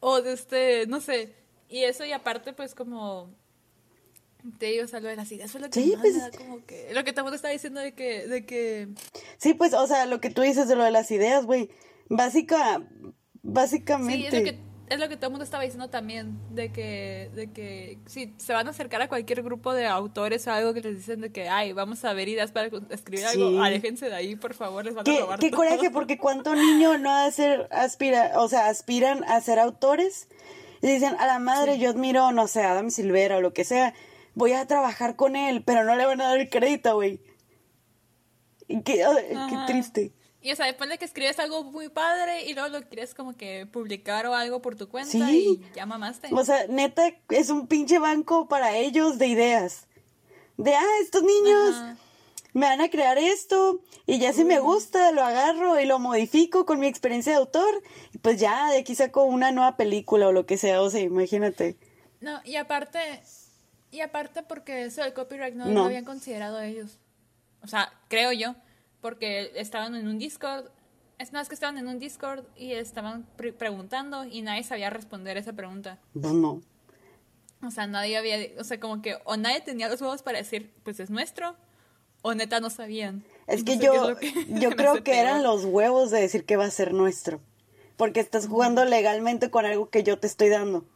O 0.00 0.20
de 0.20 0.32
este, 0.32 0.86
no 0.88 1.00
sé. 1.00 1.36
Y 1.68 1.84
eso 1.84 2.04
y 2.04 2.10
aparte, 2.10 2.52
pues 2.52 2.74
como 2.74 3.30
Te 4.58 4.66
digo, 4.66 4.84
o 4.84 4.88
sea, 4.88 5.00
lo 5.00 5.08
de 5.08 5.16
las 5.16 5.30
ideas 5.32 5.50
fue 5.50 5.60
lo 5.60 5.70
que 5.70 5.80
sí, 5.80 5.94
pues, 6.00 6.16
como 6.36 6.64
que... 6.64 6.92
Lo 6.92 7.04
que 7.04 7.12
todo 7.12 7.34
está 7.34 7.48
diciendo 7.48 7.80
de 7.80 7.92
que, 7.92 8.26
de 8.26 8.44
que... 8.46 8.88
Sí, 9.38 9.54
pues, 9.54 9.74
o 9.74 9.86
sea, 9.86 10.06
lo 10.06 10.20
que 10.20 10.30
tú 10.30 10.42
dices 10.42 10.68
de 10.68 10.76
lo 10.76 10.84
de 10.84 10.90
las 10.90 11.10
ideas, 11.10 11.44
güey. 11.46 11.70
Básica, 12.08 12.82
básicamente... 13.42 14.30
Sí, 14.30 14.36
es 14.36 14.44
lo 14.44 14.44
que 14.44 14.70
es 14.90 14.98
lo 14.98 15.08
que 15.08 15.16
todo 15.16 15.26
el 15.26 15.30
mundo 15.30 15.44
estaba 15.44 15.62
diciendo 15.62 15.88
también, 15.88 16.36
de 16.50 16.72
que, 16.72 17.30
de 17.32 17.52
que 17.52 17.98
si 18.06 18.34
se 18.38 18.52
van 18.52 18.66
a 18.66 18.70
acercar 18.70 19.00
a 19.00 19.08
cualquier 19.08 19.40
grupo 19.44 19.72
de 19.72 19.86
autores 19.86 20.48
o 20.48 20.50
algo 20.50 20.74
que 20.74 20.80
les 20.80 20.96
dicen 20.96 21.20
de 21.20 21.30
que, 21.30 21.48
ay, 21.48 21.72
vamos 21.72 22.04
a 22.04 22.12
ver 22.12 22.28
ideas 22.28 22.50
para 22.50 22.68
escribir 22.90 23.24
algo, 23.24 23.62
aléjense 23.62 24.06
de 24.06 24.14
ahí, 24.16 24.34
por 24.34 24.52
favor, 24.52 24.84
les 24.84 24.96
van 24.96 25.08
a 25.08 25.20
robar 25.20 25.38
Qué 25.38 25.52
coraje, 25.52 25.90
porque 25.92 26.18
cuánto 26.18 26.56
niño 26.56 26.98
no 26.98 27.08
ha 27.12 27.30
ser, 27.30 27.68
aspira, 27.70 28.32
o 28.34 28.48
sea, 28.48 28.66
aspiran 28.66 29.22
a 29.28 29.40
ser 29.40 29.60
autores 29.60 30.26
y 30.82 30.88
dicen, 30.88 31.14
a 31.20 31.26
la 31.28 31.38
madre, 31.38 31.78
yo 31.78 31.90
admiro, 31.90 32.32
no 32.32 32.48
sé, 32.48 32.62
a 32.62 32.72
Adam 32.72 32.90
Silvera 32.90 33.36
o 33.36 33.40
lo 33.40 33.52
que 33.52 33.62
sea, 33.62 33.94
voy 34.34 34.52
a 34.52 34.66
trabajar 34.66 35.16
con 35.16 35.36
él, 35.36 35.62
pero 35.64 35.84
no 35.84 35.96
le 35.96 36.06
van 36.06 36.20
a 36.20 36.28
dar 36.28 36.38
el 36.38 36.48
crédito, 36.48 36.94
güey. 36.94 37.20
Qué, 38.68 38.82
qué 38.84 39.56
triste. 39.66 40.12
Y 40.42 40.52
o 40.52 40.56
sea, 40.56 40.66
después 40.66 40.88
de 40.88 40.96
que 40.96 41.04
escribes 41.04 41.38
algo 41.38 41.64
muy 41.64 41.90
padre 41.90 42.46
y 42.46 42.54
luego 42.54 42.70
lo 42.70 42.88
quieres 42.88 43.14
como 43.14 43.36
que 43.36 43.66
publicar 43.66 44.26
o 44.26 44.34
algo 44.34 44.62
por 44.62 44.74
tu 44.74 44.88
cuenta 44.88 45.30
y 45.30 45.60
ya 45.74 45.84
mamaste. 45.84 46.28
O 46.32 46.44
sea, 46.44 46.66
neta, 46.66 47.12
es 47.28 47.50
un 47.50 47.66
pinche 47.66 47.98
banco 47.98 48.48
para 48.48 48.76
ellos 48.76 49.18
de 49.18 49.26
ideas. 49.26 49.86
De, 50.56 50.74
ah, 50.74 50.98
estos 51.02 51.22
niños 51.22 51.76
me 52.54 52.66
van 52.66 52.80
a 52.80 52.88
crear 52.88 53.18
esto 53.18 53.80
y 54.06 54.18
ya 54.18 54.32
si 54.32 54.44
me 54.44 54.60
gusta 54.60 55.12
lo 55.12 55.22
agarro 55.22 55.78
y 55.78 55.84
lo 55.84 55.98
modifico 55.98 56.64
con 56.64 56.80
mi 56.80 56.86
experiencia 56.86 57.32
de 57.32 57.38
autor 57.38 57.82
y 58.12 58.18
pues 58.18 58.40
ya 58.40 58.70
de 58.70 58.78
aquí 58.78 58.94
saco 58.94 59.24
una 59.24 59.52
nueva 59.52 59.76
película 59.76 60.28
o 60.28 60.32
lo 60.32 60.46
que 60.46 60.56
sea, 60.56 60.80
o 60.80 60.88
sea, 60.88 61.00
imagínate. 61.00 61.76
No, 62.20 62.40
y 62.44 62.56
aparte, 62.56 62.98
y 63.90 64.00
aparte 64.00 64.42
porque 64.42 64.84
eso 64.84 65.02
del 65.02 65.12
copyright 65.12 65.54
no, 65.54 65.66
no. 65.66 65.72
lo 65.72 65.84
habían 65.84 66.04
considerado 66.04 66.60
ellos. 66.60 66.98
O 67.62 67.66
sea, 67.66 67.92
creo 68.08 68.32
yo 68.32 68.54
porque 69.00 69.52
estaban 69.56 69.94
en 69.94 70.08
un 70.08 70.18
Discord. 70.18 70.66
Es 71.18 71.32
más 71.32 71.48
que 71.48 71.54
estaban 71.54 71.76
en 71.78 71.88
un 71.88 71.98
Discord 71.98 72.44
y 72.56 72.72
estaban 72.72 73.26
preguntando 73.36 74.24
y 74.24 74.42
nadie 74.42 74.62
sabía 74.62 74.90
responder 74.90 75.36
esa 75.36 75.52
pregunta. 75.52 75.98
No, 76.14 76.32
no. 76.32 76.62
O 77.62 77.70
sea, 77.70 77.86
nadie 77.86 78.16
había, 78.16 78.38
o 78.58 78.64
sea, 78.64 78.80
como 78.80 79.02
que 79.02 79.18
o 79.24 79.36
nadie 79.36 79.60
tenía 79.60 79.88
los 79.88 80.00
huevos 80.00 80.22
para 80.22 80.38
decir, 80.38 80.72
pues 80.82 80.98
es 80.98 81.10
nuestro, 81.10 81.56
o 82.22 82.34
neta 82.34 82.60
no 82.60 82.70
sabían. 82.70 83.22
Es 83.46 83.64
que 83.64 83.76
yo, 83.78 84.16
yo 84.48 84.70
creo 84.76 85.04
que 85.04 85.18
eran 85.18 85.42
los 85.42 85.64
huevos 85.64 86.10
de 86.10 86.20
decir 86.20 86.46
que 86.46 86.56
va 86.56 86.64
a 86.64 86.70
ser 86.70 86.94
nuestro. 86.94 87.40
Porque 87.98 88.20
estás 88.20 88.48
jugando 88.48 88.86
legalmente 88.86 89.50
con 89.50 89.66
algo 89.66 89.90
que 89.90 90.02
yo 90.02 90.18
te 90.18 90.26
estoy 90.26 90.48
dando. 90.48 90.86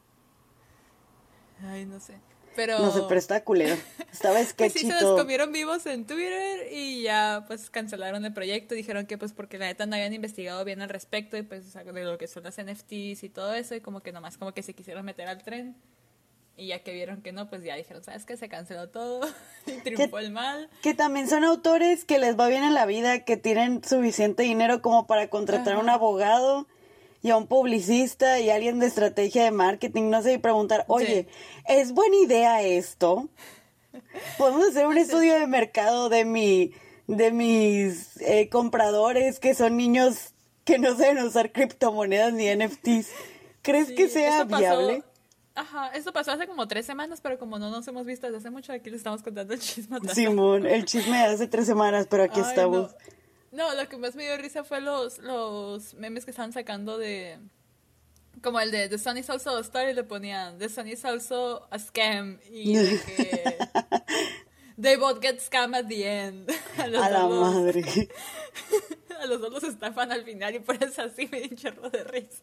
Ay, 1.62 1.84
no 1.84 2.00
sé. 2.00 2.14
Pero... 2.56 2.78
No 2.78 2.92
sé, 2.92 3.00
pero 3.08 3.18
está 3.18 3.42
culero. 3.44 3.76
Estaba 4.12 4.38
pues 4.56 4.72
sí, 4.72 4.80
se 4.86 5.00
los 5.00 5.18
comieron 5.18 5.52
vivos 5.52 5.86
en 5.86 6.06
Twitter 6.06 6.68
y 6.72 7.02
ya 7.02 7.44
pues 7.46 7.70
cancelaron 7.70 8.24
el 8.24 8.32
proyecto. 8.32 8.74
Dijeron 8.74 9.06
que 9.06 9.18
pues 9.18 9.32
porque 9.32 9.58
la 9.58 9.66
neta 9.66 9.86
no 9.86 9.96
habían 9.96 10.14
investigado 10.14 10.64
bien 10.64 10.82
al 10.82 10.88
respecto 10.88 11.36
y 11.36 11.42
pues 11.42 11.72
de 11.72 12.04
lo 12.04 12.18
que 12.18 12.26
son 12.28 12.44
las 12.44 12.60
NFTs 12.62 13.24
y 13.24 13.28
todo 13.28 13.54
eso 13.54 13.74
y 13.74 13.80
como 13.80 14.00
que 14.00 14.12
nomás 14.12 14.38
como 14.38 14.52
que 14.52 14.62
se 14.62 14.74
quisieron 14.74 15.04
meter 15.04 15.28
al 15.28 15.42
tren. 15.42 15.76
Y 16.56 16.68
ya 16.68 16.84
que 16.84 16.92
vieron 16.92 17.20
que 17.20 17.32
no, 17.32 17.50
pues 17.50 17.64
ya 17.64 17.74
dijeron, 17.74 18.04
¿sabes 18.04 18.24
qué? 18.24 18.36
Se 18.36 18.48
canceló 18.48 18.88
todo 18.88 19.20
y 19.66 19.72
triunfó 19.80 20.18
el 20.18 20.30
mal. 20.30 20.70
Que 20.82 20.94
también 20.94 21.28
son 21.28 21.42
autores 21.42 22.04
que 22.04 22.18
les 22.20 22.38
va 22.38 22.46
bien 22.46 22.62
en 22.62 22.74
la 22.74 22.86
vida, 22.86 23.24
que 23.24 23.36
tienen 23.36 23.82
suficiente 23.82 24.44
dinero 24.44 24.80
como 24.80 25.06
para 25.06 25.28
contratar 25.28 25.74
a 25.74 25.78
un 25.78 25.88
abogado 25.88 26.68
y 27.24 27.30
a 27.30 27.38
un 27.38 27.46
publicista 27.46 28.38
y 28.38 28.50
a 28.50 28.54
alguien 28.54 28.78
de 28.80 28.86
estrategia 28.86 29.44
de 29.44 29.50
marketing, 29.50 30.10
no 30.10 30.22
sé, 30.22 30.34
y 30.34 30.38
preguntar, 30.38 30.84
oye, 30.88 31.26
¿es 31.66 31.92
buena 31.92 32.16
idea 32.16 32.60
esto? 32.60 33.30
Podemos 34.36 34.68
hacer 34.68 34.86
un 34.86 34.98
estudio 34.98 35.32
de 35.40 35.46
mercado 35.46 36.10
de 36.10 36.26
mi, 36.26 36.74
de 37.06 37.32
mis 37.32 38.20
eh, 38.20 38.50
compradores 38.50 39.40
que 39.40 39.54
son 39.54 39.78
niños 39.78 40.34
que 40.64 40.78
no 40.78 40.94
saben 40.98 41.16
usar 41.24 41.50
criptomonedas 41.50 42.34
ni 42.34 42.54
NFTs. 42.54 43.08
¿Crees 43.62 43.90
que 43.92 44.10
sea 44.10 44.44
viable? 44.44 45.02
Ajá, 45.54 45.92
esto 45.94 46.12
pasó 46.12 46.32
hace 46.32 46.46
como 46.46 46.68
tres 46.68 46.84
semanas, 46.84 47.22
pero 47.22 47.38
como 47.38 47.58
no 47.58 47.70
nos 47.70 47.88
hemos 47.88 48.04
visto 48.04 48.26
desde 48.26 48.36
hace 48.36 48.50
mucho, 48.50 48.70
aquí 48.74 48.90
les 48.90 48.98
estamos 48.98 49.22
contando 49.22 49.54
el 49.54 49.60
chisme. 49.60 49.98
Simón, 50.12 50.66
el 50.66 50.84
chisme 50.84 51.16
de 51.16 51.24
hace 51.24 51.46
tres 51.46 51.64
semanas, 51.64 52.06
pero 52.10 52.24
aquí 52.24 52.40
estamos. 52.40 52.92
No, 52.92 52.98
lo 53.54 53.88
que 53.88 53.96
más 53.96 54.14
me 54.14 54.24
dio 54.24 54.36
risa 54.36 54.64
fue 54.64 54.80
los, 54.80 55.18
los 55.18 55.94
memes 55.94 56.24
que 56.24 56.30
estaban 56.30 56.52
sacando 56.52 56.98
de... 56.98 57.38
Como 58.42 58.60
el 58.60 58.70
de 58.70 58.88
The 58.88 58.98
Sun 58.98 59.16
is 59.16 59.30
also 59.30 59.56
a 59.56 59.60
star 59.60 59.88
y 59.88 59.94
le 59.94 60.02
ponían 60.02 60.58
The 60.58 60.68
Sun 60.68 60.88
is 60.88 61.04
also 61.04 61.66
a 61.70 61.78
scam 61.78 62.38
y 62.50 62.74
de 62.74 63.00
que... 63.00 63.58
They 64.76 64.96
both 64.96 65.20
get 65.20 65.40
scam 65.40 65.72
at 65.74 65.88
the 65.88 66.04
end. 66.04 66.50
A, 66.78 66.88
la 66.88 67.28
madre. 67.28 67.84
a 69.20 69.26
los 69.26 69.40
dos 69.40 69.52
los 69.52 69.62
estafan 69.62 70.10
al 70.10 70.24
final 70.24 70.56
y 70.56 70.58
por 70.58 70.82
eso 70.82 71.02
así 71.02 71.28
me 71.30 71.40
di 71.42 71.48
un 71.52 71.56
chorro 71.56 71.90
de 71.90 72.02
risa. 72.02 72.42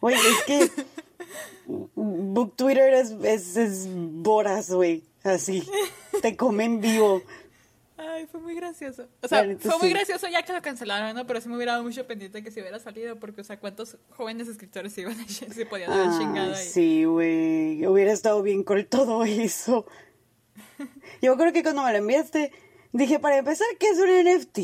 Oye, 0.00 0.16
es 0.16 0.42
que 0.44 0.70
Book 1.94 2.56
Twitter 2.56 2.94
es, 2.94 3.12
es, 3.22 3.56
es 3.56 3.86
boras, 3.88 4.70
güey. 4.70 5.04
Así. 5.22 5.68
Te 6.20 6.36
comen 6.36 6.80
vivo. 6.80 7.22
Ay, 7.98 8.28
fue 8.30 8.40
muy 8.40 8.54
gracioso. 8.54 9.08
O 9.22 9.26
sea, 9.26 9.44
fue 9.58 9.78
muy 9.78 9.90
gracioso 9.90 10.28
ya 10.28 10.44
que 10.44 10.52
lo 10.52 10.62
cancelaron, 10.62 11.16
¿no? 11.16 11.26
Pero 11.26 11.40
sí 11.40 11.48
me 11.48 11.56
hubiera 11.56 11.72
dado 11.72 11.84
mucho 11.84 12.06
pendiente 12.06 12.44
que 12.44 12.52
si 12.52 12.60
hubiera 12.60 12.78
salido, 12.78 13.16
porque, 13.16 13.40
o 13.40 13.44
sea, 13.44 13.58
¿cuántos 13.58 13.96
jóvenes 14.10 14.46
escritores 14.46 14.92
se, 14.92 15.00
iban 15.00 15.20
a, 15.20 15.26
se 15.28 15.66
podían 15.66 15.90
haber 15.90 16.16
chingado 16.16 16.54
ahí? 16.54 16.64
Sí, 16.64 17.04
güey. 17.04 17.84
Hubiera 17.84 18.12
estado 18.12 18.40
bien 18.42 18.62
con 18.62 18.84
todo 18.86 19.24
eso. 19.24 19.84
Yo 21.22 21.36
creo 21.36 21.52
que 21.52 21.64
cuando 21.64 21.82
me 21.82 21.90
lo 21.90 21.98
enviaste, 21.98 22.52
dije, 22.92 23.18
para 23.18 23.38
empezar, 23.38 23.66
¿qué 23.80 23.88
es 23.88 23.98
un 23.98 24.08
NFT? 24.08 24.58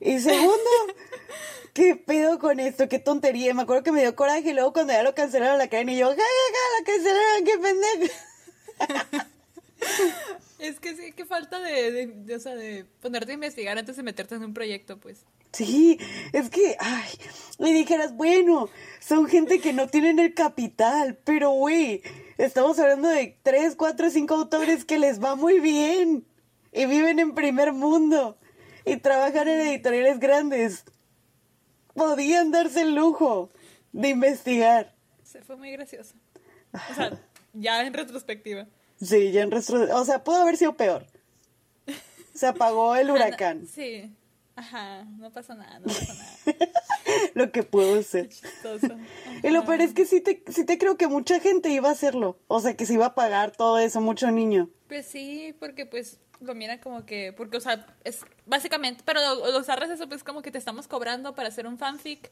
Y 0.00 0.18
segundo, 0.20 0.70
¿qué 1.74 1.94
pedo 1.94 2.38
con 2.38 2.58
esto? 2.58 2.88
¿Qué 2.88 2.98
tontería? 2.98 3.52
Me 3.52 3.62
acuerdo 3.62 3.82
que 3.82 3.92
me 3.92 4.00
dio 4.00 4.16
coraje 4.16 4.48
y 4.48 4.54
luego 4.54 4.72
cuando 4.72 4.94
ya 4.94 5.02
lo 5.02 5.14
cancelaron 5.14 5.58
la 5.58 5.68
cadena 5.68 5.92
y 5.92 5.98
yo, 5.98 6.08
¡ja, 6.08 6.16
ja, 6.16 6.22
ja! 6.54 6.78
¡La 6.78 6.86
cancelaron! 6.86 7.44
¡Qué 7.44 7.58
pendejo! 8.88 9.26
Es 10.58 10.80
que 10.80 10.96
sí, 10.96 11.12
que 11.12 11.24
falta 11.24 11.60
de, 11.60 12.06
de, 12.06 12.34
o 12.34 12.40
sea, 12.40 12.54
de 12.54 12.86
ponerte 13.00 13.32
a 13.32 13.34
investigar 13.34 13.76
antes 13.78 13.96
de 13.96 14.02
meterte 14.02 14.36
en 14.36 14.44
un 14.44 14.54
proyecto, 14.54 14.98
pues. 14.98 15.24
Sí, 15.52 15.98
es 16.32 16.50
que, 16.50 16.76
ay, 16.78 17.08
le 17.58 17.72
dijeras, 17.72 18.14
bueno, 18.14 18.68
son 19.00 19.26
gente 19.26 19.60
que 19.60 19.72
no 19.72 19.88
tienen 19.88 20.18
el 20.18 20.34
capital, 20.34 21.18
pero 21.24 21.50
güey, 21.50 22.02
estamos 22.38 22.78
hablando 22.78 23.08
de 23.08 23.38
tres, 23.42 23.74
cuatro, 23.76 24.10
cinco 24.10 24.34
autores 24.34 24.84
que 24.84 24.98
les 24.98 25.22
va 25.22 25.34
muy 25.34 25.60
bien 25.60 26.26
y 26.72 26.86
viven 26.86 27.18
en 27.18 27.34
primer 27.34 27.72
mundo 27.72 28.38
y 28.84 28.96
trabajan 28.98 29.48
en 29.48 29.60
editoriales 29.60 30.18
grandes. 30.18 30.84
Podían 31.94 32.50
darse 32.50 32.82
el 32.82 32.94
lujo 32.94 33.50
de 33.92 34.10
investigar. 34.10 34.94
Se 35.22 35.42
fue 35.42 35.56
muy 35.56 35.70
gracioso. 35.72 36.14
O 36.72 36.94
sea, 36.94 37.18
ya 37.54 37.86
en 37.86 37.94
retrospectiva. 37.94 38.66
Sí, 39.00 39.32
ya 39.32 39.42
en 39.42 39.50
resto... 39.50 39.76
O 39.94 40.04
sea, 40.04 40.24
pudo 40.24 40.36
haber 40.36 40.56
sido 40.56 40.76
peor. 40.76 41.06
Se 42.34 42.46
apagó 42.46 42.96
el 42.96 43.10
huracán. 43.10 43.66
Sí. 43.66 44.14
Ajá, 44.56 45.04
no 45.18 45.30
pasa 45.30 45.54
nada, 45.54 45.80
no 45.80 45.86
pasa 45.86 46.14
nada. 46.14 46.66
lo 47.34 47.52
que 47.52 47.62
pudo 47.62 48.02
ser. 48.02 48.30
Y 49.42 49.50
lo 49.50 49.66
peor 49.66 49.82
es 49.82 49.92
que 49.92 50.06
sí 50.06 50.22
te, 50.22 50.42
sí 50.48 50.64
te 50.64 50.78
creo 50.78 50.96
que 50.96 51.08
mucha 51.08 51.40
gente 51.40 51.68
iba 51.68 51.90
a 51.90 51.92
hacerlo. 51.92 52.38
O 52.48 52.60
sea, 52.60 52.74
que 52.74 52.86
se 52.86 52.94
iba 52.94 53.06
a 53.06 53.14
pagar 53.14 53.52
todo 53.52 53.78
eso, 53.78 54.00
mucho 54.00 54.30
niño. 54.30 54.70
Pues 54.88 55.06
sí, 55.06 55.54
porque 55.60 55.84
pues 55.84 56.20
lo 56.40 56.54
miran 56.54 56.78
como 56.78 57.04
que, 57.04 57.34
porque 57.34 57.58
o 57.58 57.60
sea, 57.60 57.86
es 58.04 58.24
básicamente, 58.46 59.02
pero 59.04 59.20
los 59.52 59.68
arres 59.68 59.90
eso 59.90 60.08
pues 60.08 60.24
como 60.24 60.40
que 60.40 60.50
te 60.50 60.58
estamos 60.58 60.88
cobrando 60.88 61.34
para 61.34 61.48
hacer 61.48 61.66
un 61.66 61.76
fanfic 61.76 62.30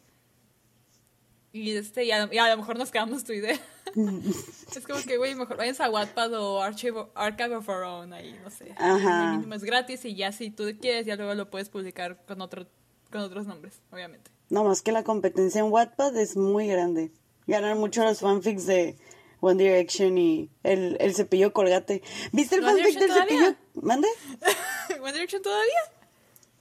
y, 1.55 1.77
este, 1.77 2.05
y 2.05 2.11
a, 2.11 2.27
lo 2.27 2.57
mejor 2.57 2.77
nos 2.77 2.91
quedamos 2.91 3.23
tu 3.23 3.33
idea. 3.33 3.57
es 3.95 4.87
como 4.89 5.01
que, 5.03 5.17
güey, 5.17 5.37
mejor 5.37 5.57
vayan 5.57 5.77
a 5.79 5.89
Wattpad 5.89 6.35
o 6.35 6.61
Archive, 6.61 7.07
Archive 7.15 7.55
of 7.55 7.69
Our 7.69 7.85
Own, 7.85 8.13
ahí, 8.13 8.37
no 8.43 8.51
sé. 8.51 8.75
Ajá. 8.77 9.41
Es 9.55 9.63
gratis 9.63 10.05
y 10.05 10.17
ya 10.17 10.33
si 10.33 10.51
tú 10.51 10.65
quieres, 10.81 11.07
ya 11.07 11.15
luego 11.15 11.33
lo 11.35 11.49
puedes 11.51 11.69
publicar 11.69 12.19
con, 12.27 12.41
otro, 12.41 12.67
con 13.13 13.21
otros 13.21 13.47
nombres, 13.47 13.81
obviamente. 13.93 14.33
No, 14.51 14.65
más 14.65 14.83
que 14.83 14.91
la 14.91 15.05
competencia 15.05 15.61
en 15.61 15.71
Wattpad 15.71 16.17
es 16.17 16.37
muy 16.37 16.67
grande. 16.67 17.13
Ganan 17.47 17.79
mucho 17.79 18.03
los 18.03 18.19
fanfics 18.19 18.67
de 18.67 18.97
One 19.39 19.63
Direction 19.63 20.19
y 20.19 20.51
el, 20.65 20.97
el 20.99 21.15
cepillo 21.15 21.53
colgate. 21.53 22.03
¿Viste 22.33 22.57
el 22.57 22.63
fanfic 22.63 22.99
del 22.99 23.13
cepillo? 23.13 23.55
¿Mande? 23.75 24.09
¿One 25.01 25.13
Direction 25.13 25.41
todavía? 25.41 25.79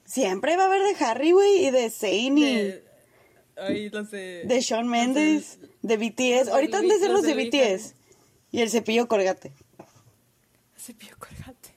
Siempre 0.06 0.56
va 0.56 0.64
a 0.64 0.66
haber 0.68 0.84
de 0.84 1.04
Harry, 1.04 1.32
güey, 1.32 1.66
y 1.66 1.72
de 1.72 1.90
Zayn 1.90 2.38
y... 2.38 2.74
Ay, 3.58 3.90
de... 3.90 4.44
De 4.46 4.62
Shawn 4.62 4.88
Mendes, 4.88 5.60
de, 5.82 5.98
BTS. 5.98 6.50
Ahorita 6.50 6.80
han 6.80 6.88
de 6.88 7.00
ser 7.00 7.12
los 7.12 7.24
de, 7.24 7.34
BTS. 7.36 7.96
Y 8.52 8.62
el 8.62 8.70
cepillo 8.70 9.08
colgate. 9.08 9.52
cepillo 10.78 11.16
colgate. 11.18 11.74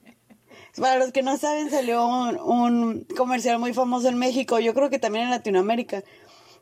Para 0.76 0.98
los 0.98 1.12
que 1.12 1.22
no 1.22 1.36
saben, 1.36 1.70
salió 1.70 2.06
un, 2.06 3.06
comercial 3.16 3.58
muy 3.58 3.72
famoso 3.72 4.08
en 4.08 4.18
México, 4.18 4.58
yo 4.58 4.74
creo 4.74 4.90
que 4.90 4.98
también 4.98 5.24
en 5.24 5.30
Latinoamérica, 5.30 6.02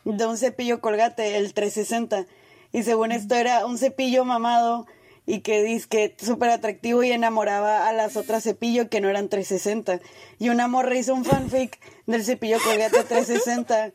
de 0.05 0.27
un 0.27 0.37
cepillo 0.37 0.81
colgate, 0.81 1.37
el 1.37 1.55
360. 1.55 2.27
Y 2.73 2.83
según 2.83 3.13
esto 3.13 3.35
era 3.35 3.67
un 3.67 3.79
cepillo 3.79 4.25
mamado 4.25 4.87
y 5.27 5.41
que 5.41 5.63
dice 5.63 5.89
que 5.89 6.17
súper 6.19 6.51
atractivo 6.51 7.03
y 7.03 7.13
enamoraba 7.13 7.89
a 7.89 7.93
las 7.93 8.17
otras 8.17 8.43
cepillo 8.43 8.89
que 8.89 9.01
no 9.01 9.09
eran 9.09 9.29
360. 9.29 10.01
Y 10.39 10.49
una 10.49 10.69
morra 10.69 10.97
hizo 10.97 11.15
un 11.15 11.25
fanfic 11.25 11.79
del 12.07 12.25
cepillo 12.25 12.59
colgate 12.63 13.03
360. 13.05 13.93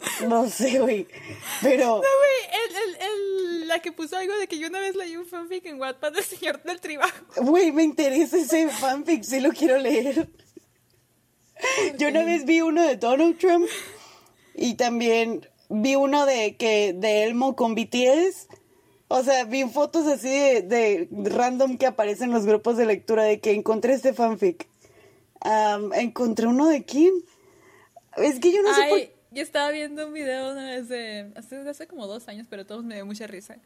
No 0.28 0.48
sé, 0.48 0.78
güey. 0.78 1.06
Pero. 1.62 1.86
No, 1.86 1.96
güey, 1.96 2.66
el, 2.66 2.76
el, 2.76 2.96
el, 3.00 3.68
la 3.68 3.80
que 3.80 3.92
puso 3.92 4.16
algo 4.16 4.36
de 4.38 4.46
que 4.46 4.58
yo 4.58 4.68
una 4.68 4.80
vez 4.80 4.94
leí 4.94 5.16
un 5.16 5.26
fanfic 5.26 5.66
en 5.66 5.80
Wattpad 5.80 6.12
del 6.12 6.24
señor 6.24 6.62
del 6.62 6.80
trabajo. 6.80 7.24
Güey, 7.36 7.72
me 7.72 7.82
interesa 7.82 8.36
ese 8.36 8.68
fanfic, 8.68 9.22
sí 9.22 9.40
lo 9.40 9.50
quiero 9.50 9.78
leer. 9.78 10.28
Yo 11.98 12.08
una 12.08 12.24
vez 12.24 12.44
vi 12.44 12.60
uno 12.60 12.82
de 12.82 12.96
Donald 12.96 13.36
Trump 13.38 13.66
y 14.54 14.74
también 14.74 15.48
vi 15.68 15.96
uno 15.96 16.24
de 16.24 16.56
que 16.56 16.92
de 16.92 17.24
Elmo 17.24 17.56
con 17.56 17.74
BTS. 17.74 18.46
O 19.08 19.22
sea, 19.24 19.44
vi 19.44 19.64
fotos 19.64 20.06
así 20.06 20.28
de, 20.28 20.62
de 20.62 21.30
random 21.30 21.78
que 21.78 21.86
aparecen 21.86 22.28
en 22.28 22.34
los 22.34 22.46
grupos 22.46 22.76
de 22.76 22.86
lectura 22.86 23.24
de 23.24 23.40
que 23.40 23.52
encontré 23.52 23.94
este 23.94 24.12
fanfic. 24.12 24.68
Encontré 25.94 26.46
uno 26.46 26.68
de 26.68 26.84
quién. 26.84 27.12
Es 28.16 28.38
que 28.38 28.52
yo 28.52 28.62
no 28.62 28.74
sé 28.74 28.88
por 28.88 29.17
yo 29.30 29.42
estaba 29.42 29.70
viendo 29.70 30.06
un 30.06 30.12
video 30.12 30.52
una 30.52 30.64
vez 30.66 30.88
de 30.88 31.32
hace, 31.36 31.56
hace 31.68 31.86
como 31.86 32.06
dos 32.06 32.28
años, 32.28 32.46
pero 32.48 32.66
todos 32.66 32.84
me 32.84 32.94
dio 32.94 33.06
mucha 33.06 33.26
risa. 33.26 33.56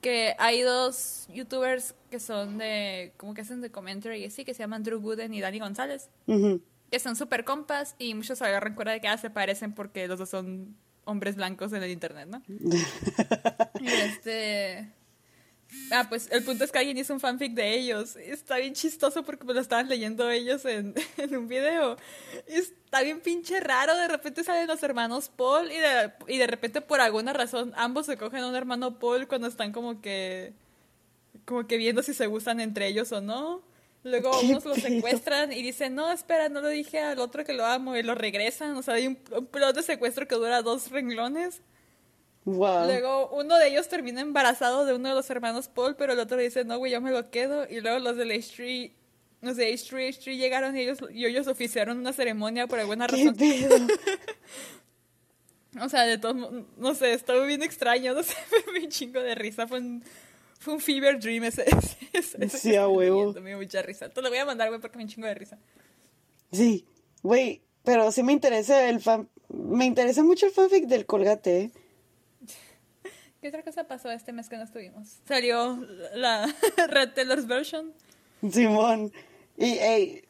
Que 0.00 0.34
hay 0.38 0.62
dos 0.62 1.26
youtubers 1.32 1.94
que 2.10 2.20
son 2.20 2.58
de, 2.58 3.12
como 3.16 3.34
que 3.34 3.40
hacen 3.40 3.60
de 3.60 3.70
commentary 3.70 4.22
y 4.22 4.26
así, 4.26 4.44
que 4.44 4.54
se 4.54 4.60
llaman 4.60 4.84
Drew 4.84 5.00
Gooden 5.00 5.34
y 5.34 5.40
Dani 5.40 5.58
González. 5.58 6.08
Que 6.26 7.00
son 7.00 7.16
súper 7.16 7.44
compas 7.44 7.96
y 7.98 8.14
muchos 8.14 8.40
agarran 8.42 8.74
cuenta 8.74 8.92
de 8.92 9.00
que 9.00 9.08
ah, 9.08 9.18
se 9.18 9.30
parecen 9.30 9.74
porque 9.74 10.06
los 10.06 10.18
dos 10.18 10.30
son 10.30 10.76
hombres 11.04 11.36
blancos 11.36 11.72
en 11.72 11.82
el 11.82 11.90
internet, 11.90 12.28
¿no? 12.28 12.42
y 13.80 13.86
este... 13.86 14.92
Ah, 15.90 16.06
pues 16.08 16.28
el 16.30 16.44
punto 16.44 16.64
es 16.64 16.72
que 16.72 16.78
alguien 16.78 16.96
hizo 16.98 17.12
un 17.12 17.20
fanfic 17.20 17.52
de 17.52 17.74
ellos. 17.74 18.16
Está 18.16 18.56
bien 18.56 18.74
chistoso 18.74 19.24
porque 19.24 19.44
pues, 19.44 19.54
lo 19.54 19.60
estaban 19.60 19.88
leyendo 19.88 20.30
ellos 20.30 20.64
en, 20.64 20.94
en 21.16 21.36
un 21.36 21.48
video. 21.48 21.96
Está 22.46 23.02
bien 23.02 23.20
pinche 23.20 23.60
raro. 23.60 23.94
De 23.96 24.08
repente 24.08 24.44
salen 24.44 24.66
los 24.66 24.82
hermanos 24.82 25.30
Paul 25.34 25.70
y 25.70 25.78
de, 25.78 26.12
y 26.26 26.38
de 26.38 26.46
repente 26.46 26.80
por 26.80 27.00
alguna 27.00 27.32
razón 27.32 27.72
ambos 27.76 28.06
se 28.06 28.16
cogen 28.16 28.40
a 28.40 28.48
un 28.48 28.56
hermano 28.56 28.98
Paul 28.98 29.26
cuando 29.28 29.46
están 29.46 29.72
como 29.72 30.00
que... 30.00 30.52
Como 31.44 31.66
que 31.66 31.78
viendo 31.78 32.02
si 32.02 32.12
se 32.12 32.26
gustan 32.26 32.60
entre 32.60 32.86
ellos 32.88 33.10
o 33.12 33.20
no. 33.22 33.62
Luego 34.04 34.30
¿Qué 34.30 34.46
unos 34.46 34.64
los 34.66 34.80
pedo? 34.80 34.80
secuestran 34.80 35.52
y 35.52 35.62
dicen, 35.62 35.94
no, 35.94 36.12
espera, 36.12 36.48
no 36.48 36.60
lo 36.60 36.68
dije 36.68 37.00
al 37.00 37.18
otro 37.18 37.44
que 37.44 37.52
lo 37.54 37.64
amo 37.64 37.96
y 37.96 38.02
lo 38.02 38.14
regresan. 38.14 38.76
O 38.76 38.82
sea, 38.82 38.94
hay 38.94 39.06
un, 39.06 39.18
un 39.32 39.46
plot 39.46 39.76
de 39.76 39.82
secuestro 39.82 40.28
que 40.28 40.34
dura 40.34 40.62
dos 40.62 40.90
renglones. 40.90 41.62
Wow. 42.44 42.86
Luego 42.86 43.30
uno 43.30 43.58
de 43.58 43.68
ellos 43.68 43.88
termina 43.88 44.20
embarazado 44.20 44.86
de 44.86 44.94
uno 44.94 45.10
de 45.10 45.14
los 45.14 45.28
hermanos 45.30 45.68
Paul, 45.68 45.96
pero 45.96 46.14
el 46.14 46.18
otro 46.18 46.38
dice, 46.38 46.64
no, 46.64 46.78
güey, 46.78 46.92
yo 46.92 47.00
me 47.00 47.10
lo 47.10 47.30
quedo. 47.30 47.66
Y 47.68 47.80
luego 47.80 47.98
los 47.98 48.16
del 48.16 48.30
H3, 48.30 48.92
los 49.42 49.56
de 49.56 49.72
H3, 49.72 50.08
H3 50.08 50.36
llegaron 50.36 50.76
y 50.76 50.80
ellos, 50.80 50.98
y 51.12 51.26
ellos 51.26 51.46
oficiaron 51.46 51.98
una 51.98 52.12
ceremonia 52.12 52.66
por 52.66 52.78
alguna 52.78 53.06
¿Qué 53.06 53.16
razón. 53.16 53.36
pedo? 53.36 53.76
O 55.80 55.88
sea, 55.88 56.04
de 56.06 56.18
todos 56.18 56.36
no 56.76 56.94
sé, 56.94 57.12
estuvo 57.12 57.44
bien 57.44 57.62
extraño, 57.62 58.14
no 58.14 58.22
sé, 58.22 58.34
me 58.66 58.78
dio 58.78 58.84
un 58.86 58.90
chingo 58.90 59.20
de 59.20 59.34
risa. 59.34 59.66
Fue 59.66 59.78
un, 59.78 60.02
fue 60.58 60.74
un 60.74 60.80
fever 60.80 61.20
dream 61.20 61.44
ese. 61.44 61.64
ese, 62.12 62.44
ese 62.44 62.58
Sí, 62.58 62.76
a 62.76 62.88
huevo. 62.88 63.32
Me 63.34 63.50
dio 63.50 63.58
mucha 63.58 63.82
risa. 63.82 64.08
Te 64.08 64.22
lo 64.22 64.28
voy 64.28 64.38
a 64.38 64.44
mandar, 64.46 64.68
güey, 64.68 64.80
porque 64.80 64.96
me 64.98 65.06
chingo 65.06 65.26
de 65.26 65.34
risa. 65.34 65.58
Sí, 66.50 66.86
güey, 67.22 67.60
pero 67.84 68.10
sí 68.10 68.22
me 68.22 68.32
interesa 68.32 68.88
el 68.88 69.00
fan, 69.00 69.28
me 69.48 69.84
interesa 69.84 70.22
mucho 70.22 70.46
el 70.46 70.52
fanfic 70.52 70.86
del 70.86 71.04
Colgate, 71.04 71.60
¿eh? 71.60 71.70
¿Qué 73.48 73.56
otra 73.56 73.62
cosa 73.62 73.84
pasó 73.84 74.10
este 74.10 74.30
mes 74.34 74.50
que 74.50 74.58
no 74.58 74.64
estuvimos? 74.64 75.20
Salió 75.26 75.78
la 76.12 76.54
Red 76.88 77.14
Taylor's 77.14 77.46
version. 77.46 77.94
Simón. 78.52 79.10
Y, 79.56 79.78
ey, 79.78 80.22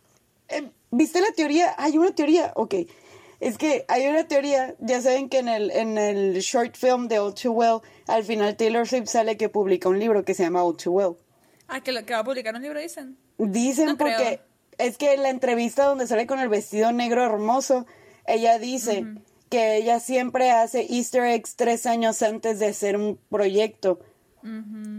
eh, 0.47 0.71
¿viste 0.93 1.21
la 1.21 1.33
teoría? 1.33 1.75
Hay 1.79 1.99
una 1.99 2.15
teoría, 2.15 2.53
ok. 2.55 2.77
Es 3.41 3.59
que 3.59 3.85
hay 3.89 4.07
una 4.07 4.29
teoría, 4.29 4.77
ya 4.79 5.03
saben 5.03 5.29
que 5.29 5.39
en 5.39 5.49
el, 5.49 5.73
en 5.73 5.99
el 5.99 6.39
short 6.39 6.77
film 6.77 7.09
de 7.09 7.19
All 7.19 7.35
Too 7.35 7.51
Well, 7.51 7.81
al 8.07 8.23
final 8.23 8.57
Taylor 8.57 8.87
Swift 8.87 9.09
sale 9.09 9.37
que 9.37 9.49
publica 9.49 9.89
un 9.89 9.99
libro 9.99 10.25
que 10.25 10.35
se 10.35 10.45
llama 10.45 10.63
All 10.63 10.77
Too 10.77 10.93
Well. 10.93 11.17
Ah, 11.67 11.81
que, 11.81 11.91
lo, 11.91 12.07
que 12.07 12.13
va 12.13 12.21
a 12.21 12.25
publicar 12.25 12.55
un 12.55 12.63
libro, 12.63 12.79
dicen. 12.79 13.19
Dicen 13.37 13.87
No 13.87 13.97
creo. 13.97 14.17
porque 14.17 14.41
es 14.79 14.97
que 14.97 15.15
en 15.15 15.25
la 15.25 15.31
entrevista 15.31 15.87
donde 15.87 16.07
sale 16.07 16.29
con 16.29 16.39
el 16.39 16.49
vestido 16.49 16.93
negro 16.93 17.25
hermoso, 17.25 17.85
ella 18.29 18.61
dice 18.61 19.05
que 19.49 19.77
ella 19.77 20.01
siempre 20.01 20.51
hace 20.51 20.87
Easter 20.91 21.25
eggs 21.25 21.57
tres 21.57 21.87
años 21.87 22.23
antes 22.23 22.59
de 22.59 22.67
hacer 22.67 22.97
un 22.97 23.19
proyecto. 23.31 24.01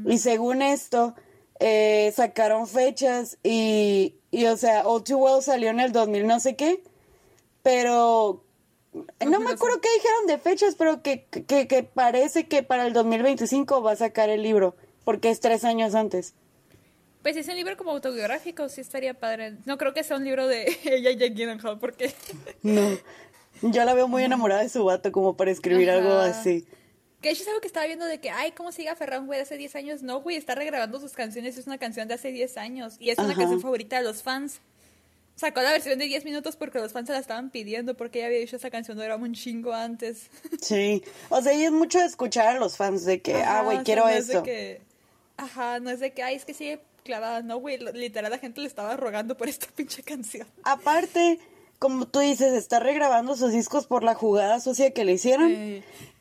Y 0.06 0.18
según 0.20 0.62
esto, 0.62 1.16
eh, 1.60 2.14
sacaron 2.16 2.68
fechas 2.68 3.38
y, 3.44 4.16
y, 4.32 4.46
o 4.46 4.58
sea, 4.58 4.88
All 4.88 5.04
Too 5.04 5.18
Well 5.18 5.42
salió 5.42 5.70
en 5.70 5.80
el 5.80 5.92
2000 5.92 6.28
no 6.28 6.40
sé 6.40 6.56
qué, 6.56 6.84
pero 7.64 8.44
no 8.94 9.40
me 9.40 9.52
acuerdo 9.52 9.82
qué 9.82 9.90
dijeron 9.96 10.28
de 10.28 10.38
fechas, 10.38 10.76
pero 10.76 11.02
que, 11.02 11.26
que, 11.26 11.68
que 11.68 11.84
parece 11.84 12.48
que 12.48 12.64
para 12.64 12.86
el 12.86 12.94
2025 12.94 13.82
va 13.82 13.94
a 13.94 13.96
sacar 13.96 14.30
el 14.30 14.44
libro, 14.44 14.76
porque 15.04 15.30
es 15.30 15.40
tres 15.40 15.64
años 15.64 15.96
antes. 15.96 16.34
Pues 17.22 17.36
es 17.36 17.48
un 17.50 17.56
libro 17.56 17.76
como 17.76 17.92
autobiográfico, 17.92 18.70
sí 18.70 18.80
estaría 18.82 19.14
padre. 19.14 19.58
No 19.66 19.78
creo 19.78 19.94
que 19.94 20.04
sea 20.04 20.18
un 20.18 20.24
libro 20.24 20.48
de 20.48 20.78
ella 20.86 21.12
y 21.12 21.18
Jake 21.18 21.34
Gyllenhaal, 21.34 21.78
porque... 21.78 22.14
No. 22.64 22.98
Yo 23.62 23.84
la 23.86 23.94
veo 23.94 24.08
muy 24.08 24.24
enamorada 24.24 24.62
de 24.62 24.70
su 24.70 24.84
vato 24.86 25.12
como 25.12 25.36
para 25.36 25.52
escribir 25.52 25.90
algo 25.90 26.12
así. 26.14 26.66
Que 27.22 27.32
hecho 27.32 27.42
es 27.44 27.50
algo 27.50 27.60
que 27.60 27.68
estaba 27.68 27.86
viendo 27.86 28.06
de 28.06 28.20
que, 28.22 28.30
ay, 28.30 28.54
¿cómo 28.54 28.72
sigue 28.72 28.88
aferrado 28.90 29.22
un 29.22 29.28
güey 29.28 29.38
de 29.40 29.44
hace 29.44 29.58
10 29.58 29.76
años? 29.76 30.02
No, 30.04 30.22
güey, 30.22 30.38
está 30.38 30.56
regrabando 30.56 31.00
sus 31.02 31.12
canciones, 31.14 31.58
es 31.58 31.68
una 31.68 31.78
canción 31.78 32.08
de 32.08 32.14
hace 32.14 32.32
10 32.32 32.56
años. 32.58 32.96
Y 33.00 33.10
es 33.10 33.18
una 33.20 33.36
canción 33.36 33.60
favorita 33.60 33.98
de 33.98 34.04
los 34.04 34.24
fans. 34.24 34.62
Sacó 35.36 35.62
la 35.62 35.72
versión 35.72 36.00
de 36.00 36.06
10 36.06 36.26
minutos 36.26 36.56
porque 36.56 36.80
los 36.80 36.92
fans 36.94 37.08
se 37.08 37.14
la 37.14 37.20
estaban 37.20 37.50
pidiendo, 37.50 37.96
porque 37.96 38.20
ella 38.20 38.28
había 38.28 38.40
dicho 38.40 38.56
esa 38.58 38.70
canción 38.70 38.98
no 38.98 39.04
era 39.04 39.16
un 39.18 39.34
chingo 39.34 39.74
antes. 39.74 40.30
Sí. 40.62 41.04
O 41.30 41.42
sea, 41.42 41.54
y 41.54 41.64
es 41.64 41.72
mucho 41.72 42.00
de 42.00 42.06
escuchar 42.06 42.56
a 42.56 42.60
los 42.60 42.78
fans 42.78 43.04
de 43.06 43.22
que, 43.22 43.36
Ajá, 43.36 43.60
ah, 43.60 43.64
güey, 43.64 43.78
o 43.78 43.80
sea, 43.80 43.84
quiero 43.86 44.04
no 44.04 44.10
es 44.10 44.28
de 44.28 44.34
esto. 44.34 44.44
que- 44.44 44.82
Ajá, 45.38 45.80
no 45.80 45.90
es 45.90 46.00
de 46.02 46.12
que, 46.14 46.24
ay, 46.24 46.36
es 46.36 46.44
que 46.46 46.54
sigue 46.54 46.82
clavada. 47.04 47.42
No, 47.42 47.58
güey, 47.58 47.78
literal 47.94 48.30
la 48.32 48.38
gente 48.40 48.60
le 48.62 48.68
estaba 48.68 48.96
rogando 48.98 49.36
por 49.38 49.48
esta 49.50 49.68
pinche 49.76 50.04
canción. 50.04 50.48
Aparte, 50.64 51.40
como 51.80 52.06
tú 52.08 52.20
dices, 52.20 52.54
está 52.54 52.80
regrabando 52.80 53.36
sus 53.36 53.52
discos 53.52 53.88
por 53.88 54.04
la 54.04 54.14
jugada 54.14 54.60
sucia 54.60 54.92
que 54.92 55.06
le 55.06 55.14
hicieron. 55.14 55.52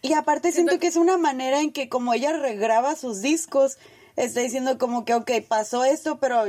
Y 0.01 0.13
aparte 0.15 0.53
siento 0.53 0.71
Siento- 0.73 0.81
que 0.81 0.87
es 0.87 0.97
una 0.97 1.19
manera 1.19 1.61
en 1.61 1.73
que 1.73 1.89
como 1.89 2.15
ella 2.15 2.33
regraba 2.37 2.95
sus 2.97 3.21
discos, 3.21 3.77
está 4.17 4.41
diciendo 4.41 4.79
como 4.79 5.05
que, 5.05 5.15
ok, 5.15 5.31
pasó 5.49 5.85
esto, 5.85 6.19
pero 6.21 6.45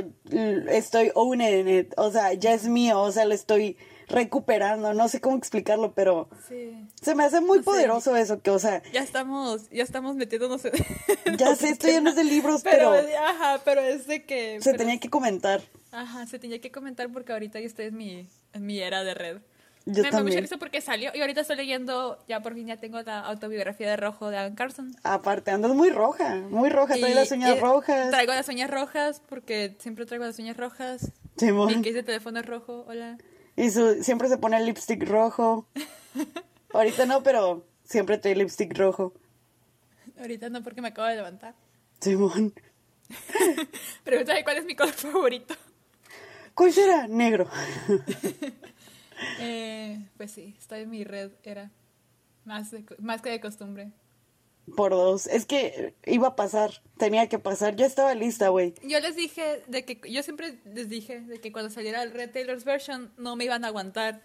estoy 0.70 1.10
owning 1.14 1.68
it. 1.68 1.92
O 1.96 2.10
sea, 2.12 2.32
ya 2.34 2.52
es 2.54 2.64
mío, 2.64 3.00
o 3.00 3.10
sea, 3.12 3.24
lo 3.24 3.34
estoy 3.34 3.76
recuperando. 4.08 4.92
No 4.94 5.08
sé 5.08 5.20
cómo 5.20 5.36
explicarlo, 5.36 5.92
pero 5.92 6.28
sí. 6.48 6.72
se 7.00 7.14
me 7.14 7.24
hace 7.24 7.40
muy 7.40 7.58
No 7.58 7.64
sé. 7.64 7.70
poderoso 7.70 8.16
eso, 8.16 8.40
que, 8.42 8.50
o 8.50 8.58
sea, 8.58 8.82
Ya 8.92 9.00
estamos, 9.02 9.68
ya 9.70 9.82
estamos 9.84 10.16
metiéndonos 10.16 10.64
en... 10.64 10.72
ya 11.36 11.54
sé, 11.56 11.70
esto 11.70 11.88
ya 11.88 12.00
no 12.00 12.10
es 12.10 12.16
de 12.16 12.24
libros, 12.24 12.62
Pero, 12.64 12.90
pero 12.90 13.18
ajá, 13.24 13.60
pero 13.64 13.80
es 13.80 14.06
de 14.06 14.24
que... 14.24 14.58
se 14.60 14.70
pero- 14.70 14.78
tenía 14.78 14.98
que 15.00 15.08
comentar. 15.10 15.60
Ajá, 15.92 16.26
se 16.26 16.38
tenía 16.38 16.60
que 16.60 16.70
comentar 16.70 17.10
porque 17.10 17.32
ahorita 17.32 17.58
estoy 17.58 17.86
en 17.86 17.96
mi, 17.96 18.28
mi 18.58 18.78
era 18.80 19.02
de 19.04 19.14
red. 19.14 19.38
Yo 19.86 20.02
me 20.02 20.10
también. 20.10 20.40
risa 20.42 20.58
porque 20.58 20.80
salió 20.82 21.10
y 21.14 21.20
ahorita 21.20 21.40
estoy 21.40 21.56
leyendo, 21.56 22.22
ya 22.28 22.40
por 22.42 22.54
fin 22.54 22.66
ya 22.66 22.76
tengo 22.78 23.00
la 23.02 23.20
autobiografía 23.20 23.88
de 23.88 23.96
Rojo 23.96 24.28
de 24.30 24.36
Alan 24.36 24.54
Carson. 24.54 24.94
Aparte, 25.02 25.50
andas 25.50 25.72
muy 25.74 25.88
roja, 25.90 26.36
muy 26.36 26.68
roja, 26.68 26.96
trae 26.98 27.12
Y- 27.12 27.14
las 27.14 27.32
uñas 27.32 27.56
y 27.56 27.60
rojas. 27.60 28.10
Traigo 28.10 28.32
las 28.34 28.46
uñas 28.48 28.70
rojas 28.70 29.22
porque 29.28 29.76
siempre 29.80 30.04
traigo 30.04 30.26
las 30.26 30.38
uñas 30.38 30.56
rojas. 30.58 31.12
Simón. 31.36 31.68
Mi 31.68 31.74
case 31.76 31.94
de 31.94 32.02
teléfono 32.02 32.38
es 32.40 32.46
rojo, 32.46 32.84
hola. 32.88 33.16
Y 33.56 33.70
su, 33.70 34.02
siempre 34.04 34.28
se 34.28 34.36
pone 34.36 34.58
el 34.58 34.66
lipstick 34.66 35.02
rojo. 35.08 35.66
Ahorita 36.74 37.06
no, 37.06 37.22
pero 37.22 37.64
siempre 37.84 38.18
trae 38.18 38.36
lipstick 38.36 38.76
rojo. 38.76 39.14
Ahorita 40.20 40.50
no 40.50 40.62
porque 40.62 40.82
me 40.82 40.88
acabo 40.88 41.08
de 41.08 41.16
levantar. 41.16 41.54
Simón. 42.00 42.52
Pregúntame 44.04 44.44
cuál 44.44 44.58
es 44.58 44.64
mi 44.66 44.76
color 44.76 44.92
favorito. 44.94 45.54
¿Cuál 46.54 46.72
será? 46.72 47.06
Negro. 47.06 47.48
Eh, 49.38 49.98
pues 50.16 50.30
sí, 50.32 50.54
estoy 50.58 50.80
en 50.80 50.88
mi 50.90 51.04
red, 51.04 51.30
era 51.44 51.70
más, 52.46 52.70
de- 52.70 52.86
más 53.00 53.20
que 53.20 53.28
de 53.28 53.38
costumbre. 53.38 53.90
Por 54.76 54.92
dos. 54.92 55.26
Es 55.26 55.44
que 55.44 55.94
iba 56.06 56.28
a 56.28 56.36
pasar. 56.36 56.80
Tenía 56.96 57.28
que 57.28 57.38
pasar. 57.38 57.76
Ya 57.76 57.84
estaba 57.84 58.14
lista, 58.14 58.48
güey. 58.48 58.72
Yo 58.82 58.98
les 59.00 59.16
dije 59.16 59.62
de 59.66 59.84
que 59.84 60.00
yo 60.10 60.22
siempre 60.22 60.58
les 60.64 60.88
dije 60.88 61.20
de 61.20 61.38
que 61.38 61.52
cuando 61.52 61.70
saliera 61.70 62.02
el 62.02 62.12
Red 62.12 62.30
Taylor's 62.30 62.64
version 62.64 63.12
no 63.18 63.36
me 63.36 63.44
iban 63.44 63.64
a 63.64 63.68
aguantar. 63.68 64.22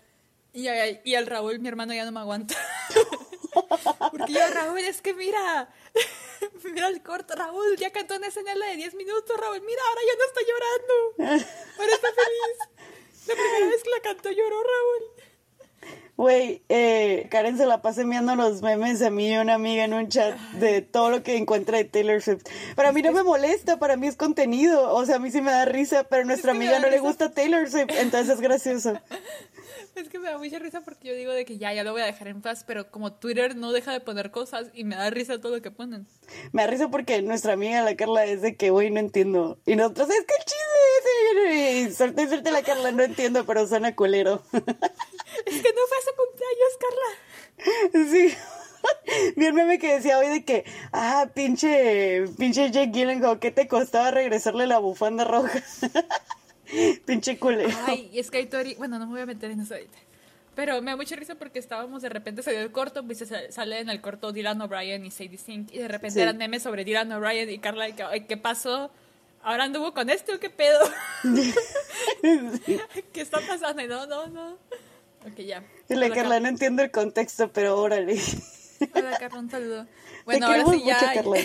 Y, 0.54 0.68
y 1.04 1.16
el 1.16 1.26
Raúl, 1.28 1.60
mi 1.60 1.68
hermano, 1.68 1.94
ya 1.94 2.06
no 2.06 2.14
me 2.14 2.22
aguanta. 2.22 2.56
Porque 4.12 4.32
yo, 4.34 4.40
Raúl, 4.54 4.80
es 4.80 5.02
que 5.02 5.14
mira, 5.14 5.70
mira 6.64 6.88
el 6.88 7.02
corto, 7.02 7.36
Raúl, 7.36 7.76
ya 7.78 7.92
cantó 7.92 8.16
una 8.16 8.28
escena 8.28 8.54
de 8.54 8.76
10 8.78 8.96
minutos, 8.96 9.36
Raúl, 9.38 9.62
mira, 9.62 9.82
ahora 9.90 10.02
ya 10.08 10.16
no 10.18 10.26
está 10.28 10.42
llorando. 11.28 11.46
Ahora 11.78 11.94
está 11.94 12.08
feliz. 12.08 13.28
La 13.28 13.34
primera 13.34 13.68
vez 13.68 13.84
que 13.84 13.90
la 13.90 14.02
cantó 14.02 14.30
lloró 14.30 14.56
Raúl. 14.62 15.16
Güey, 16.18 16.64
eh, 16.70 17.28
Karen 17.30 17.58
se 17.58 17.66
la 17.66 17.82
pasa 17.82 18.02
enviando 18.02 18.38
los 18.38 18.62
memes 18.62 19.02
a 19.02 19.10
mí 19.10 19.34
y 19.34 19.38
una 19.38 19.56
amiga 19.56 19.84
en 19.84 19.94
un 19.94 20.08
chat 20.08 20.38
de 20.54 20.82
todo 20.82 21.10
lo 21.10 21.24
que 21.24 21.36
encuentra 21.36 21.78
de 21.78 21.84
Taylor 21.84 22.22
Swift. 22.22 22.44
Para 22.76 22.94
mí 22.94 23.02
no 23.02 23.12
me 23.12 23.22
molesta, 23.22 23.80
para 23.80 23.98
mí 23.98 24.08
es 24.08 24.16
contenido. 24.16 24.94
O 24.94 25.06
sea, 25.06 25.18
a 25.18 25.20
mí 25.20 25.30
sí 25.30 25.42
me 25.42 25.52
da 25.52 25.66
risa, 25.66 26.06
pero 26.06 26.22
a 26.22 26.26
nuestra 26.26 26.54
que 26.54 26.58
amiga 26.58 26.80
no 26.80 26.90
le 26.90 27.00
gusta 27.00 27.32
Taylor 27.32 27.70
Swift, 27.70 27.92
entonces 28.00 28.36
es 28.36 28.42
gracioso. 28.42 28.94
Es 29.96 30.10
que 30.10 30.20
me 30.20 30.30
da 30.30 30.38
mucha 30.38 30.60
risa 30.60 30.82
porque 30.82 31.08
yo 31.08 31.16
digo 31.16 31.32
de 31.32 31.46
que 31.46 31.58
ya, 31.58 31.72
ya 31.74 31.84
lo 31.86 31.94
voy 31.94 32.02
a 32.02 32.06
dejar 32.06 32.28
en 32.28 32.42
paz, 32.42 32.66
pero 32.68 32.92
como 32.92 33.14
Twitter 33.14 33.56
no 33.56 33.72
deja 33.72 33.94
de 33.94 34.02
poner 34.02 34.30
cosas 34.30 34.68
y 34.74 34.84
me 34.84 34.96
da 34.96 35.10
risa 35.10 35.40
todo 35.40 35.56
lo 35.56 35.62
que 35.62 35.72
ponen. 35.72 36.06
Me 36.52 36.64
da 36.64 36.68
risa 36.68 36.90
porque 36.90 37.22
nuestra 37.22 37.54
amiga, 37.54 37.82
la 37.82 37.96
Carla, 37.96 38.26
es 38.26 38.42
de 38.42 38.58
que, 38.58 38.72
güey, 38.72 38.92
no 38.92 39.00
entiendo. 39.00 39.58
Y 39.66 39.78
nosotros, 39.78 40.10
es 40.10 40.26
que 40.26 40.34
el 40.34 40.46
chiste 40.46 41.86
es... 41.86 41.92
Y 41.92 41.96
suerte, 41.96 42.28
suerte 42.28 42.52
la 42.52 42.62
Carla, 42.62 42.92
no 42.92 43.04
entiendo, 43.04 43.46
pero 43.46 43.66
suena 43.68 43.96
culero. 43.96 44.44
Es 45.46 45.62
que 45.62 45.74
no 45.74 45.82
fue 45.88 45.98
su 46.02 46.14
cumpleaños, 46.16 46.78
Carla. 46.80 48.10
Sí. 48.10 48.36
Vi 49.36 49.46
el 49.46 49.54
meme 49.54 49.80
que 49.80 49.96
decía 49.96 50.18
hoy 50.18 50.28
de 50.28 50.46
que, 50.46 50.66
ah, 50.92 51.28
pinche, 51.34 52.26
pinche 52.38 52.72
Jake 52.72 52.92
Gyllenhaal, 52.92 53.40
¿qué 53.40 53.52
te 53.52 53.68
costaba 53.68 54.12
regresarle 54.12 54.68
la 54.68 54.80
bufanda 54.80 55.24
roja? 55.24 55.62
pinche 57.06 57.38
culero. 57.38 57.70
Ay, 57.88 58.10
y 58.14 58.20
es 58.20 58.32
que 58.32 58.38
hay 58.38 58.46
teoría. 58.46 58.76
Bueno, 58.78 59.00
no 59.00 59.06
me 59.06 59.14
voy 59.14 59.22
a 59.22 59.26
meter 59.26 59.52
en 59.52 59.62
eso 59.62 59.74
ahorita. 59.74 59.98
Pero 60.56 60.82
me 60.82 60.92
da 60.92 60.98
mucha 60.98 61.16
risa 61.18 61.36
porque 61.36 61.60
estábamos 61.60 62.02
de 62.02 62.08
repente 62.10 62.42
salió 62.42 62.62
el 62.62 62.72
corto, 62.72 63.04
pues 63.06 63.18
se 63.18 63.52
sale 63.52 63.80
en 63.80 63.90
el 63.90 64.00
corto 64.00 64.32
Dylan 64.32 64.62
O'Brien 64.62 65.06
y 65.06 65.12
Sadie 65.12 65.38
Sink, 65.38 65.74
y 65.74 65.80
de 65.80 65.88
repente 65.90 66.14
Sí. 66.14 66.22
eran 66.22 66.38
memes 66.38 66.64
sobre 66.64 66.86
Dylan 66.86 67.12
O'Brien 67.12 67.50
y 67.50 67.60
Carla, 67.60 67.90
y 67.90 67.94
que, 67.94 68.04
ay, 68.04 68.22
¿qué 68.22 68.38
pasó? 68.38 68.90
¿Ahora 69.44 69.66
anduvo 69.66 69.94
con 69.94 70.10
este 70.10 70.34
o 70.34 70.40
qué 70.40 70.50
pedo? 70.50 70.80
¿Qué 72.22 73.22
está 73.22 73.40
pasando? 73.42 73.82
Y 73.82 73.88
no, 73.88 74.06
no, 74.08 74.28
no. 74.28 74.54
Ok, 75.28 75.38
ya. 75.46 75.64
Y 75.90 75.96
la 75.96 76.10
Carla, 76.10 76.40
no 76.40 76.48
entiendo 76.48 76.84
el 76.84 76.92
contexto, 76.92 77.52
pero 77.52 77.78
órale. 77.78 78.20
Hola, 78.94 79.18
Carla, 79.20 79.40
un 79.40 79.50
saludo. 79.50 79.88
Bueno, 80.26 80.48
ahora 80.48 80.64
queremos 80.64 80.76
sí 80.76 80.84
ya, 80.88 80.96
mucho, 80.96 81.14
Carla. 81.14 81.38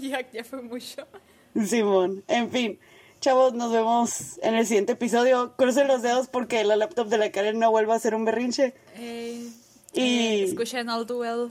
ya, 0.00 0.30
ya 0.32 0.44
fue 0.44 0.62
mucho. 0.62 1.06
Simón, 1.66 2.24
en 2.28 2.50
fin. 2.50 2.78
Chavos, 3.24 3.54
nos 3.54 3.72
vemos 3.72 4.38
en 4.42 4.54
el 4.54 4.66
siguiente 4.66 4.92
episodio. 4.92 5.54
Crucen 5.56 5.88
los 5.88 6.02
dedos 6.02 6.28
porque 6.28 6.62
la 6.62 6.76
laptop 6.76 7.08
de 7.08 7.16
la 7.16 7.32
Karen 7.32 7.58
no 7.58 7.70
vuelva 7.70 7.94
a 7.94 7.98
ser 7.98 8.14
un 8.14 8.26
berrinche. 8.26 8.74
Eh, 8.96 9.48
Y- 9.94 10.02
eh, 10.02 10.44
escuchen 10.44 10.90
All 10.90 11.06
Too 11.06 11.20
Well. 11.20 11.50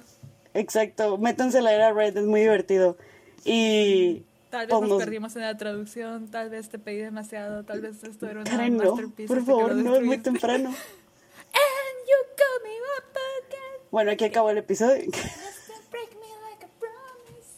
Exacto, 0.53 1.17
métanse 1.17 1.61
la 1.63 1.73
era 1.73 1.91
Red, 1.91 2.15
es 2.15 2.25
muy 2.25 2.41
divertido. 2.41 2.95
Y 3.43 4.21
Tal 4.51 4.67
vez 4.67 4.77
pues, 4.77 4.87
nos 4.87 4.99
perdimos 4.99 5.35
en 5.35 5.41
la 5.41 5.57
traducción, 5.57 6.29
tal 6.29 6.51
vez 6.51 6.69
te 6.69 6.77
pedí 6.77 6.97
demasiado, 6.97 7.63
tal 7.63 7.81
vez 7.81 8.03
esto 8.03 8.27
era 8.29 8.41
una 8.41 8.51
Karen, 8.51 8.77
no, 8.77 8.95
por 9.27 9.43
favor, 9.43 9.73
no, 9.73 9.95
es 9.95 10.03
muy 10.03 10.19
temprano. 10.19 10.69
And 10.69 11.97
you 12.07 12.35
call 12.37 12.61
me 12.63 12.77
up 12.99 13.17
again, 13.47 13.87
Bueno, 13.89 14.11
aquí 14.11 14.25
acabó 14.25 14.51
el 14.51 14.59
episodio. 14.59 15.05
just 15.05 15.15
to 15.15 15.73
break 15.89 16.11
me 16.21 16.27
like 16.51 16.65
a 16.65 16.69
promise, 16.79 17.49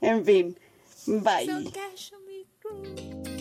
en 0.00 0.24
fin, 0.24 0.58
bye. 1.22 1.46
so. 1.46 3.31